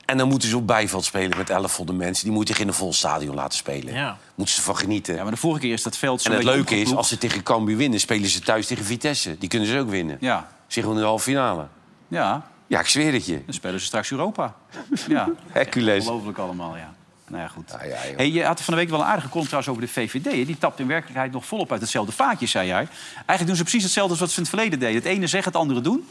En 0.10 0.18
dan 0.18 0.28
moeten 0.28 0.50
ze 0.50 0.58
op 0.58 0.68
bijveld 0.68 1.06
spelen 1.06 1.38
met 1.38 1.48
1100 1.48 1.98
mensen. 1.98 2.24
Die 2.26 2.34
moeten 2.34 2.54
zich 2.56 2.64
in 2.64 2.70
een 2.70 2.78
vol 2.78 2.94
stadion 2.94 3.36
laten 3.36 3.58
spelen. 3.58 3.94
Ja. 3.94 4.18
Moeten 4.36 4.56
ze 4.56 4.62
ervan 4.62 4.78
genieten. 4.78 5.16
ja, 5.16 5.22
maar 5.22 5.32
de 5.32 5.38
vorige 5.38 5.62
keer 5.62 5.74
is 5.74 5.84
dat 5.84 5.98
veld 5.98 6.22
zo 6.22 6.30
en 6.30 6.36
het 6.36 6.44
leuke 6.44 6.82
is, 6.82 6.96
als 6.96 7.08
ze 7.08 7.18
tegen 7.18 7.44
Cambuur 7.44 7.78
winnen... 7.78 8.00
spelen 8.00 8.30
ze 8.30 8.40
thuis 8.40 8.68
tegen 8.68 8.86
Vitesse. 8.86 9.38
Die 9.38 9.50
kunnen 9.50 9.68
ze 9.68 9.80
ook 9.80 9.90
winnen. 9.90 10.18
Ja, 10.20 10.48
Zich 10.68 10.86
in 10.86 10.96
de 10.96 11.02
halve 11.02 11.24
finale. 11.24 11.68
ja. 12.08 12.48
Ja, 12.68 12.80
ik 12.80 12.88
zweer 12.88 13.14
het 13.14 13.26
je. 13.26 13.42
Dan 13.46 13.54
spelen 13.54 13.80
ze 13.80 13.86
straks 13.86 14.12
Europa. 14.12 14.56
Ja, 15.08 15.30
Hercules. 15.48 16.00
ongelooflijk 16.06 16.38
allemaal, 16.38 16.78
ja. 16.78 16.94
Nou 17.28 17.42
ja, 17.42 17.48
goed. 17.48 17.76
Ja, 17.80 17.84
ja, 17.84 18.08
joh. 18.08 18.18
hey, 18.18 18.32
je 18.32 18.44
had 18.44 18.62
van 18.62 18.74
de 18.74 18.80
week 18.80 18.90
wel 18.90 19.00
een 19.00 19.06
aardige 19.06 19.30
column 19.30 19.48
trouwens 19.48 19.72
over 19.76 19.88
de 19.88 19.94
VVD. 19.94 20.26
hè. 20.26 20.46
Die 20.46 20.58
tapt 20.58 20.80
in 20.80 20.88
werkelijkheid 20.88 21.32
nog 21.32 21.46
volop 21.46 21.72
uit 21.72 21.82
hetzelfde 21.82 22.12
vaatje, 22.12 22.46
zei 22.46 22.68
jij. 22.68 22.88
Eigenlijk 23.16 23.46
doen 23.48 23.56
ze 23.56 23.62
precies 23.62 23.84
hetzelfde 23.84 24.12
als 24.12 24.20
wat 24.20 24.30
ze 24.30 24.36
in 24.36 24.42
het 24.42 24.52
verleden 24.52 24.80
deden. 24.80 24.96
Het 24.96 25.06
ene 25.06 25.28
zeggen, 25.28 25.52
het 25.52 25.62
andere 25.62 25.82
doen. 25.82 26.08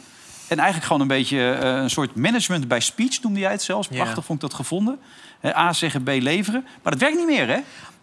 En 0.49 0.57
eigenlijk 0.57 0.85
gewoon 0.85 1.01
een 1.01 1.07
beetje 1.07 1.51
eh, 1.51 1.75
een 1.75 1.89
soort 1.89 2.15
management 2.15 2.67
bij 2.67 2.79
speech, 2.79 3.21
noemde 3.21 3.39
jij 3.39 3.51
het 3.51 3.61
zelfs. 3.61 3.87
Ja. 3.91 3.95
Prachtig 3.95 4.25
vond 4.25 4.43
ik 4.43 4.49
dat 4.49 4.59
gevonden. 4.59 4.99
Eh, 5.39 5.57
A 5.57 5.73
zeggen, 5.73 6.03
B 6.03 6.07
leveren. 6.07 6.65
Maar 6.83 6.91
dat 6.91 7.01
werkt 7.01 7.17
niet 7.17 7.25
meer, 7.25 7.47
hè? 7.47 7.59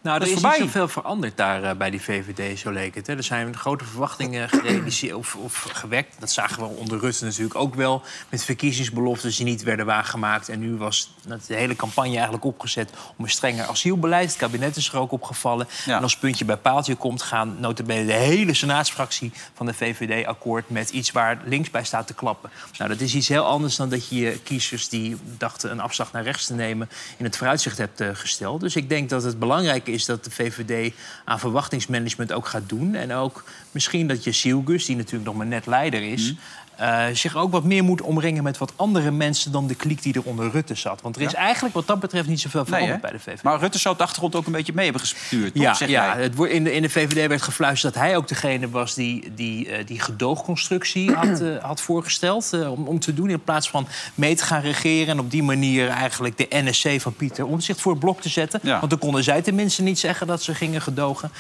Nou, 0.07 0.19
Dat 0.19 0.29
er 0.29 0.35
is 0.35 0.41
is 0.43 0.45
niet 0.45 0.53
voorbij. 0.53 0.73
zoveel 0.73 0.89
veranderd 1.03 1.37
daar 1.37 1.63
eh, 1.63 1.77
bij 1.77 1.91
die 1.91 2.03
VVD, 2.03 2.59
zo 2.59 2.71
leek 2.71 2.95
het. 2.95 3.07
Hè. 3.07 3.17
Er 3.17 3.23
zijn 3.23 3.57
grote 3.57 3.85
verwachtingen 3.85 4.49
gerealiseerd 4.59 5.15
of, 5.15 5.37
of 5.37 5.69
gewekt. 5.73 6.15
Dat 6.19 6.33
zagen 6.33 6.63
we 6.63 6.69
onder 6.69 6.99
Rutte 6.99 7.25
natuurlijk 7.25 7.55
ook 7.55 7.75
wel. 7.75 8.03
Met 8.29 8.45
verkiezingsbeloftes 8.45 9.37
die 9.37 9.45
niet 9.45 9.63
werden 9.63 9.87
waargemaakt. 9.87 10.49
En 10.49 10.59
nu 10.61 10.77
was 10.77 11.15
de 11.47 11.55
hele 11.55 11.77
campagne 11.77 12.15
eigenlijk 12.15 12.45
opgezet 12.45 12.91
om 13.17 13.25
een 13.25 13.31
strenger 13.31 13.67
asielbeleid. 13.67 14.29
Het 14.29 14.39
kabinet 14.39 14.77
is 14.77 14.89
er 14.89 14.99
ook 14.99 15.13
opgevallen. 15.13 15.69
Ja. 15.85 15.97
En 15.97 16.03
als 16.03 16.17
puntje 16.17 16.45
bij 16.45 16.57
paaltje 16.57 16.95
komt, 16.95 17.23
gaan 17.23 17.57
notabene 17.61 18.07
de 18.07 18.13
hele 18.13 18.55
senaatsfractie 18.55 19.33
van 19.55 19.67
de 19.67 19.75
VVD 19.75 20.27
akkoord 20.27 20.71
met 20.71 20.91
iets 20.91 21.11
waar 21.11 21.41
links 21.45 21.71
bij 21.71 21.85
staat 21.85 22.07
te 22.07 22.15
klappen. 22.15 22.51
Nou, 22.79 22.91
dat 22.91 23.01
is 23.01 23.15
iets 23.15 23.29
heel 23.29 23.45
anders 23.45 23.77
dan 23.77 23.89
dat 23.89 24.09
je 24.09 24.17
je 24.17 24.39
kiezers 24.39 24.89
die 24.89 25.17
dachten 25.39 25.71
een 25.71 25.81
afslag 25.81 26.13
naar 26.13 26.23
rechts 26.23 26.47
te 26.47 26.55
nemen 26.55 26.89
in 27.17 27.25
het 27.25 27.37
vooruitzicht 27.37 27.79
hebt 27.79 28.01
eh, 28.01 28.09
gesteld. 28.13 28.61
Dus 28.61 28.77
ik 28.77 28.89
denk 28.89 29.09
dat 29.09 29.23
het 29.23 29.39
belangrijk 29.39 29.87
is 29.87 29.96
dat 30.05 30.25
de 30.25 30.31
VVD 30.31 30.95
aan 31.25 31.39
verwachtingsmanagement 31.39 32.33
ook 32.33 32.47
gaat 32.47 32.69
doen. 32.69 32.95
En 32.95 33.13
ook 33.13 33.45
misschien 33.71 34.09
dat 34.09 34.25
je 34.25 34.33
Sielgus, 34.33 34.85
die 34.85 34.97
natuurlijk 34.97 35.25
nog 35.25 35.37
maar 35.37 35.47
net 35.47 35.67
leider 35.67 36.03
is. 36.03 36.35
Eh, 36.77 37.05
zich 37.13 37.37
ook 37.37 37.51
wat 37.53 37.65
meer 37.65 37.85
moet 37.85 38.01
omringen 38.03 38.43
met 38.43 38.59
wat 38.59 38.73
andere 38.77 39.11
mensen 39.11 39.53
dan 39.53 39.67
de 39.67 39.75
kliek 39.75 40.03
die 40.03 40.15
er 40.15 40.23
onder 40.25 40.51
Rutte 40.51 40.75
zat. 40.75 41.01
Want 41.03 41.17
er 41.17 41.23
is 41.23 41.31
Ja. 41.33 41.39
eigenlijk 41.39 41.75
wat 41.75 41.87
dat 41.87 42.01
betreft 42.01 42.29
niet 42.29 42.41
zoveel 42.41 42.65
veranderd 42.65 43.01
bij 43.01 43.11
de 43.11 43.19
VVD. 43.19 43.43
Maar 43.43 43.59
Rutte 43.59 43.79
zou 43.79 43.93
op 43.93 43.99
de 43.99 44.05
achtergrond 44.07 44.35
ook 44.35 44.47
een 44.47 44.53
beetje 44.53 44.73
mee 44.75 44.85
hebben 44.85 45.03
gestuurd, 45.03 45.55
toch? 45.55 45.63
Ja, 45.63 45.75
zeg 45.75 45.89
ja 45.89 46.17
het, 46.17 46.39
in, 46.39 46.65
de, 46.65 46.73
in 46.73 46.83
de 46.83 46.89
VVD 46.89 47.29
werd 47.29 47.43
gefluisterd 47.43 47.95
dat 47.95 48.03
hij 48.03 48.17
ook 48.17 48.29
degene 48.29 48.69
was 48.71 48.95
die 48.95 49.33
die, 49.35 49.69
eh, 49.71 49.87
die 49.87 50.01
gedoogconstructie 50.01 51.13
had, 51.13 51.41
eh, 51.41 51.65
had 51.65 51.81
voorgesteld. 51.81 52.53
om, 52.53 52.87
om 52.87 52.99
te 53.01 53.15
doen 53.15 53.31
in 53.31 53.43
plaats 53.43 53.71
van 53.71 53.87
mee 54.15 54.35
te 54.37 54.45
gaan 54.45 54.61
regeren. 54.61 55.09
En 55.09 55.19
op 55.21 55.31
die 55.31 55.43
manier 55.43 55.89
eigenlijk 55.89 56.37
de 56.39 56.47
NSC 56.51 57.01
van 57.01 57.15
Pieter 57.15 57.47
Omtzigt 57.47 57.81
voor 57.81 57.93
het 57.93 58.01
blok 58.01 58.21
te 58.21 58.29
zetten. 58.29 58.61
Ja. 58.63 58.79
Want 58.79 58.91
dan 58.91 58.99
konden 58.99 59.25
zij 59.25 59.43
tenminste 59.43 59.83
niet 59.83 59.99
zeggen 59.99 60.27
dat 60.27 60.43
ze 60.43 60.55
gingen 60.55 60.83
gedogen. 60.83 61.31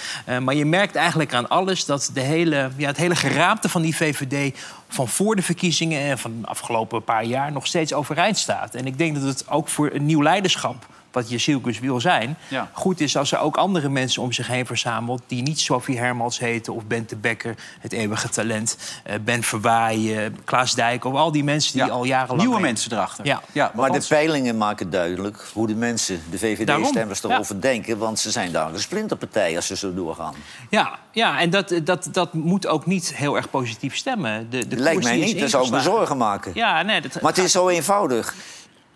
Maar 0.43 0.55
je 0.55 0.65
merkt 0.65 0.95
eigenlijk 0.97 1.35
aan 1.35 1.49
alles 1.49 1.85
dat 1.85 2.11
de 2.15 2.21
hele, 2.21 2.71
ja, 2.77 2.87
het 2.87 2.97
hele 2.97 3.17
geraamte 3.17 3.69
van 3.69 3.83
die 3.83 3.97
VVD 3.97 4.59
van 4.89 5.09
voor 5.09 5.26
de 5.35 5.43
verkiezingen 5.43 6.01
en 6.01 6.19
van 6.19 6.41
de 6.41 6.47
afgelopen 6.47 7.05
paar 7.05 7.25
jaar 7.25 7.53
nog 7.53 7.67
steeds 7.67 7.93
overeind 7.93 8.39
staat. 8.39 8.75
En 8.75 8.87
ik 8.87 8.99
denk 8.99 9.15
dat 9.15 9.25
het 9.25 9.51
ook 9.51 9.69
voor 9.69 9.91
een 9.93 10.07
nieuw 10.07 10.23
leiderschap 10.23 10.87
wat 11.17 11.31
Jezielkus 11.31 11.79
wil 11.79 12.01
zijn... 12.01 12.37
Ja. 12.49 12.71
goed 12.73 13.01
is 13.01 13.17
als 13.17 13.33
er 13.33 13.39
ook 13.39 13.57
andere 13.57 13.89
mensen 13.89 14.23
om 14.23 14.33
zich 14.33 14.47
heen 14.47 14.67
verzamelt... 14.67 15.23
die 15.27 15.43
niet 15.43 15.61
Sophie 15.61 15.99
Hermans 15.99 16.39
heten 16.39 16.75
of 16.75 16.85
Bente 16.85 17.17
Becker, 17.17 17.55
het 17.81 17.93
eeuwige 17.93 18.29
talent... 18.29 18.77
eh, 19.05 19.15
Ben 19.25 19.43
Verwaaien, 19.43 20.37
Klaas 20.45 20.75
Dijk, 20.75 21.05
of 21.05 21.15
al 21.15 21.33
die 21.33 21.45
mensen 21.45 21.73
die 21.73 21.85
Ja. 21.87 21.93
al 21.93 22.05
jarenlang... 22.05 22.41
Nieuwe 22.41 22.61
mensen 22.61 22.93
erachter. 22.93 23.25
Ja. 23.27 23.43
Ja, 23.53 23.71
Maar 23.75 23.93
de 23.93 24.05
peilingen 24.09 24.57
maken 24.57 24.91
duidelijk 24.91 25.49
hoe 25.53 25.67
de 25.67 25.75
mensen, 25.75 26.23
de 26.31 26.39
VVD-stemmers, 26.39 27.23
erover 27.23 27.61
denken. 27.61 27.99
Want 27.99 28.19
ze 28.19 28.31
zijn 28.31 28.53
daar 28.53 28.73
een 28.73 28.81
splinterpartij 28.81 29.57
als 29.57 29.67
ze 29.67 29.77
zo 29.77 29.95
doorgaan. 29.95 30.35
Ja, 30.71 30.99
ja 31.13 31.41
en 31.41 31.51
dat, 31.51 31.81
dat, 31.85 32.09
dat 32.13 32.33
moet 32.33 32.67
ook 32.67 32.87
niet 32.87 33.15
heel 33.15 33.37
erg 33.37 33.51
positief 33.51 33.97
stemmen. 33.97 34.51
De, 34.51 34.69
de 34.69 34.77
Lijkt 34.77 35.03
mij 35.03 35.17
niet, 35.17 35.41
dat 35.41 35.51
zou 35.51 35.65
ik 35.67 35.71
me 35.71 35.81
zorgen 35.81 36.17
maken. 36.17 36.53
Ja, 36.55 36.83
nee, 36.83 37.01
dat, 37.01 37.21
Maar 37.21 37.33
het 37.35 37.45
is 37.45 37.53
zo 37.53 37.69
eenvoudig. 37.69 38.35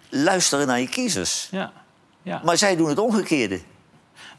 Luisteren 0.08 0.66
naar 0.66 0.80
je 0.80 0.88
kiezers. 0.88 1.48
Ja. 1.50 1.72
Ja. 2.30 2.40
Maar 2.44 2.56
zij 2.56 2.76
doen 2.76 2.88
het 2.88 2.98
omgekeerde. 2.98 3.60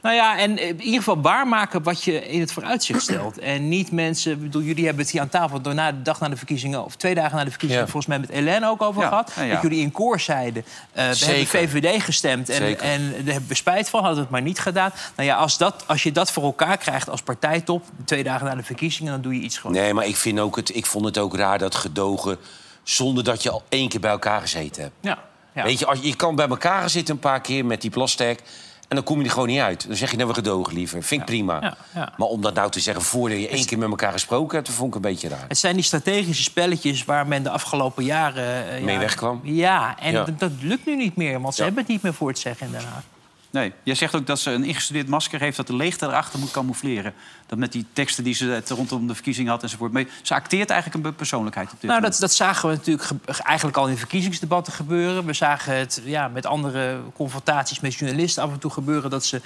Nou 0.01 0.15
ja, 0.15 0.37
en 0.37 0.57
in 0.57 0.81
ieder 0.81 0.97
geval 0.97 1.21
waarmaken 1.21 1.83
wat 1.83 2.03
je 2.03 2.27
in 2.27 2.39
het 2.39 2.51
vooruitzicht 2.51 3.01
stelt. 3.01 3.39
En 3.53 3.69
niet 3.69 3.91
mensen... 3.91 4.31
Ik 4.31 4.41
bedoel, 4.41 4.61
jullie 4.61 4.85
hebben 4.85 5.03
het 5.03 5.11
hier 5.11 5.21
aan 5.21 5.29
tafel 5.29 5.61
door 5.61 5.73
na 5.73 5.91
de 5.91 6.01
dag 6.01 6.19
na 6.19 6.29
de 6.29 6.35
verkiezingen... 6.37 6.85
of 6.85 6.95
twee 6.95 7.15
dagen 7.15 7.37
na 7.37 7.43
de 7.43 7.49
verkiezingen, 7.49 7.83
Ja. 7.85 7.91
volgens 7.91 8.17
mij 8.17 8.19
met 8.19 8.29
Hélène 8.31 8.65
ook 8.67 8.81
over 8.81 9.01
Ja, 9.01 9.07
gehad. 9.07 9.31
ja. 9.35 9.47
Dat 9.53 9.61
jullie 9.61 9.79
in 9.81 9.91
koor 9.91 10.19
zeiden... 10.19 10.63
eh, 10.91 11.09
we 11.11 11.25
hebben 11.25 11.47
VVD 11.47 12.03
gestemd 12.03 12.49
en, 12.49 12.55
Zeker. 12.55 12.85
en 12.85 13.09
daar 13.09 13.33
hebben 13.33 13.47
we 13.49 13.55
spijt 13.55 13.89
van. 13.89 13.99
Hadden 13.99 14.17
we 14.17 14.23
het 14.23 14.31
maar 14.31 14.41
niet 14.41 14.59
gedaan. 14.59 14.91
Nou 15.15 15.29
ja, 15.29 15.35
als, 15.35 15.57
dat, 15.57 15.83
als 15.87 16.03
je 16.03 16.11
dat 16.11 16.31
voor 16.31 16.43
elkaar 16.43 16.77
krijgt 16.77 17.09
als 17.09 17.21
partijtop... 17.21 17.83
twee 18.05 18.23
dagen 18.23 18.45
na 18.47 18.55
de 18.55 18.63
verkiezingen, 18.63 19.11
dan 19.11 19.21
doe 19.21 19.33
je 19.35 19.41
iets 19.41 19.57
gewoon. 19.57 19.75
Nee, 19.75 19.93
maar 19.93 20.05
ik, 20.05 20.15
vind 20.15 20.39
ook 20.39 20.55
het, 20.55 20.75
ik 20.75 20.85
vond 20.85 21.05
het 21.05 21.17
ook 21.17 21.35
raar 21.35 21.57
dat 21.57 21.75
gedogen... 21.75 22.37
zonder 22.83 23.23
dat 23.23 23.43
je 23.43 23.49
al 23.51 23.63
één 23.69 23.89
keer 23.89 23.99
bij 23.99 24.11
elkaar 24.11 24.41
gezeten 24.41 24.81
hebt. 24.81 24.95
Ja. 25.01 25.17
Ja. 25.53 25.63
Weet 25.63 25.79
je, 25.79 25.85
als, 25.85 25.99
je 26.01 26.15
kan 26.15 26.35
bij 26.35 26.47
elkaar 26.47 26.89
zitten 26.89 27.13
een 27.13 27.19
paar 27.19 27.41
keer 27.41 27.65
met 27.65 27.81
die 27.81 27.89
plastic... 27.89 28.39
en 28.87 28.95
dan 28.95 29.03
kom 29.03 29.19
je 29.19 29.25
er 29.25 29.31
gewoon 29.31 29.47
niet 29.47 29.59
uit. 29.59 29.87
Dan 29.87 29.95
zeg 29.95 30.11
je, 30.11 30.15
nou, 30.17 30.27
we 30.29 30.33
gedogen 30.33 30.73
liever. 30.73 31.03
Vind 31.03 31.21
ik 31.21 31.27
prima. 31.27 31.61
Ja, 31.61 31.77
ja. 31.93 32.13
Maar 32.17 32.27
om 32.27 32.41
dat 32.41 32.53
nou 32.53 32.71
te 32.71 32.79
zeggen 32.79 33.03
voordat 33.03 33.39
je 33.39 33.47
één 33.47 33.65
keer 33.65 33.77
met 33.77 33.89
elkaar 33.89 34.11
gesproken 34.11 34.55
hebt... 34.55 34.67
dat 34.67 34.75
vond 34.75 34.89
ik 34.89 34.95
een 34.95 35.01
beetje 35.01 35.27
raar. 35.27 35.45
Het 35.47 35.57
zijn 35.57 35.75
die 35.75 35.83
strategische 35.83 36.43
spelletjes 36.43 37.05
waar 37.05 37.27
men 37.27 37.43
de 37.43 37.49
afgelopen 37.49 38.03
jaren... 38.03 38.69
eh, 38.75 38.83
Mee 38.83 38.97
wegkwam. 38.97 39.39
Ja, 39.43 39.95
en. 39.99 40.13
Dat, 40.13 40.39
dat 40.39 40.51
lukt 40.61 40.85
nu 40.85 40.95
niet 40.95 41.15
meer, 41.15 41.41
want 41.41 41.55
ze 41.55 41.63
hebben 41.63 41.81
het 41.81 41.91
niet 41.91 42.01
meer 42.01 42.13
voor 42.13 42.27
het 42.27 42.39
zeggen 42.39 42.65
in 42.65 42.71
Den 42.71 42.83
Haag. 42.83 43.03
Nee, 43.51 43.71
jij 43.83 43.95
zegt 43.95 44.15
ook 44.15 44.27
dat 44.27 44.39
ze 44.39 44.51
een 44.51 44.63
ingestudeerd 44.63 45.07
masker 45.07 45.39
heeft... 45.39 45.57
dat 45.57 45.67
de 45.67 45.75
leegte 45.75 46.05
erachter 46.05 46.39
moet 46.39 46.51
camoufleren. 46.51 47.13
Dat 47.45 47.57
met 47.59 47.71
die 47.71 47.85
teksten 47.93 48.23
die 48.23 48.33
ze 48.33 48.45
het 48.45 48.69
rondom 48.69 49.07
de 49.07 49.13
verkiezing 49.13 49.47
had 49.47 49.63
enzovoort. 49.63 49.91
Maar 49.91 50.05
ze 50.21 50.33
acteert 50.33 50.69
eigenlijk 50.69 51.05
een 51.05 51.15
persoonlijkheid 51.15 51.67
op 51.67 51.73
dit 51.79 51.81
Nou, 51.89 51.93
moment. 51.95 52.11
dat, 52.19 52.21
dat 52.29 52.33
zagen 52.37 52.69
we 52.69 52.75
natuurlijk 52.75 53.07
ge- 53.07 53.43
eigenlijk 53.43 53.77
al 53.77 53.85
in 53.87 53.91
de 53.93 53.99
verkiezingsdebatten 53.99 54.73
gebeuren. 54.73 55.25
We 55.25 55.33
zagen 55.33 55.77
het 55.77 56.01
ja, 56.03 56.27
met 56.27 56.45
andere 56.45 56.99
confrontaties 57.15 57.79
met 57.79 57.93
journalisten 57.93 58.43
af 58.43 58.51
en 58.51 58.59
toe 58.59 58.71
gebeuren... 58.71 59.09
dat 59.09 59.25
ze 59.25 59.41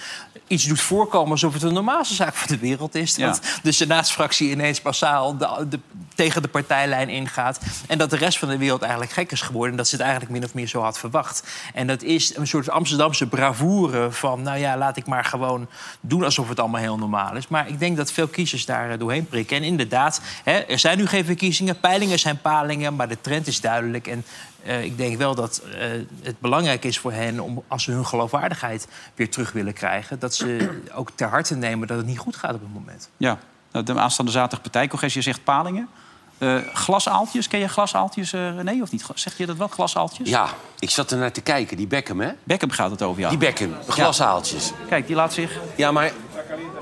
iets 0.47 0.63
doet 0.63 0.81
voorkomen 0.81 1.31
alsof 1.31 1.53
het 1.53 1.63
een 1.63 1.73
normaalste 1.73 2.15
zaak 2.15 2.35
van 2.35 2.47
de 2.47 2.57
wereld 2.61 2.95
is. 2.95 3.15
Ja. 3.15 3.25
Dat 3.27 3.41
de 3.63 3.71
senaatsfractie 3.71 4.49
ineens 4.51 4.81
massaal 4.81 5.37
de, 5.37 5.65
de- 5.69 5.79
tegen 6.15 6.41
de 6.41 6.47
partijlijn 6.47 7.09
ingaat. 7.09 7.59
En 7.87 7.97
dat 7.97 8.09
de 8.09 8.17
rest 8.17 8.37
van 8.37 8.49
de 8.49 8.57
wereld 8.57 8.81
eigenlijk 8.81 9.11
gek 9.11 9.31
is 9.31 9.41
geworden. 9.41 9.71
En 9.71 9.77
dat 9.77 9.87
ze 9.87 9.95
het 9.95 10.03
eigenlijk 10.03 10.33
min 10.33 10.43
of 10.43 10.53
meer 10.53 10.67
zo 10.67 10.81
had 10.81 10.99
verwacht. 10.99 11.43
En 11.73 11.87
dat 11.87 12.03
is 12.03 12.35
een 12.37 12.47
soort 12.47 12.69
Amsterdamse 12.69 13.27
bravoure 13.27 14.11
van... 14.11 14.41
nou 14.41 14.57
ja, 14.57 14.77
laat 14.77 14.97
ik 14.97 15.05
maar 15.05 15.25
gewoon 15.25 15.67
doen 16.01 16.23
alsof 16.23 16.49
het 16.49 16.59
allemaal 16.59 16.81
heel 16.81 16.97
normaal 16.97 17.35
is. 17.35 17.47
Maar 17.47 17.67
ik 17.67 17.79
denk 17.79 17.97
dat 17.97 18.11
veel 18.11 18.27
kiezers 18.27 18.65
daar 18.65 18.91
eh, 18.91 18.99
doorheen 18.99 19.27
prikken. 19.27 19.57
En 19.57 19.63
inderdaad, 19.63 20.21
hè, 20.43 20.53
er 20.53 20.79
zijn 20.79 20.97
nu 20.97 21.07
geen 21.07 21.25
verkiezingen. 21.25 21.79
Peilingen 21.79 22.19
zijn 22.19 22.41
palingen, 22.41 22.95
maar 22.95 23.07
de 23.07 23.21
trend 23.21 23.47
is 23.47 23.61
duidelijk. 23.61 24.07
En 24.07 24.25
eh, 24.63 24.83
ik 24.83 24.97
denk 24.97 25.17
wel 25.17 25.35
dat 25.35 25.57
eh, 25.57 25.87
het 26.21 26.39
belangrijk 26.39 26.83
is 26.83 26.99
voor 26.99 27.11
hen... 27.11 27.39
om 27.39 27.63
als 27.67 27.83
ze 27.83 27.91
hun 27.91 28.05
geloofwaardigheid 28.05 28.87
weer 29.15 29.29
terug 29.29 29.51
willen 29.51 29.73
krijgen... 29.73 30.19
dat 30.19 30.35
ze 30.35 30.81
ook 30.93 31.11
ter 31.15 31.27
harte 31.27 31.55
nemen 31.55 31.87
dat 31.87 31.97
het 31.97 32.05
niet 32.05 32.19
goed 32.19 32.35
gaat 32.35 32.53
op 32.53 32.61
het 32.61 32.73
moment. 32.73 33.09
Ja, 33.17 33.39
de 33.71 33.99
aanstaande 33.99 34.31
zaterdag 34.31 34.61
partijcongres. 34.61 35.13
Je 35.13 35.21
zegt 35.21 35.43
palingen. 35.43 35.89
Eh, 36.37 36.55
glasaaltjes, 36.73 37.47
ken 37.47 37.59
je 37.59 37.67
glasaaltjes, 37.67 38.33
eh 38.33 38.55
René, 38.55 38.81
of 38.81 38.91
niet? 38.91 39.05
Zeg 39.15 39.37
je 39.37 39.45
dat 39.45 39.57
wel, 39.57 39.67
glasaaltjes? 39.67 40.29
Ja, 40.29 40.47
ik 40.79 40.89
zat 40.89 41.11
er 41.11 41.17
naar 41.17 41.31
te 41.31 41.41
kijken. 41.41 41.77
Die 41.77 41.87
Beckham, 41.87 42.19
hè? 42.21 42.31
Beckham 42.43 42.69
gaat 42.71 42.91
het 42.91 43.01
over, 43.01 43.21
ja. 43.21 43.29
Die 43.29 43.37
Beckham, 43.37 43.75
glasaaltjes. 43.87 44.71
Kijk, 44.89 45.07
die 45.07 45.15
laat 45.15 45.33
zich... 45.33 45.59
Ja, 45.75 45.91
maar 45.91 46.11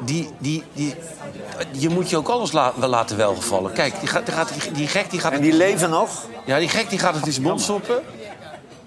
die, 0.06 0.30
die, 0.40 0.64
die, 0.74 0.96
je 1.72 1.90
moet 1.90 2.10
je 2.10 2.18
ook 2.18 2.28
alles 2.28 2.52
la- 2.52 2.74
wel 2.76 2.90
laten 2.90 3.18
welgevallen. 3.18 3.74
Kijk, 3.74 4.00
die, 4.00 4.08
gaat, 4.10 4.26
die, 4.26 4.36
gaat, 4.36 4.54
die, 4.74 4.88
gek 4.88 5.10
die 5.12 5.20
gaat... 5.20 5.32
En 5.32 5.42
die 5.42 5.54
leven 5.54 5.90
nog? 5.90 6.26
Ja, 6.46 6.60
die 6.60 6.70
gek 6.70 6.90
die 6.90 7.00
gaat 7.00 7.16
het 7.16 7.26
in 7.26 7.32
zijn 7.32 7.46
mond 7.46 7.62
stoppen. 7.62 8.02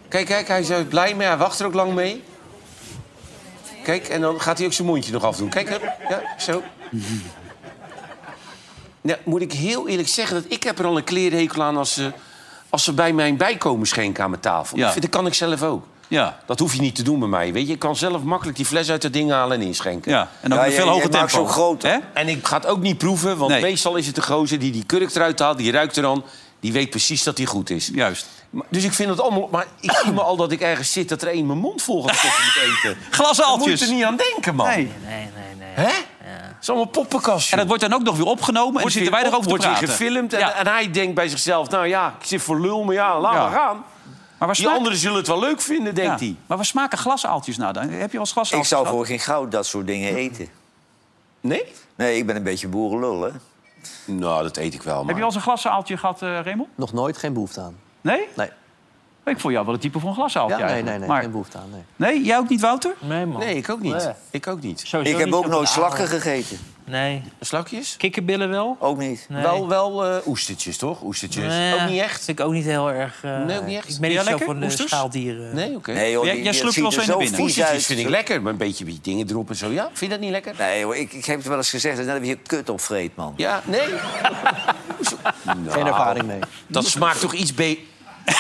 Kijk, 0.09 0.27
kijk, 0.27 0.49
hij 0.49 0.61
is 0.61 0.69
er 0.69 0.85
blij 0.85 1.15
mee. 1.15 1.27
Hij 1.27 1.37
wacht 1.37 1.61
er 1.61 1.67
ook 1.67 1.75
lang 1.75 1.93
mee. 1.95 2.23
Kijk, 3.85 4.09
en 4.09 4.21
dan 4.21 4.41
gaat 4.41 4.57
hij 4.59 4.67
ook 4.67 4.73
zijn 4.73 4.89
mondje 4.89 5.13
nog 5.13 5.25
afdoen. 5.25 5.49
Kijk, 5.49 5.81
ja, 6.09 6.23
zo. 6.39 6.63
Nou, 9.07 9.19
moet 9.25 9.41
ik 9.41 9.53
heel 9.53 9.89
eerlijk 9.89 10.09
zeggen 10.09 10.43
dat 10.43 10.53
ik 10.53 10.63
heb 10.63 10.79
er 10.79 10.85
al 10.87 10.97
een 10.97 11.05
klerenhekel 11.05 11.63
aan 11.63 11.77
als 11.77 11.93
ze, 11.95 12.13
als 12.71 12.85
ze 12.85 12.93
bij 12.93 13.13
mijn 13.13 13.37
bijkomen 13.37 13.87
schenken 13.87 14.25
aan 14.25 14.31
mijn 14.31 14.43
tafel. 14.43 14.77
Ja. 14.77 14.83
Dat, 14.83 14.93
vind- 14.93 15.05
dat 15.05 15.15
kan 15.15 15.27
ik 15.27 15.35
zelf 15.35 15.63
ook. 15.63 15.85
Ja. 16.09 16.39
Dat 16.47 16.59
hoef 16.59 16.75
je 16.75 16.81
niet 16.81 16.95
te 16.95 17.03
doen 17.03 17.19
bij 17.19 17.29
mij. 17.29 17.53
Weet 17.53 17.63
je, 17.67 17.73
je 17.73 17.79
kan 17.79 17.97
zelf 17.97 18.23
makkelijk 18.23 18.57
die 18.57 18.67
fles 18.67 18.91
uit 18.91 19.03
dat 19.03 19.13
ding 19.13 19.31
halen 19.31 19.61
en 19.61 19.67
inschenken. 19.67 20.13
Ja, 20.13 20.29
en 20.41 20.49
dan 20.51 20.59
Ja, 20.59 20.67
een 20.67 20.73
veel 20.73 20.89
hoger 20.89 21.11
tempo. 21.11 21.29
zo 21.29 21.47
groot. 21.47 21.83
Hè? 21.83 21.97
En 22.15 22.29
ik 22.29 22.47
ga 22.47 22.57
het 22.57 22.67
ook 22.67 22.81
niet 22.81 22.99
proeven, 22.99 23.37
want 23.37 23.51
Nee. 23.51 23.63
meestal 23.63 23.97
is 23.97 24.07
het 24.07 24.15
de 24.15 24.23
gozer 24.23 24.59
die 24.59 24.73
die 24.73 24.85
kurk 24.85 25.15
eruit 25.15 25.39
haalt, 25.39 25.59
die 25.59 25.73
ruikt 25.73 25.97
er 25.97 26.03
dan, 26.03 26.25
die 26.61 26.73
weet 26.73 26.91
precies 26.91 27.23
dat 27.23 27.37
die 27.37 27.47
goed 27.47 27.71
is. 27.71 27.91
Juist. 27.95 28.27
Maar- 28.51 28.67
Dus 28.71 28.85
ik 28.85 28.93
vind 28.93 29.09
het 29.11 29.21
allemaal. 29.21 29.49
Maar 29.51 29.67
ik 29.81 29.93
zie 30.03 30.13
me 30.13 30.23
al 30.23 30.37
dat 30.37 30.53
ik 30.53 30.61
ergens 30.61 30.93
zit 30.93 31.09
dat 31.09 31.23
er 31.23 31.29
één 31.29 31.47
mijn 31.47 31.59
mond 31.59 31.83
vol 31.83 32.03
gaat 32.03 32.17
stoppen 32.17 32.41
met 32.45 32.65
eten. 32.93 32.99
Glasaaltjes. 33.11 33.47
Daar 33.47 33.69
moet 33.69 33.79
je 33.79 33.87
er 33.87 33.93
niet 33.93 34.05
aan 34.05 34.31
denken, 34.33 34.55
man. 34.55 34.67
Nee. 34.67 34.77
Nee, 34.77 34.91
nee, 35.09 35.55
nee. 35.59 35.87
Hè? 35.87 35.93
Het 36.57 36.63
is 36.65 36.69
allemaal 36.69 36.87
poppenkast. 36.89 37.53
En 37.53 37.59
dat 37.59 37.67
wordt 37.67 37.83
dan 37.83 37.93
ook 37.95 38.03
nog 38.03 38.17
weer 38.17 38.27
opgenomen 38.27 38.67
en 38.67 38.73
dan 38.73 38.81
Wordt 38.81 38.95
zitten 38.97 39.13
wij 39.13 39.21
erover 39.23 39.39
op, 39.39 39.43
te 39.45 39.49
wordt 39.49 39.65
praten. 39.65 39.81
weer 39.87 39.97
gefilmd 39.97 40.33
en, 40.33 40.39
Ja. 40.39 40.53
en 40.55 40.67
hij 40.67 40.91
denkt 40.91 41.15
bij 41.15 41.29
zichzelf... 41.29 41.69
nou 41.71 41.87
ja, 41.87 42.15
ik 42.21 42.27
zit 42.27 42.43
voor 42.43 42.61
lul, 42.61 42.85
maar 42.85 42.95
ja, 42.95 43.21
laat 43.21 43.35
Ja. 43.35 43.41
maar 43.43 43.51
gaan. 43.59 43.77
Maar 44.39 44.47
waar 44.49 44.57
Die 44.57 44.65
smaak- 44.65 44.77
anderen 44.77 44.99
zullen 44.99 45.17
het 45.17 45.27
wel 45.27 45.39
leuk 45.41 45.61
vinden, 45.61 45.95
denkt 45.95 46.21
Ja. 46.21 46.27
hij. 46.27 46.37
Maar 46.47 46.57
waar 46.57 46.67
smaken 46.67 46.99
glasaaltjes 46.99 47.57
nou 47.57 47.73
dan? 47.73 47.83
Heb 47.83 47.91
je 47.93 47.97
wel 47.97 48.21
eens 48.21 48.33
glasaaltjes 48.33 48.59
Ik 48.61 48.67
zou 48.67 48.81
gehad? 48.83 48.97
voor 48.97 49.07
geen 49.07 49.19
goud 49.21 49.51
dat 49.53 49.67
soort 49.67 49.87
dingen 49.87 50.15
eten. 50.17 50.49
Nee? 51.41 51.65
Nee, 51.95 52.17
ik 52.17 52.27
ben 52.27 52.37
een 52.37 52.43
beetje 52.43 52.69
boerenlul, 52.69 53.23
hè. 53.23 53.31
Nou, 54.05 54.43
dat 54.43 54.57
eet 54.57 54.75
ik 54.75 54.83
wel, 54.83 54.99
Heb 54.99 55.09
je 55.09 55.15
wel 55.15 55.25
eens 55.25 55.35
een 55.35 55.41
glasaaltje 55.41 55.97
gehad, 55.97 56.23
eh 56.23 56.41
Raymond? 56.41 56.69
Nog 56.75 56.93
nooit, 56.93 57.17
geen 57.17 57.33
behoefte 57.33 57.61
aan. 57.61 57.77
Nee? 58.01 58.29
Nee. 58.37 58.51
Ik 59.31 59.41
vond 59.41 59.53
jou 59.53 59.65
wel 59.65 59.75
het 59.75 59.83
type 59.83 59.99
van 60.01 60.15
glasaaltje 60.15 60.59
Ja, 60.59 60.67
nee, 60.67 60.83
nee, 60.83 60.99
nee, 60.99 61.09
Maar- 61.09 61.21
geen 61.23 61.31
behoefte 61.31 61.59
aan. 61.59 61.71
Nee. 61.71 61.83
Nee, 61.97 62.25
jij 62.25 62.39
ook 62.39 62.49
niet, 62.49 62.61
Wouter? 62.61 62.95
Nee, 63.01 63.27
man. 63.27 63.41
Nee, 63.41 63.57
ik 63.57 63.69
ook 63.71 63.81
niet. 63.81 63.93
Nee. 63.97 64.13
Ik 64.31 64.47
ook 64.47 64.61
niet. 64.63 64.81
Sowieso 64.81 65.13
Ik 65.13 65.19
heb 65.19 65.27
niet 65.27 65.35
ook 65.35 65.47
nooit 65.47 65.69
slakken 65.69 66.07
gegeten. 66.09 66.59
Nee. 66.85 67.23
Slakjes? 67.41 67.95
Kikkerbillen 67.97 68.49
wel? 68.51 68.77
Ook 68.81 68.99
niet. 68.99 69.27
Nee. 69.29 69.43
Wel, 69.43 69.69
wel 69.69 70.05
eh, 70.05 70.27
oestertjes, 70.27 70.77
toch? 70.77 71.03
Oestertjes. 71.03 71.45
Nee, 71.47 71.75
Ook 71.75 71.89
niet 71.89 72.01
echt? 72.01 72.25
Vind 72.25 72.39
ik 72.39 72.45
ook 72.45 72.53
niet 72.53 72.65
heel 72.65 72.91
erg... 72.91 73.25
eh, 73.25 73.45
Nee, 73.45 73.59
ook 73.59 73.67
niet 73.67 73.77
echt. 73.77 73.89
Ik 73.95 74.01
ben 74.01 74.11
niet 74.11 74.19
zo 74.19 74.25
lekker? 74.25 74.47
van 74.47 74.61
de 74.61 74.67
Oesters? 74.67 74.91
schaaldieren. 74.91 75.55
Nee, 75.55 75.75
oké. 75.77 75.93
Nee, 75.93 76.11
joh, 76.13 76.25
Jij- 76.25 76.43
jij 76.43 76.53
dat 76.63 76.75
wel 76.75 76.85
eens 76.85 77.07
naar 77.07 77.17
binnen. 77.17 77.41
Oestertjes 77.41 77.87
vind 77.87 77.99
ik 78.01 78.09
lekker, 78.09 78.43
maar 78.43 78.53
een 78.53 78.59
beetje 78.59 78.85
die 78.85 78.99
dingen 79.03 79.31
erop 79.31 79.49
en 79.49 79.57
zo. 79.57 79.71
Ja, 79.71 79.85
vind 79.85 80.01
je 80.01 80.09
dat 80.09 80.21
niet 80.21 80.31
lekker? 80.31 80.55
Nee, 80.59 80.85
hoor, 80.85 80.97
ik, 80.97 81.13
ik 81.13 81.25
heb 81.25 81.37
het 81.39 81.47
wel 81.47 81.57
eens 81.57 81.71
gezegd. 81.71 82.07
Dat 82.07 82.19
of 82.21 82.27
je 82.27 82.37
kut 82.37 82.69
opvreet, 82.69 83.17
man. 83.17 83.35
Ja, 83.37 83.63
nee. 83.65 83.81
Geen 85.47 85.63
Nou, 85.65 85.87
ervaring 85.87 86.27
mee. 86.27 86.39
Dat 86.67 86.87
smaakt 86.87 87.21
toch 87.21 87.33
iets 87.35 87.55
beter. 87.55 87.83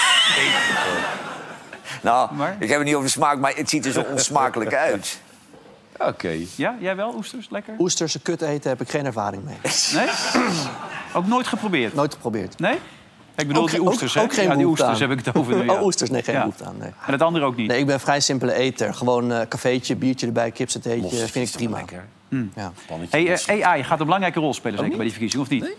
Nou, 2.02 2.34
Maar? 2.34 2.56
ik 2.58 2.68
heb 2.68 2.78
het 2.78 2.86
niet 2.86 2.94
over 2.96 3.10
smaak, 3.10 3.38
maar 3.38 3.52
het 3.54 3.70
ziet 3.70 3.86
er 3.86 3.92
zo 3.92 4.00
onsmakelijk 4.00 4.74
uit. 4.88 5.20
Oké. 5.98 6.36
Ja, 6.56 6.76
jij 6.80 6.96
wel? 6.96 7.14
Oesters? 7.14 7.50
Lekker? 7.50 7.74
Oesterse 7.78 8.20
kut 8.20 8.42
eten 8.42 8.70
heb 8.70 8.80
ik 8.80 8.90
geen 8.90 9.06
ervaring 9.06 9.44
mee. 9.44 9.56
Nee? 9.92 10.08
ook 11.14 11.26
nooit 11.26 11.46
geprobeerd? 11.46 11.94
Nooit 11.94 12.12
geprobeerd. 12.14 12.58
Nee? 12.58 12.78
Ik 13.36 13.46
bedoel 13.46 13.62
Ook- 13.62 13.70
die 13.70 13.80
oesters, 13.80 14.18
ook, 14.18 14.32
geen 14.34 14.44
ja, 14.44 14.50
die 14.50 14.60
behoefte 14.60 14.84
oesters 14.84 15.02
aan. 15.02 15.10
heb 15.10 15.18
ik 15.18 15.24
het 15.24 15.36
over. 15.36 15.70
Oh, 15.76 15.82
oesters, 15.82 16.10
nee, 16.10 16.22
geen 16.22 16.34
Ja. 16.34 16.40
behoefte 16.40 16.64
aan. 16.64 16.74
Nee. 16.78 16.90
En 17.06 17.12
het 17.12 17.22
andere 17.22 17.44
ook 17.44 17.56
niet? 17.56 17.68
nee, 17.68 17.78
ik 17.78 17.84
ben 17.86 17.94
een 17.94 18.00
vrij 18.00 18.20
simpele 18.20 18.52
eter. 18.54 18.94
Gewoon 18.94 19.32
eh 19.32 19.40
cafeetje, 19.48 19.96
biertje 19.96 20.26
erbij, 20.26 20.50
kipsateetje, 20.50 21.26
vind 21.26 21.48
ik 21.48 21.54
prima. 21.54 21.78
Ja. 22.54 22.72
Hey, 23.10 23.32
eh, 23.46 23.66
AI 23.66 23.82
gaat 23.84 23.98
een 23.98 24.04
belangrijke 24.04 24.40
rol 24.40 24.54
spelen 24.54 24.78
zeker 24.78 24.92
bij 24.96 25.04
die 25.04 25.10
verkiezing, 25.10 25.42
of 25.42 25.48
niet? 25.48 25.74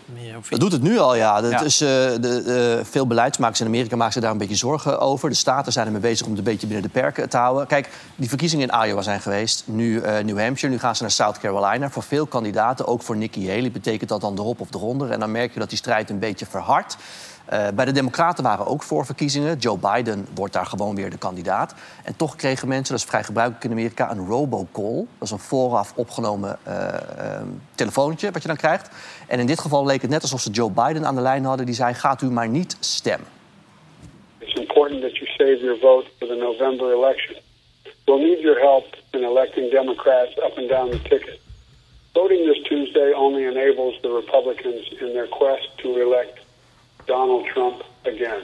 Dat 0.50 0.60
doet 0.60 0.72
het 0.72 0.82
nu 0.82 0.98
al, 0.98 1.14
ja. 1.14 1.40
Dat 1.40 1.50
Ja. 1.50 1.60
Is, 1.62 1.80
eh, 1.80 1.88
de, 1.88 2.76
eh, 2.78 2.84
veel 2.90 3.06
beleidsmakers 3.06 3.60
in 3.60 3.66
Amerika 3.66 3.96
maken 3.96 4.12
zich 4.12 4.22
daar 4.22 4.30
een 4.30 4.38
beetje 4.38 4.54
zorgen 4.54 5.00
over. 5.00 5.28
De 5.28 5.34
staten 5.34 5.72
zijn 5.72 5.86
ermee 5.86 6.00
bezig 6.00 6.24
om 6.26 6.30
het 6.30 6.38
een 6.38 6.44
beetje 6.44 6.66
binnen 6.66 6.84
de 6.84 6.92
perken 6.92 7.28
te 7.28 7.36
houden. 7.36 7.66
Kijk, 7.66 7.88
die 8.16 8.28
verkiezingen 8.28 8.68
in 8.70 8.86
Iowa 8.88 9.02
zijn 9.02 9.20
geweest. 9.20 9.62
Nu 9.66 10.00
eh, 10.00 10.24
New 10.24 10.38
Hampshire, 10.40 10.74
nu 10.74 10.80
gaan 10.80 10.96
ze 10.96 11.02
naar 11.02 11.10
South 11.10 11.38
Carolina. 11.38 11.90
Voor 11.90 12.02
veel 12.02 12.26
kandidaten, 12.26 12.86
ook 12.86 13.02
voor 13.02 13.16
Nikki 13.16 13.48
Haley, 13.48 13.70
betekent 13.70 14.08
dat 14.08 14.20
dan 14.20 14.38
erop 14.38 14.60
of 14.60 14.74
eronder. 14.74 15.10
En 15.10 15.20
dan 15.20 15.30
merk 15.30 15.52
je 15.52 15.58
dat 15.58 15.68
die 15.68 15.78
strijd 15.78 16.10
een 16.10 16.18
beetje 16.18 16.46
verhardt. 16.46 16.96
Eh, 17.48 17.68
bij 17.74 17.84
de 17.84 17.92
Democraten 17.92 18.44
waren 18.44 18.66
ook 18.66 18.82
voorverkiezingen. 18.82 19.58
Joe 19.58 19.78
Biden 19.78 20.26
wordt 20.34 20.52
daar 20.52 20.66
gewoon 20.66 20.94
weer 20.94 21.10
de 21.10 21.18
kandidaat. 21.18 21.74
En 22.04 22.16
toch 22.16 22.36
kregen 22.36 22.68
mensen, 22.68 22.94
dat 22.94 23.02
is 23.02 23.08
vrij 23.08 23.24
gebruikelijk 23.24 23.64
in 23.64 23.70
Amerika, 23.70 24.10
een 24.10 24.26
robocall. 24.26 24.94
Dat 24.94 25.28
is 25.28 25.30
een 25.30 25.38
vooraf 25.38 25.92
opgenomen 25.96 26.58
eh, 26.62 26.94
eh, 26.94 27.42
telefoontje 27.74 28.30
wat 28.30 28.42
je 28.42 28.48
dan 28.48 28.56
krijgt. 28.56 28.90
En 29.26 29.38
in 29.38 29.46
dit 29.46 29.60
geval 29.60 29.86
leek 29.86 30.02
het 30.02 30.10
net 30.10 30.22
alsof 30.22 30.40
ze 30.40 30.50
Joe 30.50 30.70
Biden 30.70 31.06
aan 31.06 31.14
de 31.14 31.20
lijn 31.20 31.44
hadden. 31.44 31.66
Die 31.66 31.74
zei, 31.74 31.94
gaat 31.94 32.22
u 32.22 32.30
maar 32.30 32.48
niet 32.48 32.76
stemmen. 32.80 33.28
It's 34.38 34.58
important 34.60 35.00
that 35.00 35.16
you 35.16 35.26
save 35.26 35.58
your 35.60 35.78
vote 35.80 36.06
for 36.18 36.26
the 36.28 36.34
November 36.34 36.92
election. 36.92 37.36
will 38.08 38.18
need 38.18 38.40
your 38.40 38.58
help 38.58 38.84
in 39.12 39.22
electing 39.22 39.70
Democrats 39.70 40.32
up 40.38 40.56
and 40.58 40.68
down 40.68 40.90
the 40.90 40.98
ticket. 40.98 41.40
Voting 42.14 42.46
this 42.46 42.62
Tuesday 42.64 43.12
only 43.12 43.44
enables 43.44 44.00
the 44.02 44.10
Republicans 44.10 44.88
in 45.00 45.12
their 45.12 45.26
quest 45.26 45.68
to 45.78 45.96
elect 45.98 46.38
Donald 47.08 47.44
Trump 47.52 47.84
again. 48.02 48.42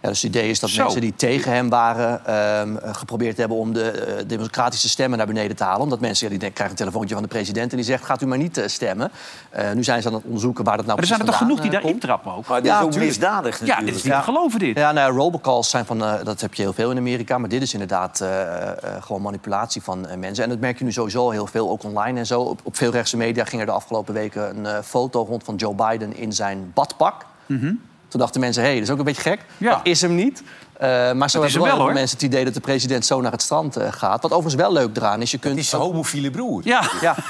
Ja, 0.00 0.08
dus 0.08 0.22
het 0.22 0.34
idee 0.34 0.50
is 0.50 0.60
dat 0.60 0.70
Zo. 0.70 0.82
mensen 0.82 1.00
die 1.00 1.14
tegen 1.16 1.52
hem 1.52 1.68
waren... 1.68 2.26
ehm, 2.26 2.76
eh, 2.76 2.94
geprobeerd 2.94 3.36
hebben 3.36 3.56
om 3.56 3.72
de 3.72 3.90
eh, 3.90 4.24
democratische 4.26 4.88
stemmen 4.88 5.18
naar 5.18 5.26
beneden 5.26 5.56
te 5.56 5.64
halen. 5.64 5.80
Omdat 5.80 6.00
mensen 6.00 6.30
ja, 6.30 6.38
die 6.38 6.50
krijgen 6.50 6.70
een 6.70 6.74
telefoontje 6.74 7.14
van 7.14 7.22
de 7.22 7.28
president... 7.28 7.70
en 7.70 7.76
die 7.76 7.86
zegt, 7.86 8.04
gaat 8.04 8.22
u 8.22 8.26
maar 8.26 8.38
niet 8.38 8.58
eh, 8.58 8.66
stemmen. 8.66 9.10
Eh, 9.50 9.72
nu 9.72 9.84
zijn 9.84 10.02
ze 10.02 10.08
aan 10.08 10.14
het 10.14 10.24
onderzoeken 10.24 10.64
waar 10.64 10.76
dat 10.76 10.86
nou 10.86 10.98
Maar 10.98 11.08
er 11.08 11.14
zijn 11.14 11.20
er 11.20 11.26
toch 11.26 11.36
precies 11.36 11.56
genoeg 11.56 11.70
die 11.72 11.80
vandaan, 11.80 12.00
daarin 12.00 12.00
eh, 12.00 12.08
trappen 12.08 12.32
ook? 12.32 12.46
Maar 12.46 12.62
dit 12.62 12.72
is 12.72 12.78
ook 12.78 12.90
tuurlijk. 12.90 13.04
misdadig 13.04 13.66
Ja, 13.66 13.80
dit 13.80 13.94
is 13.94 14.02
niet 14.02 14.12
te 14.12 14.22
geloven 14.22 14.58
dit. 14.58 14.76
Ja, 14.76 14.92
nou 14.92 15.12
ja, 15.12 15.18
robocalls 15.18 15.70
zijn 15.70 15.84
van, 15.84 15.98
dat 15.98 16.40
heb 16.40 16.54
je 16.54 16.62
heel 16.62 16.72
veel 16.72 16.90
in 16.90 16.96
Amerika. 16.96 17.38
Maar 17.38 17.48
dit 17.48 17.62
is 17.62 17.72
inderdaad 17.72 18.20
eh, 18.20 18.68
eh, 18.68 19.02
gewoon 19.02 19.22
manipulatie 19.22 19.82
van 19.82 20.06
mensen. 20.18 20.44
En 20.44 20.50
dat 20.50 20.58
merk 20.58 20.78
je 20.78 20.84
nu 20.84 20.92
sowieso 20.92 21.30
heel 21.30 21.46
veel, 21.46 21.70
ook 21.70 21.84
online 21.84 22.18
en 22.18 22.26
zo. 22.26 22.40
Op, 22.40 22.60
op 22.62 22.76
veel 22.76 22.90
rechtse 22.90 23.16
media 23.16 23.44
ging 23.44 23.60
er 23.60 23.66
de 23.66 23.72
afgelopen 23.72 24.14
weken 24.14 24.64
een 24.64 24.84
foto 24.84 25.24
rond 25.24 25.44
van 25.44 25.54
Joe 25.54 25.74
Biden 25.74 26.16
in 26.16 26.32
zijn 26.32 26.70
badpak. 26.74 27.26
Mhm. 27.48 27.72
Toen 28.08 28.20
dachten 28.20 28.40
mensen, 28.40 28.62
hé, 28.62 28.68
hey, 28.68 28.78
dat 28.78 28.86
is 28.86 28.92
ook 28.92 28.98
een 28.98 29.04
beetje 29.04 29.22
gek. 29.22 29.44
Dat 29.58 29.80
is 29.82 30.00
hem 30.00 30.14
niet. 30.14 30.42
Eh, 30.78 31.12
maar 31.12 31.30
zo 31.30 31.42
hebben 31.42 31.62
wel, 31.62 31.86
mensen 31.86 32.16
het 32.16 32.22
idee 32.22 32.44
dat 32.44 32.54
de 32.54 32.60
president 32.60 33.06
zo 33.06 33.20
naar 33.20 33.32
het 33.32 33.42
strand 33.42 33.76
eh, 33.76 33.92
gaat. 33.92 34.22
Wat 34.22 34.32
overigens 34.32 34.62
wel 34.62 34.72
leuk 34.72 34.96
eraan 34.96 35.22
is, 35.22 35.30
je 35.30 35.38
kunt... 35.38 35.58
is 35.58 35.68
zijn 35.68 35.82
homofiele 35.82 36.30
broer. 36.30 36.60
Ja. 36.64 36.90
ja. 37.00 37.16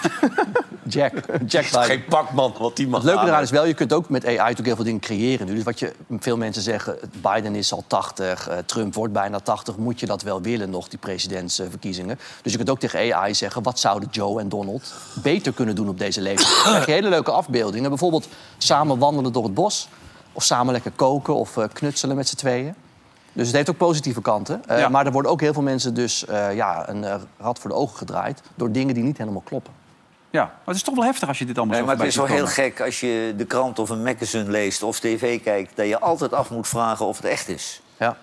Jack. 0.88 1.12
Jack. 1.46 1.64
Geen 1.64 2.04
pakman, 2.04 2.54
wat 2.58 2.76
die 2.76 2.88
man 2.88 3.00
Het 3.00 3.04
leuke 3.08 3.20
aan 3.20 3.26
eraan 3.28 3.42
is 3.42 3.50
wel, 3.50 3.66
je 3.66 3.74
kunt 3.74 3.92
ook 3.92 4.08
met 4.08 4.24
AI 4.24 4.36
natuurlijk 4.36 4.66
heel 4.66 4.74
veel 4.74 4.84
dingen 4.84 5.00
creëren. 5.00 5.46
nu. 5.46 5.54
Dus 5.54 5.64
wat 5.64 5.78
je, 5.78 5.92
veel 6.18 6.36
mensen 6.36 6.62
zeggen, 6.62 6.98
Biden 7.22 7.54
is 7.54 7.72
al 7.72 7.84
80, 7.86 8.48
eh, 8.48 8.58
Trump 8.66 8.94
wordt 8.94 9.12
bijna 9.12 9.40
80. 9.40 9.76
Moet 9.76 10.00
je 10.00 10.06
dat 10.06 10.22
wel 10.22 10.42
willen 10.42 10.70
nog, 10.70 10.88
die 10.88 10.98
presidentsverkiezingen? 10.98 12.18
Dus 12.42 12.52
je 12.52 12.58
kunt 12.58 12.70
ook 12.70 12.78
tegen 12.78 13.14
AI 13.14 13.34
zeggen, 13.34 13.62
wat 13.62 13.78
zouden 13.78 14.08
Joe 14.12 14.40
en 14.40 14.48
Donald 14.48 14.94
beter 15.22 15.52
kunnen 15.52 15.74
doen 15.74 15.88
op 15.88 15.98
deze 15.98 16.20
leeftijd? 16.20 16.64
Dan 16.64 16.72
krijg 16.72 16.86
je 16.86 16.92
hele 16.92 17.08
leuke 17.08 17.30
afbeeldingen. 17.30 17.88
Bijvoorbeeld 17.88 18.28
samen 18.58 18.98
wandelen 18.98 19.32
door 19.32 19.44
het 19.44 19.54
bos. 19.54 19.88
Of 20.38 20.44
samen 20.44 20.72
lekker 20.72 20.90
koken 20.90 21.34
of 21.34 21.56
eh, 21.56 21.64
knutselen 21.72 22.16
met 22.16 22.28
z'n 22.28 22.36
tweeën. 22.36 22.74
Dus 23.32 23.46
het 23.46 23.56
heeft 23.56 23.70
ook 23.70 23.76
positieve 23.76 24.20
kanten. 24.20 24.62
Eh, 24.66 24.78
Ja. 24.78 24.88
Maar 24.88 25.06
er 25.06 25.12
worden 25.12 25.30
ook 25.30 25.40
heel 25.40 25.52
veel 25.52 25.62
mensen 25.62 25.94
dus 25.94 26.24
eh, 26.26 26.54
ja, 26.54 26.88
een 26.88 27.04
eh, 27.04 27.14
rad 27.38 27.58
voor 27.58 27.70
de 27.70 27.76
ogen 27.76 27.96
gedraaid... 27.96 28.42
door 28.54 28.72
dingen 28.72 28.94
die 28.94 29.02
niet 29.02 29.18
helemaal 29.18 29.42
kloppen. 29.44 29.72
Ja, 30.30 30.42
maar 30.42 30.60
het 30.64 30.76
is 30.76 30.82
toch 30.82 30.94
wel 30.94 31.04
heftig 31.04 31.28
als 31.28 31.38
je 31.38 31.44
dit 31.44 31.56
allemaal 31.56 31.74
Nee, 31.74 31.84
zo 31.84 31.90
maar 31.90 31.98
het 32.04 32.12
is 32.12 32.16
wel 32.16 32.26
heel 32.26 32.46
gek 32.46 32.80
als 32.80 33.00
je 33.00 33.34
de 33.36 33.44
krant 33.44 33.78
of 33.78 33.90
een 33.90 34.02
magazine 34.02 34.50
leest 34.50 34.82
of 34.82 35.00
tv 35.00 35.42
kijkt... 35.42 35.76
dat 35.76 35.86
je 35.86 36.00
altijd 36.00 36.32
af 36.32 36.50
moet 36.50 36.68
vragen 36.68 37.06
of 37.06 37.16
het 37.16 37.26
echt 37.26 37.48
is. 37.48 37.82
Ja. 37.98 38.16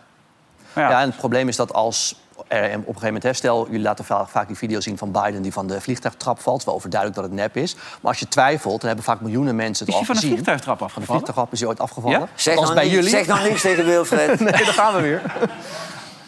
Ja. 0.75 1.01
en 1.01 1.07
het 1.07 1.17
probleem 1.17 1.47
is 1.47 1.55
dat 1.55 1.73
als 1.73 2.19
op 2.47 2.51
een 2.53 2.69
gegeven 2.83 3.03
moment... 3.03 3.23
Hè, 3.23 3.33
stel, 3.33 3.65
jullie 3.65 3.81
laten 3.81 4.05
va- 4.05 4.25
vaak 4.27 4.47
die 4.47 4.55
video 4.57 4.79
zien 4.79 4.97
van 4.97 5.11
Biden 5.11 5.41
die 5.41 5.53
van 5.53 5.67
de 5.67 5.81
vliegtuigtrap 5.81 6.39
valt. 6.39 6.45
Het 6.45 6.59
is 6.59 6.65
wel 6.65 6.75
overduidelijk 6.75 7.21
dat 7.21 7.29
het 7.29 7.39
nep 7.39 7.57
is. 7.63 7.75
Maar 7.75 8.11
als 8.11 8.19
je 8.19 8.27
twijfelt, 8.27 8.77
dan 8.79 8.87
hebben 8.87 9.05
vaak 9.05 9.21
miljoenen 9.21 9.55
mensen 9.55 9.85
het 9.85 9.95
Is 9.95 10.01
al 10.01 10.05
hij 10.05 10.05
van 10.05 10.15
een 10.15 10.21
gezien. 10.21 10.31
vliegtuigtrap 10.35 10.77
Van 10.77 10.87
de 10.87 10.93
afgevallen? 10.93 11.21
vliegtuigtrap 11.21 11.53
is 11.53 11.59
hij 11.59 11.69
ooit 11.69 11.79
afgevallen. 11.79 12.19
Ja? 12.19 12.27
Zeg 12.35 12.55
Als 12.55 12.63
nou, 12.63 12.75
bij 12.75 12.83
niet- 12.83 12.93
jullie. 12.93 13.09
zeg 13.09 13.27
nou 13.27 13.49
niks 13.49 13.61
tegen 13.61 13.85
Wilfred. 13.85 14.39
nee, 14.39 14.51
daar 14.51 14.65
gaan 14.65 14.95
we 14.95 15.01
weer. 15.01 15.21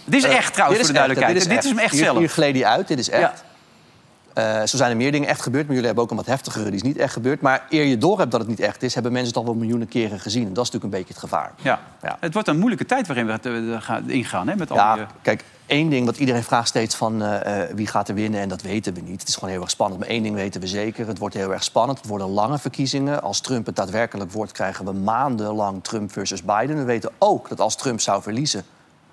Dit 0.05 0.23
is 0.23 0.29
Eh, 0.29 0.35
echt 0.37 0.53
trouwens, 0.53 0.79
dit 0.79 0.87
voor 0.87 0.95
de 0.95 1.01
is 1.01 1.07
echt, 1.09 1.19
duidelijkheid. 1.19 1.33
Dit 1.49 1.63
is 1.63 1.69
hem 1.69 1.79
echt 1.79 1.93
hier, 1.93 2.03
zelf. 2.03 2.17
Hier 2.17 2.29
gleed 2.29 2.55
hij 2.55 2.65
uit, 2.65 2.87
dit 2.87 2.99
is 2.99 3.09
echt. 3.09 3.43
Eh, 4.37 4.59
zo 4.65 4.77
zijn 4.77 4.91
er 4.91 4.97
meer 4.97 5.11
dingen 5.11 5.29
echt 5.29 5.41
gebeurd, 5.41 5.63
maar 5.63 5.73
jullie 5.73 5.85
hebben 5.85 6.03
ook 6.03 6.11
een 6.11 6.17
wat 6.17 6.25
heftigere, 6.25 6.65
die 6.65 6.73
is 6.73 6.81
niet 6.81 6.97
echt 6.97 7.13
gebeurd. 7.13 7.41
Maar 7.41 7.65
eer 7.69 7.85
je 7.85 7.97
door 7.97 8.19
hebt 8.19 8.31
dat 8.31 8.39
het 8.39 8.49
niet 8.49 8.59
echt 8.59 8.83
is, 8.83 8.93
hebben 8.93 9.11
mensen 9.11 9.29
het 9.29 9.37
al 9.37 9.45
wel 9.45 9.53
miljoenen 9.53 9.87
keren 9.87 10.19
gezien. 10.19 10.47
En 10.47 10.53
dat 10.53 10.65
is 10.65 10.71
natuurlijk 10.71 10.93
een 10.93 10.99
beetje 10.99 11.13
het 11.13 11.23
gevaar. 11.23 11.51
Ja. 11.61 11.79
Het 12.19 12.33
wordt 12.33 12.47
een 12.47 12.57
moeilijke 12.57 12.85
tijd 12.85 13.07
waarin 13.07 13.25
we 13.25 13.31
het, 13.31 13.45
eh, 13.45 13.81
gaan 13.81 14.09
ingaan. 14.09 14.47
Hè, 14.47 14.55
met 14.55 14.71
al 14.71 14.77
Ja, 14.77 14.93
die, 14.93 15.03
eh, 15.03 15.09
kijk, 15.21 15.43
één 15.65 15.89
ding 15.89 16.05
wat 16.05 16.17
iedereen 16.17 16.43
vraagt 16.43 16.67
steeds 16.67 16.95
van 16.95 17.23
wie 17.75 17.87
gaat 17.87 18.09
er 18.09 18.15
winnen 18.15 18.39
en 18.39 18.49
dat 18.49 18.61
weten 18.61 18.93
we 18.93 19.01
niet. 19.01 19.19
Het 19.19 19.29
is 19.29 19.33
gewoon 19.33 19.49
heel 19.49 19.61
erg 19.61 19.69
spannend. 19.69 19.99
Maar 19.99 20.09
één 20.09 20.23
ding 20.23 20.35
weten 20.35 20.61
we 20.61 20.67
zeker, 20.67 21.07
het 21.07 21.17
wordt 21.17 21.35
heel 21.35 21.53
erg 21.53 21.63
spannend. 21.63 21.97
Het 21.97 22.07
worden 22.07 22.27
lange 22.27 22.59
verkiezingen. 22.59 23.21
Als 23.21 23.39
Trump 23.39 23.65
het 23.65 23.75
daadwerkelijk 23.75 24.31
wordt, 24.31 24.51
krijgen 24.51 24.85
we 24.85 24.91
maandenlang 24.91 25.83
Trump 25.83 26.11
versus 26.11 26.43
Biden. 26.43 26.77
We 26.77 26.83
weten 26.83 27.11
ook 27.17 27.49
dat 27.49 27.59
als 27.59 27.75
Trump 27.75 27.99
zou 27.99 28.21
verliezen, 28.21 28.63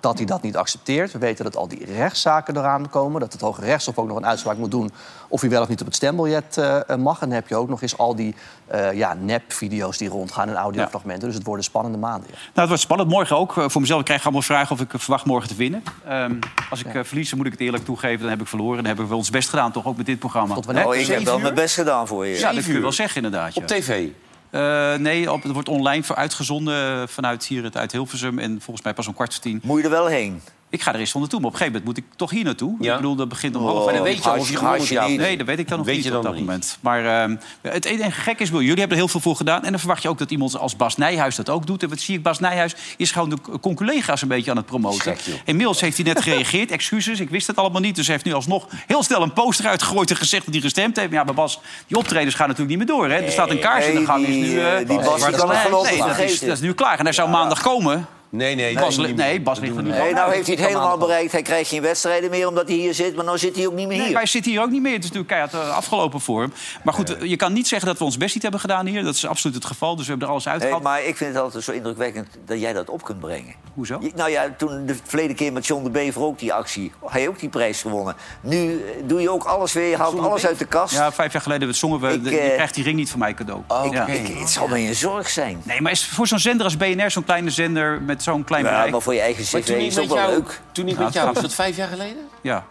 dat 0.05 0.17
hij 0.17 0.25
dat 0.25 0.41
niet 0.41 0.55
accepteert. 0.57 1.11
We 1.11 1.17
weten 1.19 1.43
dat 1.43 1.55
al 1.55 1.67
die 1.67 1.85
rechtszaken 1.85 2.57
eraan 2.57 2.89
komen. 2.89 3.19
Dat 3.21 3.31
het 3.31 3.41
Hoge 3.41 3.61
Rechtshof 3.61 3.97
ook 3.97 4.07
nog 4.07 4.17
een 4.17 4.25
uitspraak 4.25 4.57
moet 4.57 4.71
doen... 4.71 4.91
of 5.27 5.41
hij 5.41 5.49
wel 5.49 5.61
of 5.61 5.67
niet 5.67 5.79
op 5.79 5.85
het 5.85 5.95
stembiljet 5.95 6.57
eh, 6.57 6.95
mag. 6.95 7.21
En 7.21 7.27
dan 7.27 7.35
heb 7.35 7.47
je 7.47 7.55
ook 7.55 7.69
nog 7.69 7.81
eens 7.81 7.97
al 7.97 8.15
die 8.15 8.35
eh, 8.67 8.93
ja, 8.93 9.13
nep-video's 9.13 9.97
die 9.97 10.09
rondgaan 10.09 10.49
en 10.49 10.55
audiofragmenten. 10.55 11.27
Dus 11.27 11.37
het 11.37 11.45
worden 11.45 11.63
spannende 11.65 11.97
maanden. 11.97 12.27
ja. 12.29 12.35
Nou, 12.35 12.49
het 12.53 12.67
wordt 12.67 12.81
spannend. 12.81 13.09
Morgen 13.09 13.37
ook. 13.37 13.57
Eh, 13.57 13.69
Voor 13.69 13.81
mezelf 13.81 13.99
ik 13.99 14.05
krijg 14.05 14.23
allemaal 14.23 14.41
vragen 14.41 14.71
of 14.75 14.81
ik 14.81 14.93
eh, 14.93 14.99
verwacht 14.99 15.25
morgen 15.25 15.49
te 15.49 15.55
winnen. 15.55 15.83
Ehm, 16.07 16.33
als 16.69 16.83
ik 16.83 16.93
eh, 16.93 17.03
verlies, 17.03 17.29
dan 17.29 17.37
moet 17.37 17.47
ik 17.47 17.53
het 17.53 17.61
eerlijk 17.61 17.85
toegeven. 17.85 18.19
Dan 18.19 18.29
heb 18.29 18.41
ik 18.41 18.47
verloren. 18.47 18.75
Dan 18.75 18.85
hebben 18.85 19.07
we 19.07 19.15
ons 19.15 19.29
best 19.29 19.49
gedaan, 19.49 19.71
toch 19.71 19.85
ook 19.85 19.97
met 19.97 20.05
dit 20.05 20.19
programma. 20.19 20.55
wanneer? 20.65 20.87
Oh, 20.87 20.95
ik 20.95 21.07
heb 21.07 21.23
wel 21.23 21.39
mijn 21.39 21.53
best 21.53 21.75
gedaan 21.75 22.07
voor 22.07 22.25
je. 22.25 22.37
Ja, 22.37 22.53
dat 22.53 22.63
kun 22.63 22.73
je 22.73 22.79
wel 22.79 22.91
zeggen 22.91 23.23
inderdaad. 23.23 23.53
ja. 23.53 23.61
Op 23.61 23.67
tv? 23.67 24.07
Eh, 24.55 24.95
nee, 24.95 25.31
op, 25.31 25.43
het 25.43 25.51
wordt 25.51 25.69
online 25.69 26.03
uitgezonden 26.15 27.09
vanuit 27.09 27.45
hier 27.45 27.63
uit 27.77 27.91
Hilversum. 27.91 28.39
En 28.39 28.61
volgens 28.61 28.85
mij 28.85 28.93
pas 28.93 29.07
om 29.07 29.13
kwart 29.13 29.33
voor 29.33 29.41
tien. 29.41 29.59
Moet 29.63 29.77
je 29.77 29.83
er 29.83 29.89
wel 29.89 30.05
heen? 30.05 30.41
Ik 30.69 30.81
ga 30.81 30.93
er 30.93 30.99
eerst 30.99 31.11
van 31.11 31.21
naartoe, 31.21 31.39
maar 31.39 31.47
op 31.47 31.53
een 31.53 31.59
gegeven 31.59 31.81
moment 31.81 32.03
moet 32.03 32.11
ik 32.11 32.17
toch 32.17 32.29
hier 32.29 32.43
naartoe. 32.43 32.75
Ja. 32.79 32.91
Ik 32.91 32.95
bedoel, 32.95 33.15
dat 33.15 33.29
begint 33.29 33.55
om 33.55 33.61
Oh, 33.61 33.67
half 33.67 33.85
maar 33.85 33.93
dan 33.93 34.05
elf. 34.05 34.13
weet 34.13 34.23
je 34.23 34.69
of 34.69 34.89
je 34.89 34.93
ja 34.93 35.07
Nee, 35.07 35.37
dat 35.37 35.47
weet 35.47 35.59
ik 35.59 35.67
dan 35.67 35.77
nog 35.77 35.87
Weet 35.87 35.95
niet 35.95 36.05
op 36.05 36.11
dan 36.11 36.23
dat 36.23 36.35
moment. 36.39 36.77
Maar 36.81 37.05
ehm, 37.05 37.35
het 37.61 37.85
enige 37.85 38.21
gek 38.21 38.39
is, 38.39 38.49
jullie 38.49 38.67
hebben 38.67 38.89
er 38.89 38.95
heel 38.95 39.07
veel 39.07 39.19
voor 39.19 39.35
gedaan. 39.35 39.63
En 39.63 39.69
dan 39.69 39.79
verwacht 39.79 40.01
je 40.01 40.09
ook 40.09 40.17
dat 40.17 40.31
iemand 40.31 40.57
als 40.57 40.75
Bas 40.75 40.97
Nijhuis 40.97 41.35
dat 41.35 41.49
ook 41.49 41.67
doet. 41.67 41.83
En 41.83 41.89
wat 41.89 41.99
zie 41.99 42.15
ik, 42.17 42.23
Bas 42.23 42.39
Nijhuis 42.39 42.75
is 42.97 43.11
gewoon 43.11 43.29
de 43.29 43.37
con-collega's 43.61 44.21
een 44.21 44.27
beetje 44.27 44.51
aan 44.51 44.57
het 44.57 44.65
promoten. 44.65 45.15
Inmiddels 45.45 45.81
heeft 45.81 45.97
hij 45.97 46.05
net 46.05 46.21
gereageerd. 46.21 46.71
Excuses, 46.71 47.19
ik 47.19 47.29
wist 47.29 47.47
het 47.47 47.55
allemaal 47.55 47.81
niet. 47.81 47.95
Dus 47.95 48.05
hij 48.05 48.13
heeft 48.13 48.27
nu 48.27 48.33
alsnog 48.33 48.67
heel 48.87 49.03
snel 49.03 49.21
een 49.21 49.33
poster 49.33 49.67
uitgegooid 49.67 50.09
en 50.09 50.15
gezegd 50.15 50.45
dat 50.45 50.53
hij 50.53 50.63
gestemd 50.63 50.95
heeft. 50.95 51.09
Maar 51.09 51.19
ja, 51.19 51.25
maar 51.25 51.33
Bas, 51.33 51.59
die 51.87 51.97
optredens 51.97 52.35
gaan 52.35 52.47
natuurlijk 52.47 52.77
niet 52.77 52.87
meer 52.87 52.97
door. 52.97 53.09
Hè? 53.09 53.15
Er 53.15 53.31
staat 53.31 53.49
een 53.49 53.59
kaars 53.59 53.85
in 53.85 53.95
de 53.95 54.05
gang. 54.05 54.27
Is 54.27 54.33
die, 54.33 54.43
nu, 54.43 54.59
eh, 54.59 54.77
die 54.77 54.85
Bas, 54.85 55.05
die 55.05 55.19
waar 55.19 55.31
kan 55.31 55.49
het 55.49 55.83
nee, 55.83 55.97
dat, 55.97 56.19
is, 56.19 56.39
dat 56.39 56.49
is 56.49 56.59
nu 56.61 56.73
klaar. 56.73 56.99
En 56.99 57.03
hij 57.03 57.13
zou 57.13 57.29
maandag 57.29 57.61
komen. 57.61 58.07
Nee, 58.35 58.55
nee. 58.55 58.73
Bas, 58.73 58.97
nee, 58.97 59.13
nee, 59.13 59.41
Bas 59.41 59.59
ligt 59.59 59.75
er 59.75 59.83
nu 59.83 59.89
Nee, 59.89 59.99
nou 60.13 60.15
uit. 60.25 60.33
heeft 60.33 60.47
hij 60.47 60.55
het 60.55 60.65
helemaal 60.65 60.97
bereikt. 60.97 61.31
Hij 61.31 61.41
krijgt 61.41 61.69
geen 61.69 61.81
wedstrijden 61.81 62.29
meer 62.29 62.47
omdat 62.47 62.67
hij 62.67 62.77
hier 62.77 62.93
zit. 62.93 63.15
Maar 63.15 63.25
nou 63.25 63.37
zit 63.37 63.55
hij 63.55 63.65
ook 63.67 63.73
niet 63.73 63.87
meer 63.87 63.95
Nee, 63.97 64.03
hier. 64.05 64.11
maar 64.13 64.21
hij 64.21 64.31
zit 64.31 64.45
hier 64.45 64.61
ook 64.61 64.69
niet 64.69 64.81
meer. 64.81 64.93
Het 64.93 65.03
is 65.03 65.11
natuurlijk 65.11 65.27
keihard 65.49 65.53
eh, 65.69 65.75
afgelopen 65.77 66.21
voor 66.21 66.41
hem. 66.41 66.53
Maar 66.83 66.93
goed, 66.93 67.15
je 67.21 67.35
kan 67.35 67.53
niet 67.53 67.67
zeggen 67.67 67.87
dat 67.87 67.97
we 67.97 68.03
ons 68.03 68.17
best 68.17 68.33
niet 68.33 68.43
hebben 68.43 68.59
gedaan 68.61 68.85
hier. 68.85 69.03
Dat 69.03 69.15
is 69.15 69.25
absoluut 69.25 69.55
het 69.55 69.65
geval. 69.65 69.95
Dus 69.95 70.03
we 70.05 70.09
hebben 70.09 70.27
er 70.27 70.33
alles 70.33 70.45
Nee, 70.45 70.53
uitgehaald. 70.53 70.83
maar 70.83 71.03
ik 71.03 71.17
vind 71.17 71.33
het 71.33 71.43
altijd 71.43 71.63
zo 71.63 71.71
indrukwekkend 71.71 72.27
dat 72.45 72.59
jij 72.59 72.73
dat 72.73 72.89
op 72.89 73.03
kunt 73.03 73.19
brengen. 73.19 73.53
Hoezo? 73.73 73.97
Je- 74.01 74.11
nou 74.15 74.29
ja, 74.29 74.53
toen 74.57 74.85
de 74.85 74.95
verleden 75.03 75.35
keer 75.35 75.53
met 75.53 75.65
John 75.65 75.83
de 75.83 75.89
Bever 75.89 76.21
ook 76.21 76.39
die 76.39 76.53
actie. 76.53 76.91
Hij 77.05 77.19
heeft 77.19 77.31
ook 77.33 77.39
die 77.39 77.49
prijs 77.49 77.81
gewonnen. 77.81 78.15
Nu 78.41 78.71
eh, 78.71 78.77
doe 79.03 79.21
je 79.21 79.29
ook 79.29 79.43
alles 79.43 79.73
weer. 79.73 79.89
Je 79.89 79.97
haalt 79.97 80.19
alles 80.19 80.45
uit 80.47 80.59
de 80.59 80.65
kast. 80.65 80.93
Ja, 80.93 81.11
vijf 81.11 81.33
jaar 81.33 81.41
geleden 81.41 81.75
zongen 81.75 81.99
we... 81.99 82.07
Ik, 82.09 82.23
de- 82.23 82.29
je 82.31 82.39
eh, 82.39 82.53
krijgt 82.53 82.75
die 82.75 82.83
ring 82.83 82.95
niet 82.95 83.09
van 83.09 83.19
mij 83.19 83.33
cadeau. 83.33 83.61
Ja. 83.91 84.05
ik- 84.07 84.27
het 84.37 84.49
zal 84.49 84.67
mij 84.67 84.87
een 84.87 84.95
zorg 84.95 85.29
zijn. 85.29 85.61
Nee, 85.63 85.81
maar 85.81 85.91
is 85.91 86.05
voor 86.05 86.27
zo'n 86.27 86.39
zender 86.39 86.65
als 86.65 86.77
BNR, 86.77 87.11
zo'n 87.11 87.23
kleine 87.23 87.49
zender 87.49 88.01
met 88.01 88.23
zo'n 88.25 88.43
klein 88.43 88.63
Ja, 88.63 88.69
bereik... 88.69 88.91
maar 88.91 89.01
voor 89.01 89.13
je 89.13 89.19
eigen 89.19 89.43
cv 89.43 89.65
toen 89.65 89.75
is 89.75 89.95
wel 89.95 90.05
jou, 90.05 90.31
leuk. 90.31 90.61
toen 90.71 90.85
niet 90.85 90.97
met 90.97 91.13
jou, 91.13 91.33
was 91.33 91.41
dat 91.41 91.53
vijf 91.53 91.75
jaar 91.75 91.87
geleden? 91.87 92.23
Ja. 92.41 92.65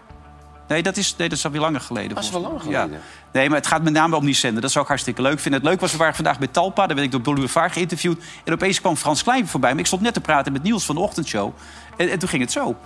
Nee, 0.68 0.82
dat 0.82 0.96
is, 0.96 1.16
nee, 1.16 1.28
dat 1.28 1.38
is 1.38 1.44
alweer 1.44 1.60
langer 1.60 1.80
geleden. 1.80 2.14
Dat 2.14 2.24
is 2.24 2.30
wel 2.30 2.40
langer 2.40 2.70
Ja. 2.70 2.80
geleden. 2.82 3.00
Nee, 3.32 3.48
maar 3.48 3.58
het 3.58 3.66
gaat 3.66 3.82
met 3.82 3.92
name 3.92 4.16
om 4.16 4.24
die 4.24 4.34
zender. 4.34 4.62
Dat 4.62 4.70
zou 4.70 4.82
ik 4.84 4.88
hartstikke 4.90 5.22
leuk 5.22 5.40
vinden. 5.40 5.60
Het 5.60 5.70
leuk 5.70 5.80
was, 5.80 5.92
we 5.92 5.98
waren 5.98 6.14
vandaag 6.14 6.38
bij 6.38 6.48
Talpa. 6.48 6.86
Daar 6.86 6.96
werd 6.96 7.14
ik 7.14 7.24
door 7.24 7.34
Dolly 7.34 7.48
Vaar 7.48 7.70
geïnterviewd. 7.70 8.22
En 8.44 8.52
opeens 8.52 8.80
kwam 8.80 8.96
Frans 8.96 9.22
Klein 9.22 9.48
voorbij. 9.48 9.70
Maar 9.70 9.78
ik 9.80 9.86
stond 9.86 10.02
net 10.02 10.14
te 10.14 10.20
praten 10.20 10.52
met 10.52 10.62
Niels 10.62 10.84
van 10.84 10.94
de 10.94 11.00
ochtendshow. 11.00 11.52
En, 11.96 12.10
en 12.10 12.18
toen 12.18 12.28
ging 12.28 12.42
het 12.42 12.52
zo. 12.52 12.76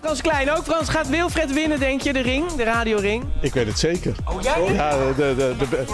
Frans 0.00 0.20
Klein 0.22 0.50
ook. 0.50 0.64
Frans, 0.64 0.88
gaat 0.88 1.08
Wilfred 1.08 1.52
winnen, 1.52 1.78
denk 1.80 2.00
je, 2.00 2.12
de 2.12 2.20
ring, 2.20 2.52
de 2.52 2.64
radioring? 2.64 3.24
Ik 3.40 3.52
weet 3.54 3.66
het 3.66 3.78
zeker. 3.78 4.14
Oh, 4.24 4.42
jij? 4.42 4.72
Ja, 4.72 4.90
de, 4.90 5.14
de, 5.16 5.34
de, 5.36 5.54
de, 5.58 5.84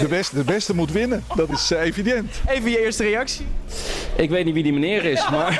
de, 0.00 0.08
beste, 0.08 0.34
de 0.34 0.44
beste 0.44 0.74
moet 0.74 0.90
winnen. 0.92 1.24
Dat 1.34 1.48
is 1.50 1.70
eh, 1.70 1.80
evident. 1.80 2.30
Even 2.46 2.70
je 2.70 2.80
eerste 2.84 3.02
reactie. 3.02 3.46
Ik 4.16 4.30
weet 4.30 4.44
niet 4.44 4.54
wie 4.54 4.62
die 4.62 4.72
meneer 4.72 5.04
is, 5.04 5.28
maar... 5.30 5.52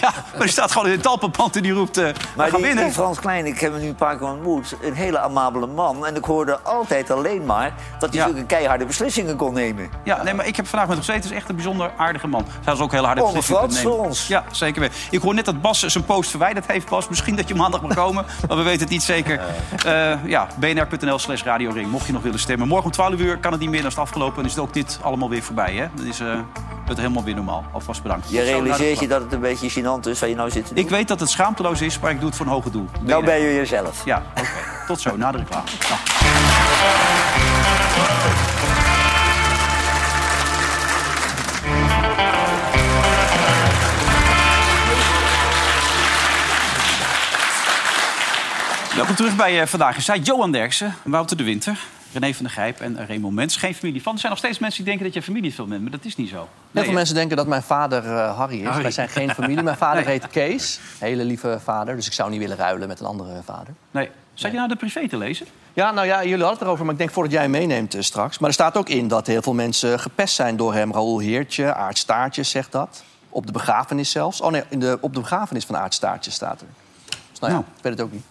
Ja, 0.00 0.12
maar 0.32 0.40
die 0.46 0.48
staat 0.48 0.72
gewoon 0.72 0.88
in 0.88 0.96
de 0.96 1.02
talpenpand 1.02 1.56
en 1.56 1.62
die 1.62 1.72
roept... 1.72 1.96
eh 1.98 2.04
we 2.04 2.12
Maar 2.36 2.48
gaan 2.48 2.56
die, 2.56 2.66
winnen. 2.66 2.84
die 2.84 2.92
Frans 2.92 3.18
Klein, 3.20 3.46
ik 3.46 3.58
heb 3.60 3.72
hem 3.72 3.80
nu 3.80 3.88
een 3.88 3.94
paar 3.94 4.18
keer 4.18 4.26
ontmoet. 4.28 4.76
Een 4.82 4.94
hele 4.94 5.18
amabele 5.18 5.66
man. 5.66 6.06
En 6.06 6.16
ik 6.16 6.24
hoorde 6.24 6.58
altijd 6.60 7.10
alleen 7.10 7.44
maar 7.44 7.72
dat 7.98 8.08
hij 8.14 8.18
Ja. 8.18 8.26
zulke 8.26 8.46
keiharde 8.46 8.84
beslissingen 8.86 9.36
kon 9.36 9.54
nemen. 9.54 9.88
Ja, 10.04 10.22
nee, 10.22 10.34
maar 10.34 10.46
ik 10.46 10.56
heb 10.56 10.66
vandaag 10.66 10.88
met 10.88 10.96
hem 10.96 11.04
gezeten. 11.06 11.22
Het 11.28 11.32
is 11.32 11.38
echt 11.38 11.48
een 11.48 11.54
bijzonder 11.54 11.90
aardige 11.96 12.26
man. 12.26 12.44
Hij 12.64 12.74
is 12.74 12.80
ook 12.80 12.92
heel 12.92 13.04
harde 13.04 13.20
Oh, 13.20 13.26
beslissingen 13.26 13.58
Frans 13.60 13.74
kunnen 13.74 13.92
voor 13.92 14.00
nemen. 14.02 14.18
ons. 14.18 14.26
Ja, 14.26 14.44
zeker 14.52 14.80
weten. 14.80 14.96
Ik 15.10 15.20
hoor 15.20 15.34
net 15.34 15.44
dat 15.44 15.60
Bas 15.60 15.78
zijn 15.80 16.04
post 16.04 16.30
verwijderd 16.30 16.63
heeft, 16.66 16.88
Bas. 16.88 17.08
Misschien 17.08 17.36
dat 17.36 17.48
je 17.48 17.54
maandag 17.54 17.82
mag 17.82 17.94
komen, 17.94 18.24
maar 18.48 18.56
we 18.56 18.62
weten 18.62 18.80
het 18.80 18.90
niet 18.90 19.02
zeker. 19.02 19.40
Eh, 19.86 20.24
ja, 20.24 20.46
bnr.nl 20.56 21.18
slash 21.18 21.42
radioring, 21.42 21.90
mocht 21.90 22.06
je 22.06 22.12
nog 22.12 22.22
willen 22.22 22.38
stemmen. 22.38 22.68
Morgen 22.68 22.86
om 22.86 22.92
12 22.92 23.18
uur 23.18 23.38
kan 23.38 23.52
het 23.52 23.60
niet 23.60 23.70
meer, 23.70 23.80
dan 23.80 23.88
is 23.88 23.96
het 23.96 24.04
afgelopen. 24.04 24.38
En 24.38 24.44
is 24.44 24.54
het 24.54 24.60
ook 24.60 24.74
dit 24.74 24.98
allemaal 25.02 25.28
weer 25.28 25.42
voorbij, 25.42 25.74
hè? 25.74 25.86
Dan 25.94 26.06
is 26.06 26.20
eh, 26.20 26.38
het 26.86 26.96
helemaal 26.96 27.24
weer 27.24 27.34
normaal. 27.34 27.64
Alvast 27.72 28.02
bedankt. 28.02 28.30
Je 28.30 28.40
realiseert 28.40 29.00
je 29.00 29.08
dat 29.08 29.22
het 29.22 29.32
een 29.32 29.40
beetje 29.40 29.70
gênant 29.70 30.08
is 30.08 30.20
waar 30.20 30.28
je 30.28 30.34
nou 30.34 30.50
zit 30.50 30.66
te 30.66 30.74
doen? 30.74 30.84
Ik 30.84 30.90
weet 30.90 31.08
dat 31.08 31.20
het 31.20 31.30
schaamteloos 31.30 31.80
is, 31.80 31.98
maar 31.98 32.10
ik 32.10 32.18
doe 32.18 32.28
het 32.28 32.36
voor 32.36 32.46
een 32.46 32.52
hoger 32.52 32.72
doel. 32.72 32.88
Nou 33.00 33.24
ben 33.24 33.40
je 33.40 33.54
jezelf. 33.54 34.04
Ja, 34.04 34.22
oké. 34.30 34.48
Tot 34.86 35.00
zo, 35.00 35.16
na 35.16 35.32
de 35.32 35.38
reclame. 35.38 35.64
Welkom 48.96 49.14
terug 49.14 49.36
bij 49.36 49.60
eh, 49.60 49.66
Vandaag 49.66 49.96
is 49.96 50.04
Zij. 50.04 50.18
Johan 50.18 50.52
Derksen, 50.52 50.94
Wouter 51.04 51.36
de 51.36 51.42
Winter, 51.44 51.78
René 52.12 52.32
van 52.34 52.42
der 52.44 52.52
Grijp 52.52 52.80
en 52.80 53.06
Raymond 53.06 53.34
Mens. 53.34 53.56
Geen 53.56 53.74
familie 53.74 54.02
van. 54.02 54.12
Er 54.12 54.18
zijn 54.18 54.32
nog 54.32 54.40
steeds 54.40 54.58
mensen 54.58 54.84
die 54.84 54.86
denken 54.94 55.04
dat 55.12 55.14
je 55.14 55.22
familie 55.32 55.54
veel 55.54 55.66
bent, 55.66 55.82
maar 55.82 55.90
dat 55.90 56.04
is 56.04 56.16
niet 56.16 56.28
zo. 56.28 56.36
Heel 56.36 56.46
Nee, 56.70 56.84
veel 56.84 56.92
mensen 56.92 57.14
denken 57.14 57.36
dat 57.36 57.46
mijn 57.46 57.62
vader 57.62 58.04
eh, 58.04 58.36
Harry 58.36 58.60
is. 58.60 58.66
Harry. 58.66 58.82
Wij 58.82 58.90
zijn 58.90 59.08
geen 59.08 59.30
familie. 59.30 59.62
Mijn 59.62 59.76
vader 59.76 60.04
Nee. 60.04 60.12
heet 60.12 60.28
Kees. 60.28 60.80
Hele 60.98 61.24
lieve 61.24 61.60
vader. 61.64 61.96
Dus 61.96 62.06
ik 62.06 62.12
zou 62.12 62.30
niet 62.30 62.38
willen 62.38 62.56
ruilen 62.56 62.88
met 62.88 63.00
een 63.00 63.06
andere 63.06 63.40
vader. 63.44 63.74
Nee. 63.90 64.10
Zat 64.34 64.50
je 64.50 64.56
nou 64.56 64.68
de 64.68 64.76
privé 64.76 65.08
te 65.08 65.16
lezen? 65.16 65.46
Ja, 65.72 65.90
nou 65.90 66.06
ja, 66.06 66.16
jullie 66.18 66.30
hadden 66.32 66.52
het 66.52 66.60
erover, 66.60 66.84
maar 66.84 66.92
ik 66.92 66.98
denk 67.00 67.10
voordat 67.10 67.32
jij 67.32 67.48
meeneemt 67.48 67.94
eh, 67.94 68.02
straks. 68.02 68.38
Maar 68.38 68.48
er 68.48 68.54
staat 68.54 68.76
ook 68.76 68.88
in 68.88 69.08
dat 69.08 69.26
heel 69.26 69.42
veel 69.42 69.54
mensen 69.54 70.00
gepest 70.00 70.34
zijn 70.34 70.56
door 70.56 70.74
hem. 70.74 70.92
Raoul 70.92 71.18
Heertje, 71.18 71.74
Aart 71.74 71.98
Staartje 71.98 72.42
zegt 72.42 72.72
dat. 72.72 73.04
Op 73.28 73.46
de 73.46 73.52
begrafenis 73.52 74.10
zelfs. 74.10 74.40
Oh 74.40 74.50
nee, 74.50 74.62
in 74.68 74.80
de, 74.80 74.98
op 75.00 75.14
de 75.14 75.20
begrafenis 75.20 75.64
van 75.64 75.76
Aart 75.76 75.94
Staartje 75.94 76.30
staat 76.30 76.60
er. 76.60 76.66
Dus 77.30 77.38
nou 77.40 77.52
ja, 77.52 77.58
ik 77.58 77.82
weet 77.82 77.92
het 77.92 78.02
ook 78.02 78.12
niet. 78.12 78.24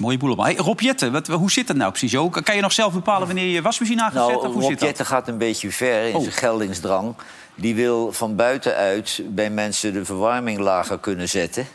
Mooie 0.00 0.18
boel 0.18 0.30
op. 0.30 0.38
Hey, 0.38 0.56
Rob 0.56 0.80
Jetten, 0.80 1.12
wat, 1.12 1.26
hoe 1.26 1.50
zit 1.50 1.66
dat 1.66 1.76
nou 1.76 1.90
precies? 1.90 2.12
Kan 2.42 2.54
je 2.54 2.60
nog 2.60 2.72
zelf 2.72 2.92
bepalen 2.92 3.26
wanneer 3.26 3.46
je 3.46 3.62
wasmachine 3.62 4.02
aan 4.02 4.10
gaat 4.10 4.16
Nou, 4.18 4.30
zetten? 4.30 4.48
Of 4.48 4.54
Hoe 4.54 4.62
Rob 4.62 4.70
zit 4.70 4.80
dat? 4.80 4.88
Jetten 4.88 5.06
gaat 5.06 5.28
een 5.28 5.38
beetje 5.38 5.70
ver 5.70 6.08
in 6.08 6.14
Oh. 6.14 6.20
zijn 6.20 6.32
geldingsdrang. 6.32 7.14
Die 7.54 7.74
wil 7.74 8.12
van 8.12 8.36
buitenuit 8.36 9.22
bij 9.28 9.50
mensen 9.50 9.92
de 9.92 10.04
verwarming 10.04 10.58
lager 10.58 10.98
kunnen 10.98 11.28
zetten. 11.28 11.66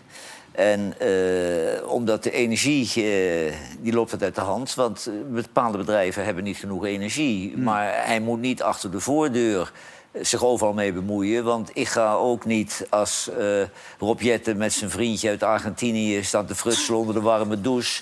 En 0.52 0.94
eh, 1.00 1.88
omdat 1.88 2.24
de 2.24 2.32
energie, 2.32 2.86
eh, 2.88 3.54
die 3.80 3.94
loopt 3.94 4.12
wat 4.12 4.24
uit 4.24 4.36
de 4.36 4.42
hand. 4.42 4.74
Want 4.76 5.08
eh, 5.08 5.14
bepaalde 5.34 5.78
bedrijven 5.78 6.26
hebben 6.26 6.44
niet 6.44 6.58
genoeg 6.58 6.86
energie. 6.86 7.52
Hmm. 7.54 7.64
Maar 7.64 8.06
hij 8.06 8.20
moet 8.20 8.40
niet 8.40 8.62
achter 8.62 8.92
de 8.92 9.00
voordeur 9.00 9.72
zich 10.22 10.44
overal 10.44 10.74
mee 10.74 10.94
bemoeien. 10.94 11.44
Want 11.44 11.70
ik 11.74 11.88
ga 11.88 12.14
ook 12.14 12.46
niet 12.46 12.86
als 12.90 13.30
eh 13.40 13.46
Rob 14.00 14.20
Jetten 14.22 14.58
met 14.58 14.74
zijn 14.74 14.90
vriendje 14.90 15.30
uit 15.30 15.44
Argentinië... 15.44 16.24
staat 16.24 16.48
te 16.48 16.56
frutselen 16.56 17.00
onder 17.00 17.16
de 17.16 17.22
warme 17.22 17.62
douche... 17.62 18.02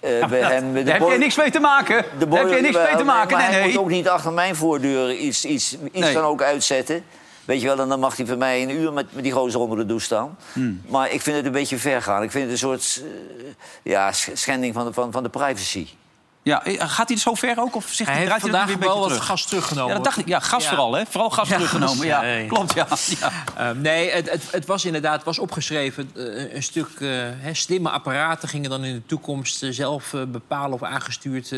eh, 0.00 0.26
bij 0.28 0.40
hem 0.40 0.74
daar 0.84 0.98
heb 0.98 1.08
jij 1.08 1.16
niks 1.18 1.36
mee 1.36 1.50
te 1.50 1.60
maken. 1.60 2.04
de 2.18 2.28
Daar 2.28 2.38
heb 2.38 2.48
jij 2.48 2.60
niks 2.60 2.76
mee 2.76 2.96
te 2.96 3.04
maken. 3.04 3.36
Maar 3.36 3.46
Nee, 3.46 3.50
hij 3.56 3.60
nee. 3.64 3.72
moet 3.72 3.80
ook 3.82 3.90
niet 3.90 4.08
achter 4.08 4.32
mijn 4.32 4.56
voordeur 4.56 5.14
iets, 5.16 5.44
iets, 5.44 5.76
iets 5.92 5.98
Nee. 5.98 6.14
dan 6.14 6.24
ook 6.24 6.42
uitzetten. 6.42 7.04
Weet 7.44 7.60
je 7.60 7.66
wel, 7.66 7.78
en 7.80 7.88
dan 7.88 8.00
mag 8.00 8.16
hij 8.16 8.26
voor 8.26 8.36
mij 8.38 8.62
een 8.62 8.70
uur 8.70 8.92
met, 8.92 9.06
met 9.14 9.22
die 9.22 9.32
gozer 9.32 9.60
onder 9.60 9.78
de 9.78 9.86
douche 9.86 10.04
staan. 10.04 10.36
Hmm. 10.52 10.82
Maar 10.88 11.10
ik 11.12 11.20
vind 11.20 11.36
het 11.36 11.46
een 11.46 11.52
beetje 11.52 11.78
ver 11.78 12.02
gaan. 12.02 12.22
Ik 12.22 12.30
vind 12.30 12.42
het 12.44 12.52
een 12.52 12.58
soort 12.58 13.02
eh, 13.04 13.44
ja, 13.82 14.12
sch- 14.12 14.28
schending 14.32 14.74
van 14.74 14.84
de, 14.86 14.92
van, 14.92 15.12
van 15.12 15.22
de 15.22 15.28
privacy. 15.28 15.86
Ja, 16.44 16.64
eh, 16.64 16.88
gaat 16.90 17.08
hij 17.08 17.18
zo 17.18 17.34
ver 17.34 17.58
ook? 17.60 17.76
Of 17.76 17.84
zegt 17.84 17.98
Hij 17.98 18.06
hij, 18.08 18.16
heeft 18.18 18.30
hij 18.30 18.40
vandaag 18.40 18.66
beetje 18.66 18.78
wel 18.88 18.98
wat 18.98 19.08
terug? 19.08 19.24
gas 19.24 19.44
teruggenomen. 19.46 19.88
Ja, 19.88 19.94
dat 19.94 20.04
dacht 20.04 20.18
ik. 20.18 20.28
Ja, 20.28 20.38
gas 20.40 20.62
Ja. 20.62 20.68
vooral, 20.68 20.92
hè? 20.92 21.02
Vooral 21.08 21.30
gas 21.30 21.48
Ja, 21.48 21.54
teruggenomen. 21.54 22.06
Ja, 22.06 22.20
nee. 22.20 22.46
klopt, 22.46 22.74
ja. 22.74 22.86
ja. 23.20 23.30
Eh, 23.56 23.70
nee, 23.70 24.10
het, 24.10 24.30
het, 24.30 24.42
het 24.50 24.66
was 24.66 24.84
inderdaad 24.84 25.14
het 25.14 25.24
was 25.24 25.38
opgeschreven. 25.38 26.10
eh, 26.16 26.54
een 26.54 26.62
stuk 26.62 26.88
eh, 27.00 27.08
hè, 27.38 27.54
slimme 27.54 27.90
apparaten 27.90 28.48
gingen 28.48 28.70
dan 28.70 28.84
in 28.84 28.94
de 28.94 29.06
toekomst 29.06 29.66
zelf 29.70 30.14
bepalen 30.28 30.72
of 30.72 30.82
aangestuurd 30.82 31.54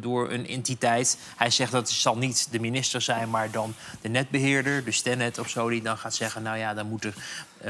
door 0.00 0.30
een 0.30 0.48
entiteit. 0.48 1.18
Hij 1.36 1.50
zegt 1.50 1.72
dat 1.72 1.88
het 1.88 1.90
zal 1.98 2.16
niet 2.16 2.48
de 2.50 2.60
minister 2.60 3.00
zijn, 3.00 3.30
maar 3.30 3.50
dan 3.50 3.74
de 4.00 4.08
netbeheerder, 4.08 4.84
de 4.84 4.92
Stenet 4.92 5.38
of 5.38 5.48
zo, 5.48 5.68
die 5.68 5.82
dan 5.82 5.98
gaat 5.98 6.14
zeggen: 6.14 6.42
Nou 6.42 6.58
ja, 6.58 6.74
dan 6.74 6.86
moet 6.88 7.04
er 7.04 7.14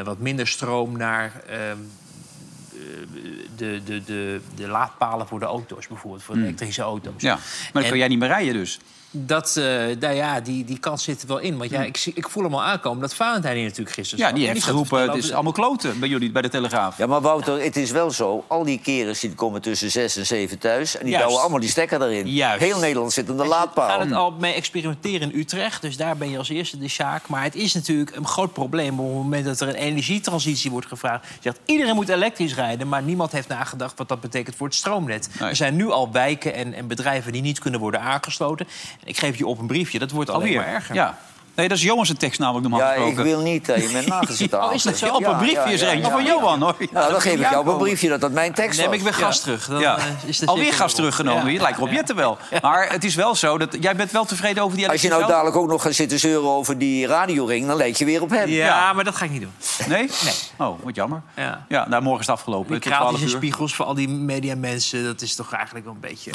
wat 0.04 0.18
minder 0.18 0.46
stroom 0.46 0.96
naar. 0.96 1.32
Eh, 2.82 3.30
de, 3.56 3.80
de, 3.84 4.04
de, 4.04 4.40
de 4.54 4.68
laadpalen 4.68 5.26
voor 5.26 5.38
de 5.38 5.44
auto's 5.44 5.86
bijvoorbeeld, 5.88 6.22
voor 6.22 6.34
Hmm. 6.34 6.44
elektrische 6.44 6.82
auto's. 6.82 7.22
Ja, 7.22 7.34
maar 7.34 7.70
dan 7.72 7.82
En- 7.82 7.88
kun 7.88 7.98
jij 7.98 8.08
niet 8.08 8.18
meer 8.18 8.28
rijden 8.28 8.54
dus. 8.54 8.78
Dat, 9.14 9.56
eh, 9.56 9.64
nou 10.00 10.14
ja, 10.14 10.40
die, 10.40 10.64
die 10.64 10.78
kans 10.78 11.04
zit 11.04 11.22
er 11.22 11.28
wel 11.28 11.38
in. 11.38 11.56
Want 11.58 11.70
ja, 11.70 11.82
ik, 11.82 11.96
zie- 11.96 12.12
ik 12.16 12.28
voel 12.28 12.42
hem 12.42 12.54
al 12.54 12.62
aankomen 12.62 13.00
dat 13.00 13.14
Valentijn 13.14 13.54
hier 13.56 13.64
natuurlijk 13.64 13.96
gisteren 13.96 14.26
Ja, 14.26 14.32
die 14.32 14.46
heeft 14.46 14.64
geroepen, 14.64 15.00
het 15.02 15.14
is 15.24 15.32
allemaal 15.32 15.52
kloten 15.52 15.98
bij 16.00 16.08
jullie, 16.08 16.30
bij 16.30 16.42
de 16.42 16.48
Telegraaf. 16.48 16.98
Ja, 16.98 17.06
maar 17.06 17.20
Wouter, 17.20 17.62
het 17.62 17.76
is 17.76 17.90
wel 17.90 18.10
zo. 18.10 18.44
Al 18.48 18.64
die 18.64 18.78
kerels 18.80 19.20
die 19.20 19.34
komen 19.34 19.62
tussen 19.62 19.90
zes 19.90 20.16
en 20.16 20.26
zeven 20.26 20.58
thuis... 20.58 20.94
en 20.96 21.00
die 21.00 21.08
Juist. 21.08 21.22
douwen 21.24 21.40
allemaal 21.42 21.60
die 21.60 21.68
stekker 21.70 22.02
erin. 22.02 22.26
Juist. 22.28 22.60
Heel 22.62 22.78
Nederland 22.78 23.12
zit 23.12 23.30
aan 23.30 23.36
de 23.36 23.42
We 23.42 23.48
laadpaal. 23.48 23.88
gaan 23.88 24.00
het 24.00 24.12
al 24.12 24.30
mee 24.30 24.54
experimenteren 24.54 25.32
in 25.32 25.38
Utrecht. 25.38 25.82
Dus 25.82 25.96
daar 25.96 26.16
ben 26.16 26.30
je 26.30 26.38
als 26.38 26.48
eerste 26.48 26.78
de 26.78 26.88
Sjaak. 26.88 27.28
Maar 27.28 27.42
het 27.42 27.54
is 27.54 27.74
natuurlijk 27.74 28.16
een 28.16 28.26
groot 28.26 28.52
probleem 28.52 29.00
op 29.00 29.06
het 29.06 29.14
moment 29.14 29.44
dat 29.44 29.60
er 29.60 29.68
een 29.68 29.74
energietransitie 29.74 30.70
wordt 30.70 30.86
gevraagd. 30.86 31.24
Je 31.28 31.38
zegt, 31.40 31.58
iedereen 31.66 31.94
moet 31.94 32.08
elektrisch 32.08 32.54
rijden, 32.54 32.88
maar 32.88 33.02
niemand 33.02 33.32
heeft 33.32 33.48
nagedacht 33.48 33.98
wat 33.98 34.08
dat 34.08 34.20
betekent 34.20 34.56
voor 34.56 34.66
het 34.66 34.76
stroomnet. 34.76 35.28
Er 35.40 35.56
zijn 35.56 35.76
nu 35.76 35.90
al 35.90 36.12
wijken 36.12 36.54
en, 36.54 36.74
en 36.74 36.86
bedrijven 36.86 37.32
die 37.32 37.42
niet 37.42 37.58
kunnen 37.58 37.80
worden 37.80 38.00
aangesloten. 38.00 38.66
Ik 39.04 39.18
geef 39.18 39.36
je 39.38 39.46
op 39.46 39.58
een 39.58 39.66
briefje, 39.66 39.98
dat 39.98 40.10
wordt 40.10 40.30
alleen 40.30 40.42
Alweer. 40.46 40.60
maar 40.60 40.74
erger. 40.74 40.94
Ja. 40.94 41.18
Nee, 41.54 41.68
dat 41.68 41.76
is 41.76 41.82
Johan 41.82 42.06
zijn 42.06 42.18
tekst 42.18 42.38
namelijk 42.40 42.68
normaal 42.68 42.88
Ja, 42.88 42.94
ik 42.94 43.16
wil 43.16 43.40
niet 43.40 43.66
dat 43.66 43.82
je 43.82 43.88
met 43.92 44.06
nagels 44.16 44.36
zit 44.36 44.50
te 44.50 44.56
Oh, 44.58 44.74
is 44.74 44.82
dat 44.82 44.96
zo? 44.96 45.08
Op 45.08 45.26
een 45.26 45.36
briefje 45.36 45.72
is 45.72 45.80
er 45.80 46.10
van 46.10 46.24
Johan, 46.24 46.60
hoor. 46.62 46.76
Nou, 46.92 47.10
dan 47.12 47.20
geef 47.20 47.32
ik 47.32 47.40
jou 47.40 47.56
op 47.58 47.66
een 47.66 47.72
Ja, 47.72 47.78
briefje 47.78 48.08
dat 48.08 48.20
dat 48.20 48.32
mijn 48.32 48.52
tekst 48.52 48.78
Neem 48.78 48.86
was. 48.88 48.96
ik 48.96 49.02
weer 49.02 49.14
gas 49.14 49.40
terug. 49.40 49.66
Dan, 49.66 49.80
Ja. 49.80 49.96
eh, 49.98 50.04
is 50.26 50.46
Alweer 50.46 50.72
gas 50.72 50.94
teruggenomen. 50.94 51.44
Ja. 51.44 51.50
Je 51.50 51.60
lijkt 51.60 51.78
Rob 51.78 51.90
Jetten 51.92 52.16
wel. 52.16 52.38
Maar 52.62 52.92
het 52.92 53.04
is 53.04 53.14
wel 53.14 53.34
zo 53.34 53.58
dat 53.58 53.76
jij 53.80 53.96
bent 53.96 54.10
wel 54.10 54.24
tevreden 54.24 54.62
over 54.62 54.76
die 54.76 54.88
Als 54.88 55.02
je 55.02 55.08
nou 55.08 55.26
dadelijk 55.26 55.56
ook 55.56 55.68
nog 55.68 55.82
gaat 55.82 55.94
zitten 55.94 56.18
zeuren 56.18 56.48
over 56.50 56.78
die 56.78 57.06
radioring... 57.06 57.66
dan 57.66 57.76
lijkt 57.76 57.98
je 57.98 58.04
weer 58.04 58.22
op 58.22 58.30
hem. 58.30 58.48
Ja, 58.48 58.92
maar 58.92 59.04
dat 59.04 59.16
ga 59.16 59.24
ik 59.24 59.30
niet 59.30 59.40
doen. 59.40 59.52
Nee? 59.88 60.10
Nee. 60.24 60.34
Oh, 60.68 60.78
wat 60.82 60.94
jammer. 60.94 61.22
Ja. 61.36 61.64
Ja, 61.68 61.88
nou, 61.88 62.02
morgen 62.02 62.20
is 62.20 62.26
het 62.26 62.36
afgelopen. 62.36 62.70
Die 62.70 62.80
tot 62.80 62.92
12 62.92 63.00
kratische 63.02 63.26
uur. 63.26 63.36
spiegels 63.36 63.74
voor 63.74 63.84
al 63.84 63.94
die 63.94 64.08
mediamensen, 64.08 65.04
dat 65.04 65.20
is 65.22 65.34
toch 65.34 65.52
eigenlijk 65.52 65.84
wel 65.84 65.94
een 65.94 66.00
beetje... 66.00 66.30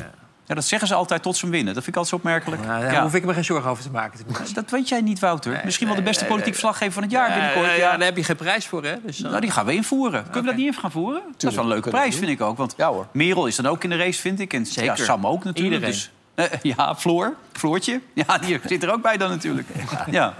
Ja, 0.47 0.55
dat 0.55 0.65
zeggen 0.65 0.87
ze 0.87 0.93
altijd 0.93 1.21
tot 1.21 1.37
ze 1.37 1.49
winnen. 1.49 1.73
Dat 1.73 1.83
vind 1.83 1.95
ik 1.95 2.01
altijd 2.01 2.07
zo 2.07 2.15
opmerkelijk. 2.15 2.65
Nou, 2.65 2.81
daar 2.81 2.91
Ja. 2.91 3.01
hoef 3.01 3.13
ik 3.13 3.25
me 3.25 3.33
geen 3.33 3.43
zorgen 3.45 3.69
over 3.69 3.83
te 3.83 3.89
maken. 3.91 4.19
Dat 4.53 4.69
weet 4.69 4.89
jij 4.89 5.01
niet, 5.01 5.19
Wouter. 5.19 5.61
Misschien 5.65 5.87
wel 5.87 5.95
de 5.95 6.01
beste 6.01 6.19
nee, 6.23 6.29
politiek 6.31 6.51
nee. 6.53 6.59
verslaggever 6.59 6.93
van 6.93 7.03
het 7.03 7.11
jaar 7.11 7.33
binnenkort. 7.33 7.65
Ja, 7.65 7.71
Ja, 7.71 7.77
ja, 7.77 7.97
daar 7.97 8.05
heb 8.07 8.17
je 8.17 8.23
geen 8.23 8.35
prijs 8.35 8.65
voor, 8.67 8.83
hè? 8.83 8.95
Dus, 9.05 9.19
Nou, 9.19 9.39
die 9.41 9.51
gaan 9.51 9.65
we 9.65 9.73
invoeren. 9.73 10.23
Kunnen 10.23 10.41
we 10.41 10.47
dat 10.47 10.55
niet 10.57 10.67
even 10.67 10.81
gaan 10.81 10.91
voeren? 10.91 11.21
Dat 11.37 11.49
is 11.49 11.55
wel 11.55 11.63
een 11.65 11.69
leuke 11.69 11.89
prijs, 11.89 12.15
vind 12.15 12.29
ik 12.29 12.41
ook. 12.41 12.57
Want 12.57 12.75
Merel 13.11 13.45
is 13.45 13.55
dan 13.55 13.65
ook 13.65 13.83
in 13.83 13.89
de 13.89 13.95
race, 13.97 14.21
vind 14.21 14.39
ik. 14.39 14.53
En 14.53 14.65
ja. 14.69 14.95
Sam 14.95 15.27
ook 15.27 15.43
natuurlijk. 15.43 15.73
Iedereen. 15.73 15.95
Dus, 15.95 16.11
eh, 16.35 16.45
ja, 16.77 16.95
Floor. 16.95 17.33
Floortje. 17.51 18.01
Ja, 18.13 18.37
die 18.37 18.59
zit 18.65 18.83
er 18.83 18.91
ook 18.91 19.01
bij 19.01 19.17
dan 19.17 19.29
natuurlijk. 19.29 19.67
Ja. 20.11 20.33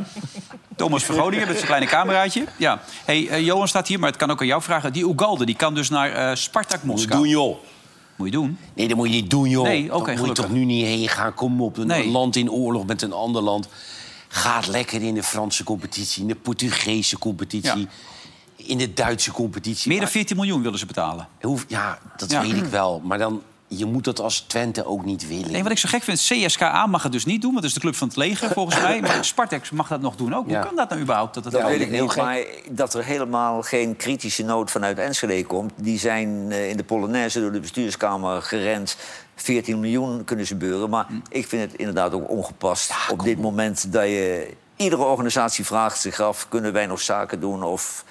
Thomas 0.76 1.04
Vergodingen 1.04 1.46
met 1.48 1.56
zijn 1.56 1.68
kleine 1.68 1.88
cameraatje. 1.88 2.44
Ja. 2.58 2.80
Hey, 3.06 3.28
eh, 3.30 3.46
Johan 3.46 3.68
staat 3.68 3.88
hier, 3.88 4.00
maar 4.00 4.10
het 4.10 4.18
kan 4.18 4.32
ook 4.32 4.42
aan 4.42 4.48
jou 4.48 4.62
vragen. 4.62 4.94
Die 4.94 5.10
Ugalde 5.14 5.46
die 5.46 5.56
kan 5.56 5.74
dus 5.76 5.90
naar 5.90 6.12
eh 6.12 6.36
Spartak 6.36 6.84
Moskou. 6.84 7.20
doen, 7.22 7.30
joh. 7.30 7.58
Moet 8.18 8.28
je 8.28 8.34
doen. 8.34 8.58
Nee, 8.74 8.88
dat 8.88 8.98
moet 8.98 9.08
je 9.10 9.14
niet 9.22 9.30
doen, 9.30 9.50
joh. 9.50 9.64
Nee, 9.64 9.96
oké, 9.96 10.16
moet 10.16 10.28
je 10.28 10.34
toch 10.34 10.50
nu 10.52 10.66
niet 10.66 10.86
heen 10.86 11.08
gaan. 11.08 11.34
Kom 11.34 11.62
op, 11.62 11.78
een 11.78 11.88
Nee. 11.88 12.08
land 12.10 12.36
in 12.36 12.52
oorlog 12.52 12.86
met 12.86 13.02
een 13.02 13.14
ander 13.14 13.42
land. 13.42 13.68
Gaat 14.28 14.68
lekker 14.68 15.02
in 15.04 15.14
de 15.14 15.24
Franse 15.24 15.64
competitie, 15.64 16.22
in 16.22 16.28
de 16.28 16.36
Portugese 16.36 17.18
competitie... 17.20 17.88
in 18.56 18.78
de 18.78 18.94
Duitse 18.94 19.32
competitie. 19.32 19.90
Meer 19.92 20.00
dan 20.00 20.10
14 20.10 20.36
miljoen 20.36 20.62
willen 20.62 20.80
ze 20.80 20.86
betalen. 20.86 21.28
Hoef- 21.42 21.66
Ja, 21.68 22.00
dat 22.18 22.32
Ja. 22.32 22.42
weet 22.42 22.56
ik 22.56 22.66
wel. 22.66 23.02
Maar 23.04 23.18
dan, 23.18 23.42
je 23.68 23.86
moet 23.86 24.04
dat 24.04 24.20
als 24.20 24.40
Twente 24.40 24.86
ook 24.86 25.06
niet 25.06 25.28
willen. 25.28 25.52
Nee, 25.52 25.64
wat 25.64 25.72
ik 25.72 25.78
zo 25.78 25.90
gek 25.90 26.04
vind, 26.04 26.20
CSKA 26.20 26.86
mag 26.86 27.04
het 27.04 27.12
dus 27.12 27.26
niet 27.26 27.42
doen. 27.42 27.50
Want 27.52 27.62
dat 27.62 27.70
is 27.70 27.74
de 27.76 27.80
club 27.84 27.96
van 27.96 28.08
het 28.08 28.18
leger, 28.18 28.50
volgens 28.50 28.82
mij. 28.82 29.02
Maar 29.02 29.26
Spartak 29.34 29.72
mag 29.72 29.88
dat 29.88 30.02
nog 30.02 30.16
doen 30.16 30.36
ook. 30.36 30.50
Ja. 30.50 30.56
Hoe 30.58 30.66
kan 30.68 30.76
dat 30.76 30.90
nou 30.90 31.02
überhaupt? 31.02 31.34
Dat 31.34 31.44
het 31.44 31.54
Dat 31.54 31.62
ook- 31.62 31.68
weet 31.70 31.82
ik 31.82 31.92
niet, 31.92 32.16
maar 32.16 32.40
dat 32.72 32.94
er 32.94 33.04
helemaal 33.04 33.62
geen 33.62 33.96
kritische 33.96 34.44
noot 34.44 34.72
vanuit 34.72 34.98
Enschede 35.00 35.46
komt... 35.46 35.72
die 35.76 36.00
zijn 36.00 36.52
eh, 36.52 36.70
in 36.70 36.78
de 36.78 36.84
Polonaise 36.84 37.40
door 37.40 37.52
de 37.52 37.60
bestuurskamer 37.60 38.42
gerend. 38.42 38.98
14 39.36 39.80
miljoen 39.80 40.24
kunnen 40.24 40.46
ze 40.48 40.56
beuren. 40.56 40.90
Maar 40.90 41.06
ik 41.30 41.48
vind 41.48 41.72
het 41.72 41.80
inderdaad 41.80 42.14
ook 42.14 42.30
ongepast 42.30 42.92
op 43.12 43.24
dit 43.24 43.42
moment... 43.42 43.94
dat 43.94 44.04
je 44.04 44.54
iedere 44.76 45.04
organisatie 45.04 45.66
vraagt 45.66 46.00
zich 46.02 46.20
af... 46.20 46.46
kunnen 46.50 46.74
wij 46.74 46.86
nog 46.86 47.02
zaken 47.02 47.40
doen 47.40 47.64
of 47.64 48.04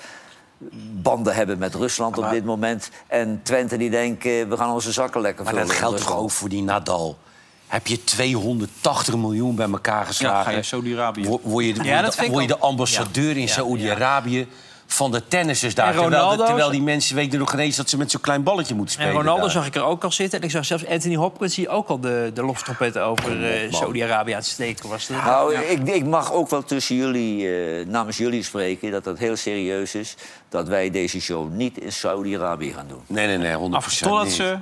banden 1.03 1.35
hebben 1.35 1.59
met 1.59 1.75
Rusland 1.75 2.19
op 2.19 2.31
dit 2.31 2.45
moment. 2.45 2.91
En 3.07 3.41
Twente 3.43 3.77
die 3.77 3.91
denken, 3.91 4.49
we 4.49 4.57
gaan 4.57 4.73
onze 4.73 4.93
zakken 4.93 5.21
lekker 5.21 5.45
Maar 5.45 5.53
vullen. 5.53 5.69
dat 5.69 5.77
in 5.77 5.83
geldt 5.83 5.99
toch 6.07 6.17
ook 6.17 6.31
voor 6.31 6.49
die 6.49 6.63
Nadal? 6.63 7.19
Heb 7.67 7.87
je 7.87 8.05
280 8.05 9.17
miljoen 9.17 9.55
bij 9.55 9.71
elkaar 9.71 10.07
geslagen? 10.07 10.39
Ja, 10.39 10.45
ga 10.45 10.51
je 10.51 10.63
Saudi-Arabië. 10.63 11.25
Word 11.29 11.43
word 11.45 11.65
je, 11.65 11.73
de- 11.75 11.85
Ja, 11.85 12.03
dat 12.03 12.17
word, 12.17 12.29
word 12.29 12.43
je 12.43 12.49
de 12.49 12.59
ambassadeur 12.59 13.31
in 13.37 13.41
Ja, 13.41 13.47
Saoedi-Arabië 13.47 14.49
van 14.87 15.11
de 15.13 15.29
tennissers 15.29 15.75
daar. 15.75 15.87
En 15.87 15.93
Terwijl, 15.93 16.11
de- 16.11 16.17
Ronaldo- 16.21 16.45
terwijl 16.45 16.71
die 16.71 16.83
mensen 16.83 17.15
weten 17.17 17.39
nog 17.39 17.53
ineens 17.53 17.77
dat 17.77 17.89
ze 17.91 17.97
met 17.99 18.11
zo'n 18.11 18.21
klein 18.21 18.43
balletje 18.43 18.75
moeten 18.75 18.97
En 18.99 19.03
spelen. 19.03 19.21
Ronaldo 19.21 19.43
daar. 19.43 19.51
zag 19.51 19.67
ik 19.67 19.75
er 19.75 19.85
ook 19.85 20.05
al 20.05 20.13
zitten. 20.13 20.39
En 20.39 20.45
ik 20.45 20.51
zag 20.51 20.65
zelfs 20.65 20.87
Anthony 20.87 21.15
Hopkins 21.17 21.55
die 21.55 21.69
ook 21.69 21.89
al 21.89 22.01
de, 22.01 22.31
de 22.35 22.43
loftrompetten 22.43 23.03
over 23.05 23.53
eh, 23.65 23.73
Saudi-Arabië 23.73 24.31
aan 24.33 24.39
het 24.39 24.47
steken 24.47 24.89
was. 24.89 25.09
Nou, 25.09 25.55
ik, 25.55 25.89
ik 25.89 26.05
mag 26.05 26.33
ook 26.33 26.51
wel 26.51 26.63
tussen 26.65 26.97
jullie, 26.97 27.49
eh, 27.49 27.87
namens 27.87 28.17
jullie 28.17 28.43
spreken... 28.43 28.91
dat 28.91 29.05
het 29.05 29.19
heel 29.19 29.37
serieus 29.37 29.95
is 29.95 30.15
dat 30.49 30.69
wij 30.69 30.91
deze 30.91 31.21
show 31.21 31.51
niet 31.53 31.79
in 31.79 31.93
Saudi-Arabië 31.93 32.73
gaan 32.73 32.87
doen. 32.89 33.01
Nee, 33.07 33.27
nee, 33.27 33.39
nee, 33.39 33.55
100 33.55 33.85
Af, 33.85 33.95
totdat 33.99 34.29
ze 34.31 34.59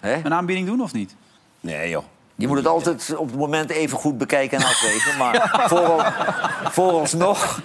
een 0.00 0.34
aanbieding 0.34 0.66
doen 0.66 0.80
of 0.80 0.92
niet? 0.92 1.14
Nee, 1.60 1.88
joh. 1.88 2.04
Je 2.38 2.46
moet 2.46 2.56
het 2.56 2.66
altijd 2.66 3.14
op 3.16 3.26
het 3.28 3.36
moment 3.38 3.70
even 3.70 3.98
goed 3.98 4.18
bekijken 4.18 4.58
en 4.58 4.64
afwegen. 4.64 5.16
Maar 5.18 5.52
voor, 5.68 6.12
vooralsnog 6.72 7.60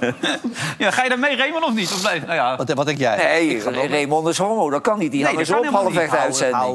Ja, 0.78 0.90
ga 0.90 1.02
je 1.02 1.08
daar 1.08 1.18
mee, 1.18 1.36
Raymond, 1.36 1.64
of 1.64 1.74
niet? 1.74 1.92
Of 1.92 2.00
blijf- 2.00 2.22
nou 2.22 2.34
ja. 2.34 2.56
Wat, 2.56 2.72
wat 2.72 2.86
denk 2.86 2.98
jij? 2.98 3.16
Nee, 3.16 3.48
Ik 3.48 3.62
ga 3.62 3.70
wel- 3.70 3.86
Raymond 3.86 4.28
is 4.28 4.38
homo. 4.38 4.70
Dat 4.70 4.80
kan 4.82 4.98
niet. 4.98 5.10
Die 5.12 5.22
Nee, 5.22 5.32
op 5.32 5.38
helemaal 5.38 5.62
niet. 5.62 5.72
halfweg 5.72 5.92
de 6.10 6.16
Hou- 6.16 6.18
hou 6.18 6.26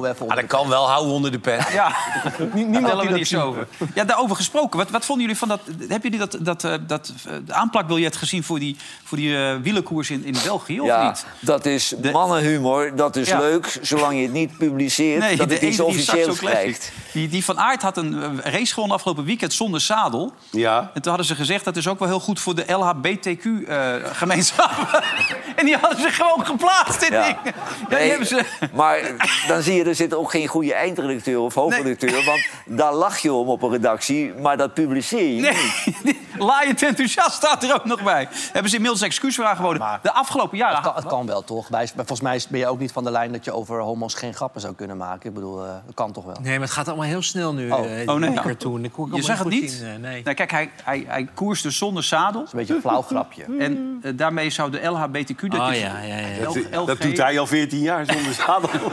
uitzending. 0.06 0.30
Ah, 0.32 0.36
dat 0.36 0.46
kan 0.48 0.68
wel, 0.70 0.90
hou 0.90 1.08
onder 1.10 1.32
de 1.32 1.40
pen. 1.40 1.66
Ja, 1.74 1.92
niemand 2.54 3.02
die 3.02 3.30
dat 3.32 3.42
over. 3.44 3.68
Ja, 3.96 4.04
daarover 4.04 4.36
gesproken. 4.36 4.78
Wat, 4.80 4.90
wat 4.90 5.06
vonden 5.06 5.24
jullie 5.26 5.40
van 5.40 5.48
dat... 5.48 5.60
Hebben 5.80 6.12
jullie 6.12 6.18
dat, 6.28 6.38
dat, 6.40 6.64
eh, 6.64 6.74
dat 6.88 7.14
eh, 7.28 7.56
aanplakbiljet 7.56 8.16
gezien 8.16 8.44
voor 8.44 8.60
die, 8.60 8.76
voor 9.04 9.18
die 9.18 9.38
eh, 9.38 9.56
wielerkoers 9.62 10.10
in, 10.10 10.26
in 10.26 10.36
België, 10.44 10.80
of 10.82 10.88
Ja, 10.88 11.08
niet? 11.08 11.26
dat 11.40 11.66
is 11.66 11.94
mannenhumor. 12.12 12.96
Dat 12.96 13.16
is 13.16 13.28
Ja. 13.28 13.40
leuk, 13.40 13.80
zolang 13.82 14.16
je 14.16 14.22
het 14.22 14.32
niet 14.34 14.58
publiceert. 14.58 15.38
dat 15.38 15.48
de 15.50 15.54
het 15.54 15.64
iets 15.64 15.80
officieels 15.80 16.38
Classic. 16.38 16.48
krijgt. 16.48 16.92
Die, 17.14 17.28
die 17.30 17.44
van 17.46 17.60
Aert 17.60 17.82
had 17.82 17.98
een 17.98 18.42
race 18.44 18.74
gewonnen 18.74 18.96
afgelopen 18.96 19.24
weekend 19.24 19.54
zonder 19.54 19.82
zadel. 19.82 20.34
Ja. 20.52 20.80
En 20.94 21.02
toen 21.02 21.08
hadden 21.12 21.26
ze 21.26 21.36
gezegd 21.36 21.66
dat 21.66 21.78
is 21.78 21.88
ook 21.88 22.00
wel 22.00 22.08
heel 22.08 22.20
goed 22.20 22.40
voor 22.40 22.56
de 22.56 22.64
LHBTQ-gemeenschap. 23.12 25.04
en 25.56 25.66
die 25.66 25.76
hadden 25.78 26.00
ze 26.02 26.10
gewoon 26.10 26.46
geplaatst 26.46 27.02
in 27.02 27.14
Ja. 27.14 27.22
dingen. 27.26 27.40
Ja, 27.46 27.52
die 27.90 27.98
Nee, 27.98 28.10
hebben 28.10 28.28
ze... 28.28 28.46
Maar 28.74 29.00
dan 29.48 29.62
zie 29.62 29.76
je, 29.76 29.84
er 29.84 29.96
zit 29.96 30.14
ook 30.14 30.32
geen 30.32 30.48
goede 30.48 30.74
eindredacteur 30.74 31.40
of 31.40 31.54
hoofdredacteur. 31.54 32.24
Want 32.26 32.48
daar 32.66 32.94
lach 32.94 33.18
je 33.18 33.34
om 33.34 33.48
op 33.48 33.62
een 33.62 33.70
redactie, 33.72 34.34
maar 34.34 34.58
dat 34.58 34.74
publiceer 34.74 35.34
je 35.36 35.42
niet. 35.42 35.60
Nee, 36.04 36.20
laaiend 36.38 36.84
enthousiast 36.84 37.32
staat 37.34 37.64
er 37.64 37.74
ook 37.74 37.86
nog 37.86 38.04
bij. 38.04 38.28
Hebben 38.52 38.70
ze 38.70 38.76
inmiddels 38.76 39.02
excuus 39.04 39.36
voor 39.36 39.46
aangeboden. 39.46 40.00
De 40.02 40.12
afgelopen 40.14 40.58
jaren... 40.58 40.76
Het 40.76 40.84
kan, 40.86 40.96
het 40.96 41.06
kan 41.06 41.26
wel, 41.26 41.44
toch? 41.44 41.68
Volgens 41.96 42.22
mij 42.22 42.42
ben 42.50 42.60
je 42.60 42.68
ook 42.68 42.80
niet 42.80 42.92
van 42.92 43.04
de 43.04 43.12
lijn 43.12 43.32
dat 43.32 43.46
je 43.46 43.52
over 43.54 43.80
homo's 43.80 44.14
geen 44.14 44.34
grappen 44.34 44.62
zou 44.62 44.74
kunnen 44.76 44.98
maken. 44.98 45.30
Ik 45.30 45.34
bedoel, 45.36 45.64
eh, 45.66 45.70
dat 45.86 45.96
kan 45.96 46.12
toch 46.12 46.26
wel? 46.26 46.36
Nee, 46.42 46.52
maar 46.54 46.68
het 46.68 46.76
gaat 46.76 46.88
allemaal 46.88 47.06
heel 47.06 47.22
snel 47.22 47.54
nu, 47.54 47.72
Oh. 47.72 48.02
eh, 48.02 48.10
Oh, 48.10 48.16
nee. 48.16 48.34
cartoon. 48.34 48.84
Ik 48.84 48.92
ik 48.98 49.16
Je 49.16 49.22
zag 49.22 49.38
het 49.40 49.48
niet? 49.48 49.82
eh, 49.84 49.96
nee. 50.02 50.24
Nou, 50.24 50.36
kijk, 50.36 50.52
hij, 50.52 50.70
hij, 50.84 51.06
hij 51.08 51.28
koerste 51.34 51.70
zonder 51.70 52.04
zadel. 52.04 52.32
Dat 52.34 52.44
is 52.46 52.52
een 52.54 52.60
beetje 52.60 52.76
een 52.76 52.82
flauw 52.82 53.01
grapje. 53.02 53.44
En 53.60 54.00
eh, 54.04 54.12
daarmee 54.16 54.50
zou 54.50 54.72
de 54.72 54.84
LHBTQ... 54.88 55.52
Dat, 55.52 55.60
Oh, 55.60 55.74
is- 55.74 55.80
ja, 55.80 56.00
ja, 56.02 56.18
ja. 56.18 56.44
Dat, 56.44 56.56
LG. 56.72 56.86
dat 56.86 57.02
doet 57.02 57.18
hij 57.18 57.40
al 57.40 57.48
14 57.48 57.80
jaar 57.80 58.06
zonder 58.06 58.34
zadel. 58.34 58.70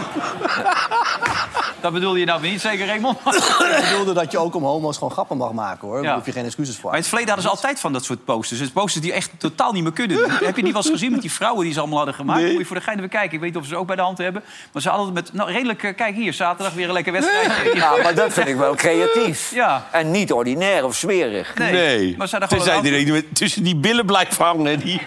Dat 1.80 1.92
bedoelde 1.92 2.18
je 2.18 2.24
nou 2.24 2.40
weer 2.40 2.50
niet 2.50 2.60
zeker, 2.60 2.86
Raymond? 2.86 3.18
Ik 3.78 3.84
bedoelde 3.90 4.12
dat 4.12 4.30
je 4.32 4.38
ook 4.38 4.54
om 4.54 4.62
homo's 4.64 4.94
gewoon 4.94 5.12
grappen 5.12 5.36
mag 5.36 5.52
maken, 5.52 5.88
hoor. 5.88 5.96
Daar 5.96 6.04
Ja. 6.04 6.14
hoef 6.14 6.26
je 6.26 6.32
geen 6.32 6.44
excuses 6.44 6.74
voor. 6.74 6.84
Maar 6.84 6.92
in 6.94 6.98
het 6.98 7.08
verleden 7.08 7.34
hadden 7.34 7.50
ze 7.50 7.56
altijd 7.56 7.80
van 7.80 7.92
dat 7.92 8.04
soort 8.04 8.24
posters. 8.24 8.60
Dus 8.60 8.68
posters 8.70 9.04
die 9.04 9.12
echt 9.12 9.30
totaal 9.38 9.72
niet 9.72 9.82
meer 9.82 9.92
kunnen. 9.92 10.30
Heb 10.44 10.56
je 10.56 10.62
die 10.62 10.72
wel 10.72 10.82
eens 10.82 10.90
gezien 10.90 11.10
met 11.10 11.20
die 11.20 11.32
vrouwen 11.32 11.64
die 11.64 11.72
ze 11.72 11.78
allemaal 11.78 11.96
hadden 11.96 12.14
gemaakt? 12.14 12.42
Moet 12.42 12.58
je 12.58 12.64
voor 12.64 12.76
de 12.76 12.82
gein 12.82 12.96
even 12.96 13.08
kijken. 13.08 13.32
Ik 13.32 13.40
weet 13.40 13.48
niet 13.48 13.58
of 13.58 13.64
ze 13.64 13.68
ze 13.74 13.76
ook 13.76 13.86
bij 13.86 13.96
de 13.96 14.02
hand 14.02 14.18
hebben. 14.18 14.42
Maar 14.72 14.82
ze 14.82 14.88
hadden 14.88 15.12
met... 15.12 15.32
Nou, 15.32 15.50
redelijk... 15.52 15.82
eh, 15.82 15.94
kijk 15.96 16.14
hier, 16.14 16.32
zaterdag 16.32 16.74
weer 16.74 16.86
een 16.86 16.92
lekker 16.92 17.12
wedstrijd. 17.12 17.52
Ja, 17.74 17.96
maar 18.02 18.14
dat 18.14 18.32
vind 18.32 18.48
ik 18.48 18.56
wel 18.56 18.74
creatief. 18.74 19.50
Ja. 19.54 19.86
En 19.90 20.10
niet 20.10 20.32
ordinair 20.32 20.84
of 20.84 20.94
smerig. 20.94 21.54
Nee. 21.54 22.14
Maar 22.16 22.28
ze 22.28 22.36
hadden 22.38 22.60
gewoon 22.62 23.22
tussen 23.32 23.62
die 23.62 23.76
billen 23.76 24.06
blijft 24.06 24.36
hangen. 24.38 24.78
Die... 24.78 25.00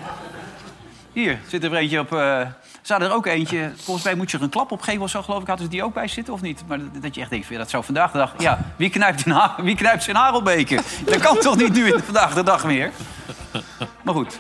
Hier 1.14 1.40
zit 1.48 1.64
er 1.64 1.76
eentje 1.76 2.00
op. 2.00 2.14
eh 2.14 2.42
ze 2.82 2.92
hadden 2.92 3.10
er 3.10 3.16
ook 3.16 3.26
eentje. 3.26 3.72
Volgens 3.84 4.06
mij 4.06 4.16
moet 4.16 4.32
je 4.32 4.38
er 4.38 4.44
een 4.44 4.50
klap 4.50 4.72
op 4.72 4.82
geven 4.82 5.02
of 5.02 5.10
zo, 5.10 5.22
geloof 5.22 5.42
ik. 5.42 5.48
Hadden 5.48 5.66
ze 5.66 5.72
die 5.72 5.84
ook 5.84 5.94
bij 5.94 6.08
zitten 6.08 6.34
of 6.34 6.42
niet? 6.42 6.64
Maar 6.68 6.80
dat- 7.02 7.16
je 7.16 7.22
echt 7.22 7.30
denkt, 7.30 7.50
dat 7.58 7.70
zou 7.70 7.84
vandaag 7.84 8.12
de 8.12 8.18
dag. 8.18 8.34
Ja, 8.38 8.60
wie 8.76 8.90
knijpt, 8.90 9.26
in 9.26 9.32
ha- 9.32 9.56
wie 9.58 9.76
knijpt 9.76 10.04
zijn 10.04 10.16
harelbeken? 10.16 10.82
Dat 11.06 11.18
kan 11.20 11.38
toch 11.38 11.58
niet 11.58 11.74
nu 11.74 11.94
in 11.94 12.00
vandaag 12.04 12.34
de 12.34 12.44
dag 12.44 12.66
meer? 12.66 12.92
Maar 14.02 14.14
goed, 14.14 14.40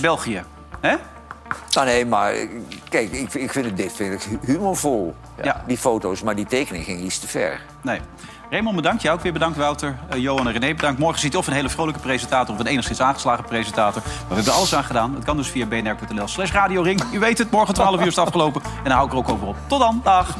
België. 0.00 0.42
Hè? 0.80 0.94
Nou, 1.72 1.86
nee, 1.86 2.06
maar 2.06 2.32
kijk, 2.88 3.12
ik, 3.12 3.34
ik 3.34 3.52
vind 3.52 3.64
het, 3.64 3.76
dit 3.76 3.92
vind 3.92 4.14
ik 4.14 4.22
hu- 4.22 4.52
humorvol. 4.52 5.14
Ja. 5.42 5.64
Die 5.66 5.78
foto's, 5.78 6.22
maar 6.22 6.34
die 6.36 6.46
tekening 6.46 6.84
ging 6.84 7.00
iets 7.00 7.18
te 7.18 7.28
ver. 7.28 7.60
Nee. 7.82 8.00
Raymond, 8.52 8.76
bedankt. 8.76 9.02
Jij 9.02 9.12
ook 9.12 9.20
weer 9.20 9.32
bedankt, 9.32 9.56
Wouter. 9.56 9.98
Eh, 10.08 10.18
Johan 10.18 10.46
en 10.46 10.52
René, 10.52 10.74
bedankt. 10.74 10.98
Morgen 10.98 11.20
ziet 11.20 11.36
of 11.36 11.46
een 11.46 11.52
hele 11.52 11.68
vrolijke 11.68 12.00
presentator... 12.00 12.54
of 12.54 12.60
een 12.60 12.66
enigszins 12.66 13.00
aangeslagen 13.00 13.44
presentator. 13.44 14.02
Maar 14.02 14.28
we 14.28 14.34
hebben 14.34 14.52
alles 14.52 14.74
aan 14.74 14.84
gedaan. 14.84 15.14
Het 15.14 15.24
kan 15.24 15.36
dus 15.36 15.48
via 15.48 15.66
bnr.nl 15.66 16.28
slash 16.28 16.52
radioring. 16.52 17.02
U 17.12 17.18
weet 17.18 17.38
het, 17.38 17.50
morgen 17.50 17.74
12 17.74 18.00
uur 18.00 18.06
is 18.06 18.16
het 18.16 18.24
afgelopen. 18.24 18.62
En 18.62 18.84
dan 18.84 18.92
hou 18.92 19.06
ik 19.06 19.12
er 19.12 19.18
ook 19.18 19.28
over 19.28 19.46
op. 19.46 19.56
Tot 19.68 19.78
dan. 19.78 20.00
Dag. 20.04 20.36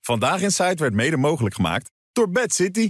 Vandaag 0.00 0.40
in 0.40 0.50
Site 0.50 0.76
werd 0.76 0.94
mede 0.94 1.16
mogelijk 1.16 1.54
gemaakt 1.54 1.90
door 2.12 2.30
Bad 2.30 2.54
City. 2.54 2.88